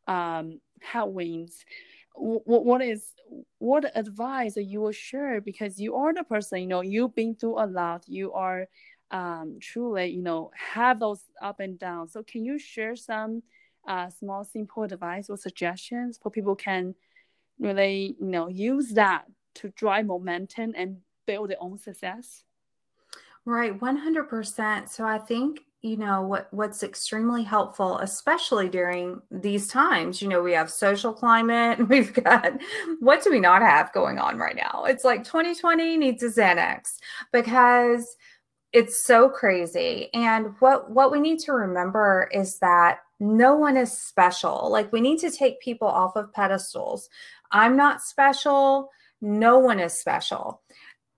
um, 0.06 0.60
headwinds 0.80 1.64
what 2.14 2.64
what 2.64 2.82
is 2.82 3.12
what 3.58 3.90
advice 3.96 4.56
you 4.56 4.80
will 4.80 4.92
share 4.92 5.40
because 5.40 5.78
you 5.80 5.94
are 5.96 6.12
the 6.12 6.24
person 6.24 6.60
you 6.60 6.66
know 6.66 6.82
you've 6.82 7.14
been 7.14 7.34
through 7.34 7.58
a 7.58 7.66
lot 7.66 8.04
you 8.06 8.32
are 8.32 8.66
um, 9.12 9.58
truly, 9.60 10.06
you 10.06 10.22
know, 10.22 10.50
have 10.56 10.98
those 10.98 11.22
up 11.40 11.60
and 11.60 11.78
down. 11.78 12.08
So 12.08 12.22
can 12.22 12.44
you 12.44 12.58
share 12.58 12.96
some 12.96 13.42
uh, 13.86 14.08
small, 14.08 14.44
simple 14.44 14.82
advice 14.82 15.28
or 15.28 15.36
suggestions 15.36 16.18
for 16.20 16.30
people 16.30 16.56
can 16.56 16.94
really, 17.58 18.16
you 18.18 18.26
know, 18.26 18.48
use 18.48 18.90
that 18.90 19.26
to 19.56 19.68
drive 19.70 20.06
momentum 20.06 20.72
and 20.76 20.98
build 21.26 21.50
their 21.50 21.62
own 21.62 21.78
success? 21.78 22.42
Right, 23.44 23.78
100%. 23.78 24.88
So 24.88 25.04
I 25.04 25.18
think 25.18 25.60
you 25.82 25.96
know 25.96 26.22
what 26.22 26.46
what's 26.52 26.84
extremely 26.84 27.42
helpful 27.42 27.98
especially 27.98 28.68
during 28.68 29.20
these 29.32 29.66
times 29.66 30.22
you 30.22 30.28
know 30.28 30.40
we 30.40 30.52
have 30.52 30.70
social 30.70 31.12
climate 31.12 31.88
we've 31.88 32.14
got 32.14 32.52
what 33.00 33.22
do 33.22 33.30
we 33.30 33.40
not 33.40 33.62
have 33.62 33.92
going 33.92 34.18
on 34.18 34.38
right 34.38 34.54
now 34.54 34.84
it's 34.86 35.04
like 35.04 35.24
2020 35.24 35.96
needs 35.96 36.22
a 36.22 36.28
xanax 36.28 36.98
because 37.32 38.16
it's 38.72 39.04
so 39.04 39.28
crazy. 39.28 40.08
And 40.14 40.54
what 40.60 40.90
what 40.90 41.12
we 41.12 41.20
need 41.20 41.38
to 41.40 41.52
remember 41.52 42.28
is 42.32 42.58
that 42.58 43.00
no 43.20 43.54
one 43.54 43.76
is 43.76 43.96
special. 43.96 44.70
Like 44.70 44.92
we 44.92 45.00
need 45.00 45.18
to 45.20 45.30
take 45.30 45.60
people 45.60 45.88
off 45.88 46.16
of 46.16 46.32
pedestals. 46.32 47.08
I'm 47.50 47.76
not 47.76 48.02
special. 48.02 48.90
No 49.20 49.58
one 49.58 49.78
is 49.78 49.92
special. 49.98 50.62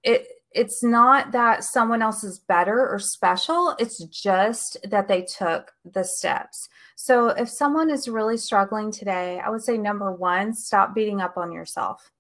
It 0.03 0.27
it's 0.51 0.83
not 0.85 1.33
that 1.33 1.65
someone 1.65 2.01
else 2.01 2.23
is 2.23 2.39
better 2.39 2.89
or 2.89 2.99
special. 2.99 3.75
It's 3.79 4.05
just 4.05 4.77
that 4.89 5.09
they 5.09 5.23
took 5.23 5.73
the 5.85 6.05
steps. 6.05 6.69
So 6.97 7.29
if 7.31 7.49
someone 7.49 7.91
is 7.91 8.09
really 8.09 8.37
struggling 8.37 8.93
today, 8.93 9.41
I 9.45 9.51
would 9.51 9.65
say 9.65 9.77
number 9.77 10.13
1, 10.13 10.55
stop 10.55 10.95
beating 10.95 11.21
up 11.21 11.37
on 11.37 11.51
yourself. 11.51 12.13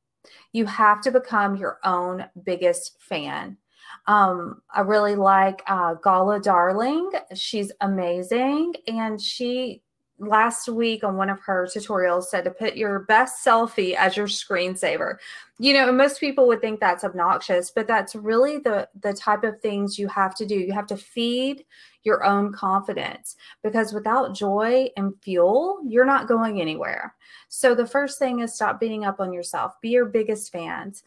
You 0.53 0.66
have 0.66 1.01
to 1.03 1.12
become 1.12 1.55
your 1.55 1.78
own 1.85 2.24
biggest 2.45 2.97
fan. 2.99 3.59
Um, 4.07 4.63
I 4.71 4.81
really 4.81 5.17
like 5.17 5.63
uh, 5.67 5.95
Gala 5.95 6.41
Darling. 6.41 7.11
She's 7.35 7.73
amazing. 7.81 8.75
And 8.87 9.21
she 9.21 9.83
last 10.19 10.69
week 10.69 11.03
on 11.03 11.17
one 11.17 11.29
of 11.29 11.41
her 11.41 11.67
tutorials 11.67 12.25
said 12.25 12.45
to 12.45 12.51
put 12.51 12.77
your 12.77 13.01
best 13.01 13.45
selfie 13.45 13.95
as 13.95 14.17
your 14.17 14.27
screensaver. 14.27 15.17
You 15.59 15.73
know, 15.73 15.91
most 15.93 16.21
people 16.21 16.47
would 16.47 16.61
think 16.61 16.79
that's 16.81 17.05
obnoxious, 17.05 17.71
but 17.71 17.87
that's 17.87 18.15
really 18.15 18.59
the 18.59 18.89
the 19.01 19.13
type 19.13 19.45
of 19.45 19.61
things 19.61 19.99
you 19.99 20.09
have 20.09 20.35
to 20.37 20.47
do. 20.47 20.55
You 20.55 20.73
have 20.73 20.87
to 20.89 20.97
feed 20.97 21.65
your 22.05 22.25
own 22.25 22.53
confidence 22.53 23.37
because 23.63 23.93
without 23.93 24.35
joy 24.35 24.89
and 24.97 25.15
fuel, 25.23 25.81
you're 25.87 26.05
not 26.05 26.29
going 26.29 26.61
anywhere. 26.61 27.15
So 27.49 27.75
the 27.75 27.87
first 27.87 28.19
thing 28.19 28.41
is 28.41 28.55
stop 28.55 28.79
beating 28.79 29.05
up 29.05 29.21
on 29.21 29.33
yourself. 29.33 29.81
Be 29.81 29.91
your 29.91 30.07
biggest 30.07 30.53
fans 30.53 31.03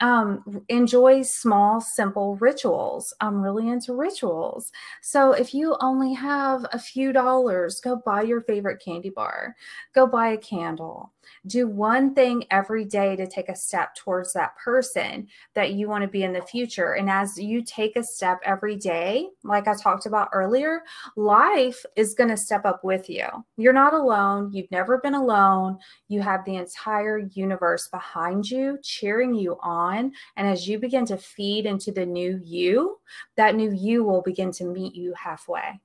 um, 0.00 0.62
enjoy 0.68 1.22
small, 1.22 1.80
simple 1.80 2.36
rituals. 2.36 3.14
I'm 3.20 3.40
really 3.40 3.68
into 3.68 3.94
rituals. 3.94 4.72
So 5.00 5.32
if 5.32 5.54
you 5.54 5.76
only 5.80 6.12
have 6.14 6.66
a 6.72 6.78
few 6.78 7.12
dollars, 7.12 7.80
go 7.80 8.02
buy 8.04 8.22
your 8.22 8.40
favorite 8.40 8.82
candy 8.84 9.10
bar, 9.10 9.54
go 9.94 10.06
buy 10.06 10.28
a 10.28 10.38
candle, 10.38 11.12
do 11.46 11.68
one 11.68 12.14
thing 12.14 12.44
every 12.50 12.84
day 12.84 13.14
to 13.14 13.26
take 13.26 13.48
a 13.48 13.54
step 13.54 13.94
towards 13.94 14.32
that 14.32 14.56
person 14.56 15.28
that 15.54 15.74
you 15.74 15.88
want 15.88 16.02
to 16.02 16.08
be 16.08 16.24
in 16.24 16.32
the 16.32 16.42
future. 16.42 16.94
And 16.94 17.08
as 17.08 17.38
you 17.38 17.62
take 17.62 17.96
a 17.96 18.02
step 18.02 18.40
every 18.44 18.76
day, 18.76 19.28
like 19.44 19.68
I 19.68 19.74
talked 19.74 20.06
about 20.06 20.30
earlier, 20.32 20.82
life 21.16 21.84
is 21.96 22.14
going 22.14 22.30
to 22.30 22.36
step 22.36 22.64
up 22.64 22.82
with 22.82 23.08
you. 23.08 23.26
You're 23.56 23.72
not 23.72 23.94
alone. 23.94 24.52
You've 24.52 24.70
never 24.70 24.98
been 24.98 25.14
alone. 25.14 25.78
You 26.08 26.22
have 26.22 26.44
the 26.44 26.56
entire 26.56 27.18
universe 27.34 27.88
behind 27.88 28.50
you, 28.50 28.78
cheering 28.82 29.34
you 29.34 29.58
on. 29.62 29.91
And 29.98 30.14
as 30.36 30.68
you 30.68 30.78
begin 30.78 31.06
to 31.06 31.16
feed 31.16 31.66
into 31.66 31.92
the 31.92 32.06
new 32.06 32.40
you, 32.42 32.98
that 33.36 33.54
new 33.54 33.72
you 33.72 34.04
will 34.04 34.22
begin 34.22 34.52
to 34.52 34.64
meet 34.64 34.94
you 34.94 35.14
halfway. 35.14 35.80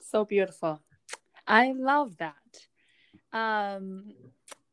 So 0.00 0.24
beautiful. 0.24 0.80
I 1.46 1.72
love 1.72 2.16
that 2.18 2.34
um, 3.32 4.14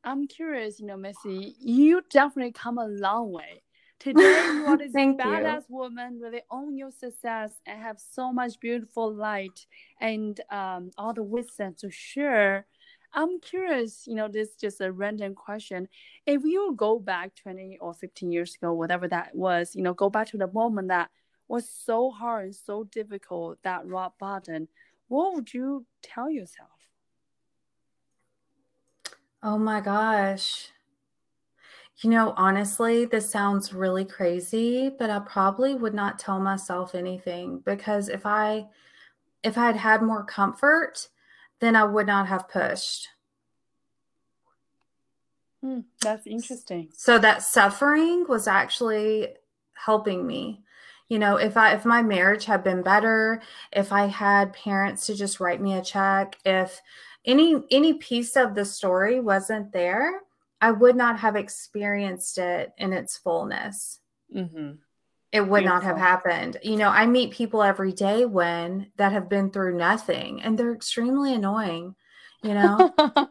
I'm 0.03 0.27
curious, 0.27 0.79
you 0.79 0.85
know, 0.85 0.97
Missy, 0.97 1.55
you 1.59 2.01
definitely 2.09 2.51
come 2.51 2.77
a 2.77 2.87
long 2.87 3.31
way. 3.31 3.63
Today, 3.99 4.21
you 4.21 4.65
are 4.65 4.77
this 4.77 4.93
badass 4.93 5.63
you. 5.69 5.75
woman, 5.75 6.19
really 6.21 6.41
own 6.49 6.77
your 6.77 6.91
success 6.91 7.51
and 7.65 7.81
have 7.81 7.99
so 7.99 8.31
much 8.31 8.59
beautiful 8.59 9.13
light 9.13 9.65
and 9.99 10.39
um, 10.49 10.91
all 10.97 11.13
the 11.13 11.23
wisdom 11.23 11.75
to 11.79 11.91
share. 11.91 12.65
I'm 13.13 13.39
curious, 13.39 14.05
you 14.07 14.15
know, 14.15 14.27
this 14.27 14.49
is 14.49 14.55
just 14.55 14.81
a 14.81 14.91
random 14.91 15.33
question. 15.35 15.87
If 16.25 16.43
you 16.43 16.73
go 16.75 16.99
back 16.99 17.35
20 17.35 17.77
or 17.79 17.93
15 17.93 18.31
years 18.31 18.55
ago, 18.55 18.73
whatever 18.73 19.07
that 19.07 19.35
was, 19.35 19.75
you 19.75 19.81
know, 19.81 19.93
go 19.93 20.09
back 20.09 20.27
to 20.27 20.37
the 20.37 20.47
moment 20.47 20.89
that 20.89 21.09
was 21.47 21.67
so 21.69 22.11
hard 22.11 22.45
and 22.45 22.55
so 22.55 22.83
difficult, 22.83 23.59
that 23.63 23.85
rock 23.87 24.17
bottom, 24.19 24.67
what 25.07 25.33
would 25.33 25.53
you 25.53 25.85
tell 26.03 26.29
yourself? 26.29 26.69
Oh 29.41 29.57
my 29.57 29.81
gosh. 29.81 30.69
You 32.01 32.09
know, 32.09 32.33
honestly, 32.37 33.05
this 33.05 33.29
sounds 33.29 33.73
really 33.73 34.05
crazy, 34.05 34.89
but 34.89 35.09
I 35.09 35.19
probably 35.19 35.75
would 35.75 35.93
not 35.93 36.17
tell 36.19 36.39
myself 36.39 36.95
anything 36.95 37.59
because 37.59 38.07
if 38.07 38.25
I 38.25 38.67
if 39.43 39.57
I 39.57 39.67
had 39.67 39.77
had 39.77 40.01
more 40.01 40.23
comfort, 40.23 41.09
then 41.59 41.75
I 41.75 41.83
would 41.83 42.07
not 42.07 42.27
have 42.27 42.49
pushed. 42.49 43.07
Hmm, 45.61 45.81
that's 46.01 46.25
interesting. 46.25 46.89
So 46.95 47.19
that 47.19 47.43
suffering 47.43 48.25
was 48.27 48.47
actually 48.47 49.29
helping 49.73 50.25
me. 50.25 50.63
You 51.09 51.19
know, 51.19 51.37
if 51.37 51.57
I 51.57 51.73
if 51.73 51.85
my 51.85 52.01
marriage 52.01 52.45
had 52.45 52.63
been 52.63 52.83
better, 52.83 53.41
if 53.71 53.91
I 53.91 54.05
had 54.05 54.53
parents 54.53 55.07
to 55.07 55.15
just 55.15 55.39
write 55.39 55.59
me 55.61 55.73
a 55.73 55.81
check, 55.81 56.37
if 56.45 56.81
any 57.25 57.61
any 57.71 57.93
piece 57.95 58.37
of 58.37 58.55
the 58.55 58.63
story 58.63 59.19
wasn't 59.19 59.73
there, 59.73 60.21
I 60.61 60.71
would 60.71 60.95
not 60.95 61.19
have 61.19 61.35
experienced 61.35 62.37
it 62.37 62.73
in 62.77 62.93
its 62.93 63.17
fullness. 63.17 63.99
Mm-hmm. 64.33 64.73
It 65.31 65.41
would 65.41 65.59
Beautiful. 65.59 65.75
not 65.75 65.83
have 65.83 65.97
happened. 65.97 66.57
You 66.63 66.75
know, 66.75 66.89
I 66.89 67.05
meet 67.05 67.31
people 67.31 67.61
every 67.61 67.91
day 67.91 68.25
when 68.25 68.91
that 68.97 69.11
have 69.11 69.29
been 69.29 69.51
through 69.51 69.77
nothing, 69.77 70.41
and 70.41 70.57
they're 70.57 70.73
extremely 70.73 71.33
annoying. 71.33 71.95
You 72.43 72.53
know. 72.53 72.93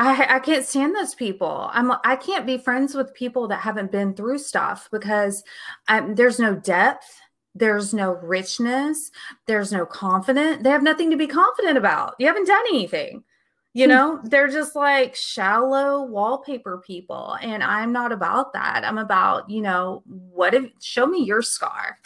I, 0.00 0.26
I 0.28 0.38
can't 0.40 0.66
stand 0.66 0.96
those 0.96 1.14
people. 1.14 1.70
I'm 1.72 1.92
I 2.04 2.16
can't 2.16 2.44
be 2.44 2.58
friends 2.58 2.94
with 2.94 3.14
people 3.14 3.46
that 3.48 3.60
haven't 3.60 3.92
been 3.92 4.14
through 4.14 4.38
stuff 4.38 4.88
because 4.90 5.44
I'm, 5.86 6.16
there's 6.16 6.40
no 6.40 6.56
depth 6.56 7.20
there's 7.54 7.92
no 7.92 8.12
richness. 8.12 9.10
There's 9.46 9.72
no 9.72 9.84
confidence. 9.84 10.62
They 10.62 10.70
have 10.70 10.82
nothing 10.82 11.10
to 11.10 11.16
be 11.16 11.26
confident 11.26 11.76
about. 11.76 12.14
You 12.18 12.26
haven't 12.26 12.46
done 12.46 12.64
anything. 12.68 13.24
You 13.72 13.84
hmm. 13.84 13.90
know, 13.90 14.20
they're 14.24 14.48
just 14.48 14.74
like 14.74 15.14
shallow 15.14 16.02
wallpaper 16.02 16.78
people. 16.78 17.36
And 17.40 17.62
I'm 17.62 17.92
not 17.92 18.12
about 18.12 18.52
that. 18.54 18.84
I'm 18.84 18.98
about, 18.98 19.48
you 19.50 19.62
know, 19.62 20.02
what 20.06 20.54
if 20.54 20.70
show 20.80 21.06
me 21.06 21.24
your 21.24 21.42
scar? 21.42 21.98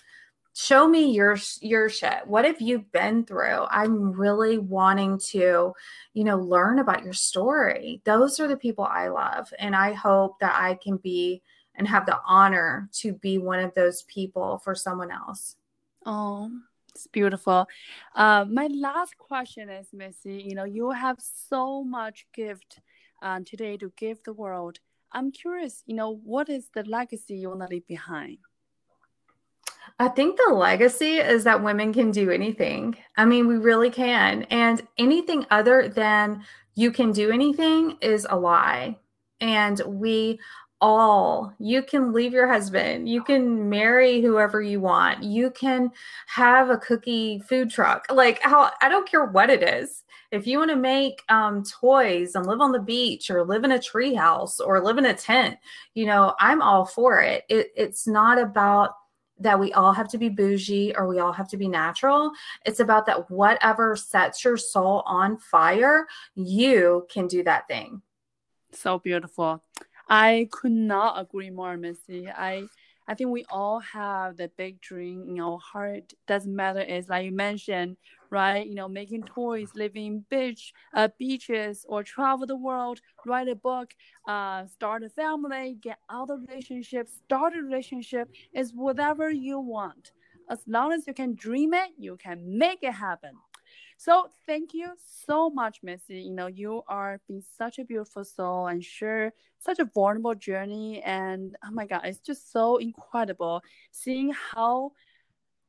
Show 0.57 0.87
me 0.87 1.11
your 1.11 1.37
your 1.63 1.89
shit. 1.89 2.27
What 2.27 2.45
have 2.45 2.61
you 2.61 2.85
been 2.93 3.25
through? 3.25 3.67
I'm 3.71 4.13
really 4.13 4.59
wanting 4.59 5.19
to, 5.31 5.73
you 6.13 6.25
know, 6.25 6.39
learn 6.39 6.79
about 6.79 7.03
your 7.03 7.13
story. 7.13 8.01
Those 8.05 8.39
are 8.39 8.47
the 8.47 8.57
people 8.57 8.85
I 8.85 9.09
love. 9.09 9.53
And 9.59 9.75
I 9.75 9.95
hope 9.95 10.39
that 10.39 10.55
I 10.57 10.75
can 10.75 10.99
be 10.99 11.43
and 11.75 11.89
have 11.89 12.07
the 12.07 12.21
honor 12.25 12.89
to 12.93 13.15
be 13.15 13.39
one 13.39 13.59
of 13.59 13.75
those 13.75 14.03
people 14.03 14.59
for 14.59 14.77
someone 14.77 15.11
else. 15.11 15.57
Oh, 16.07 16.51
it's 16.95 17.07
beautiful. 17.09 17.67
Uh, 18.15 18.45
my 18.49 18.69
last 18.69 19.19
question 19.19 19.69
is, 19.69 19.89
Missy, 19.93 20.43
you 20.47 20.55
know, 20.55 20.65
you 20.65 20.91
have 20.91 21.19
so 21.21 21.83
much 21.83 22.27
gift 22.33 22.81
uh, 23.23 23.41
today 23.45 23.77
to 23.79 23.93
give 23.97 24.23
the 24.23 24.33
world. 24.33 24.79
I'm 25.13 25.33
curious, 25.33 25.83
you 25.87 25.95
know, 25.95 26.21
what 26.25 26.49
is 26.49 26.69
the 26.75 26.85
legacy 26.85 27.37
you 27.37 27.49
want 27.49 27.63
to 27.63 27.67
leave 27.67 27.87
behind? 27.87 28.39
I 29.99 30.09
think 30.09 30.37
the 30.37 30.55
legacy 30.55 31.17
is 31.17 31.45
that 31.45 31.63
women 31.63 31.93
can 31.93 32.11
do 32.11 32.31
anything. 32.31 32.97
I 33.17 33.25
mean, 33.25 33.47
we 33.47 33.57
really 33.57 33.91
can. 33.91 34.45
And 34.45 34.87
anything 34.99 35.47
other 35.51 35.89
than 35.89 36.45
you 36.75 36.91
can 36.91 37.13
do 37.13 37.31
anything 37.31 37.97
is 38.01 38.27
a 38.29 38.37
lie. 38.37 38.99
And 39.41 39.81
we 39.87 40.39
all. 40.85 41.55
You 41.59 41.83
can 41.83 42.13
leave 42.13 42.35
your 42.35 42.47
husband. 42.47 43.09
You 43.09 43.25
can 43.25 43.71
marry 43.71 44.21
whoever 44.21 44.61
you 44.61 44.81
want. 44.81 45.25
You 45.25 45.51
can 45.51 45.91
have 46.27 46.69
a 46.69 46.77
cookie 46.77 47.43
food 47.49 47.71
truck. 47.71 48.05
Like 48.11 48.39
how 48.43 48.71
I 48.83 48.91
don't 48.91 49.09
care 49.09 49.25
what 49.25 49.49
it 49.49 49.63
is. 49.63 50.05
If 50.31 50.47
you 50.47 50.59
want 50.59 50.73
to 50.73 50.77
make 50.77 51.23
um, 51.31 51.63
toys 51.65 52.35
and 52.35 52.45
live 52.45 52.61
on 52.61 52.73
the 52.73 52.81
beach 52.81 53.31
or 53.31 53.45
live 53.45 53.65
in 53.65 53.73
a 53.73 53.79
treehouse 53.79 54.61
or 54.61 54.83
live 54.83 54.99
in 54.99 55.07
a 55.07 55.15
tent, 55.15 55.57
you 55.95 56.05
know, 56.05 56.35
I'm 56.39 56.61
all 56.61 56.85
for 56.85 57.21
it. 57.21 57.45
it. 57.49 57.73
It's 57.75 58.07
not 58.07 58.39
about 58.39 58.91
that 59.39 59.59
we 59.59 59.73
all 59.73 59.93
have 59.93 60.09
to 60.09 60.19
be 60.19 60.29
bougie 60.29 60.95
or 60.97 61.09
we 61.09 61.19
all 61.19 61.33
have 61.33 61.49
to 61.49 61.57
be 61.57 61.69
natural. 61.69 62.31
It's 62.67 62.81
about 62.81 63.07
that 63.07 63.31
whatever 63.31 63.97
sets 63.97 64.45
your 64.45 64.59
soul 64.59 65.03
on 65.07 65.39
fire, 65.39 66.07
you 66.35 67.07
can 67.11 67.27
do 67.27 67.43
that 67.45 67.69
thing. 67.69 68.03
So 68.73 68.99
beautiful. 68.99 69.63
I 70.09 70.49
could 70.51 70.73
not 70.73 71.21
agree 71.21 71.51
more, 71.51 71.77
Missy. 71.77 72.29
I 72.29 72.67
I 73.07 73.15
think 73.15 73.31
we 73.31 73.45
all 73.51 73.81
have 73.81 74.39
the 74.39 74.49
big 74.57 74.81
dream 74.81 75.27
in 75.29 75.39
our 75.39 75.59
heart. 75.59 76.15
Doesn't 76.27 76.55
matter. 76.57 76.81
It's 76.81 77.09
like 77.11 77.27
you 77.27 77.33
mentioned, 77.33 77.99
right? 78.31 78.67
You 78.67 78.75
know, 78.75 78.89
making 78.89 79.25
toys, 79.25 79.69
living 79.75 80.25
beach, 80.31 80.73
uh, 80.95 81.09
beaches, 81.19 81.85
or 81.89 82.03
travel 82.03 82.47
the 82.47 82.57
world, 82.57 83.01
write 83.27 83.49
a 83.49 83.55
book, 83.57 83.95
uh, 84.27 84.67
start 84.67 85.03
a 85.03 85.11
family, 85.11 85.77
get 85.83 85.99
out 86.11 86.31
of 86.31 86.41
relationship, 86.49 87.09
start 87.09 87.55
a 87.55 87.63
relationship. 87.63 88.31
Is 88.55 88.73
whatever 88.75 89.31
you 89.31 89.59
want. 89.61 90.13
As 90.49 90.61
long 90.67 90.93
as 90.93 91.07
you 91.07 91.15
can 91.15 91.35
dream 91.35 91.75
it, 91.75 91.91
you 91.99 92.17
can 92.17 92.59
make 92.59 92.83
it 92.83 92.93
happen. 92.93 93.33
So 93.97 94.29
thank 94.47 94.75
you 94.75 94.93
so 95.27 95.51
much, 95.51 95.79
Missy. 95.83 96.21
You 96.21 96.33
know, 96.33 96.47
you 96.47 96.83
are 96.89 97.21
being 97.29 97.43
such 97.57 97.79
a 97.79 97.85
beautiful 97.85 98.25
soul 98.25 98.67
and 98.67 98.85
share 98.85 99.33
such 99.59 99.79
a 99.79 99.85
vulnerable 99.85 100.35
journey. 100.35 101.01
And 101.03 101.57
oh 101.65 101.71
my 101.71 101.87
God, 101.87 102.03
it's 102.05 102.19
just 102.19 102.53
so 102.53 102.77
incredible 102.77 103.63
seeing 103.93 104.33
how 104.33 104.93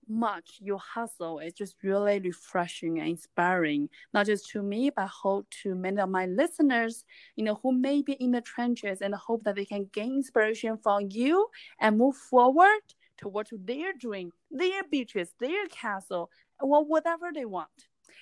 much 0.07 0.57
your 0.59 0.77
hustle 0.77 1.39
is 1.39 1.53
just 1.53 1.75
really 1.81 2.19
refreshing 2.19 2.99
and 2.99 3.09
inspiring, 3.09 3.89
not 4.13 4.25
just 4.25 4.49
to 4.51 4.61
me, 4.61 4.91
but 4.95 5.07
hope 5.07 5.49
to 5.63 5.73
many 5.73 5.99
of 5.99 6.09
my 6.09 6.25
listeners, 6.25 7.05
you 7.35 7.43
know, 7.43 7.59
who 7.63 7.71
may 7.71 8.01
be 8.01 8.13
in 8.13 8.31
the 8.31 8.41
trenches 8.41 9.01
and 9.01 9.15
hope 9.15 9.43
that 9.43 9.55
they 9.55 9.65
can 9.65 9.89
gain 9.93 10.15
inspiration 10.15 10.77
from 10.77 11.07
you 11.09 11.47
and 11.79 11.97
move 11.97 12.15
forward 12.15 12.81
towards 13.17 13.51
their 13.57 13.93
dream, 13.93 14.31
their 14.51 14.83
beaches, 14.83 15.33
their 15.39 15.65
castle, 15.67 16.29
or 16.59 16.83
whatever 16.83 17.31
they 17.33 17.45
want. 17.45 17.69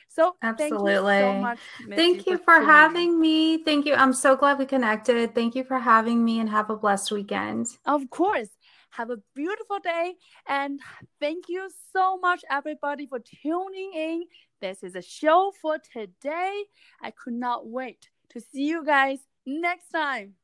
So 0.07 0.35
absolutely. 0.41 0.79
Thank 0.79 1.35
you 1.35 1.35
so 1.35 1.41
much. 1.41 1.59
Thank 1.95 2.27
you 2.27 2.37
for, 2.37 2.59
for 2.59 2.65
having 2.65 3.19
me. 3.19 3.63
Thank 3.63 3.85
you. 3.85 3.95
I'm 3.95 4.13
so 4.13 4.35
glad 4.35 4.59
we 4.59 4.65
connected. 4.65 5.33
Thank 5.33 5.55
you 5.55 5.63
for 5.63 5.79
having 5.79 6.23
me 6.23 6.39
and 6.39 6.49
have 6.49 6.69
a 6.69 6.75
blessed 6.75 7.11
weekend. 7.11 7.67
Of 7.85 8.09
course. 8.09 8.49
Have 8.91 9.09
a 9.09 9.17
beautiful 9.33 9.79
day. 9.79 10.13
And 10.47 10.79
thank 11.19 11.45
you 11.49 11.67
so 11.91 12.19
much, 12.19 12.43
everybody, 12.49 13.07
for 13.07 13.19
tuning 13.19 13.91
in. 13.95 14.25
This 14.61 14.83
is 14.83 14.95
a 14.95 15.01
show 15.01 15.51
for 15.59 15.79
today. 15.91 16.63
I 17.01 17.09
could 17.11 17.33
not 17.33 17.67
wait 17.67 18.09
to 18.29 18.39
see 18.39 18.67
you 18.67 18.85
guys 18.85 19.19
next 19.45 19.89
time. 19.89 20.35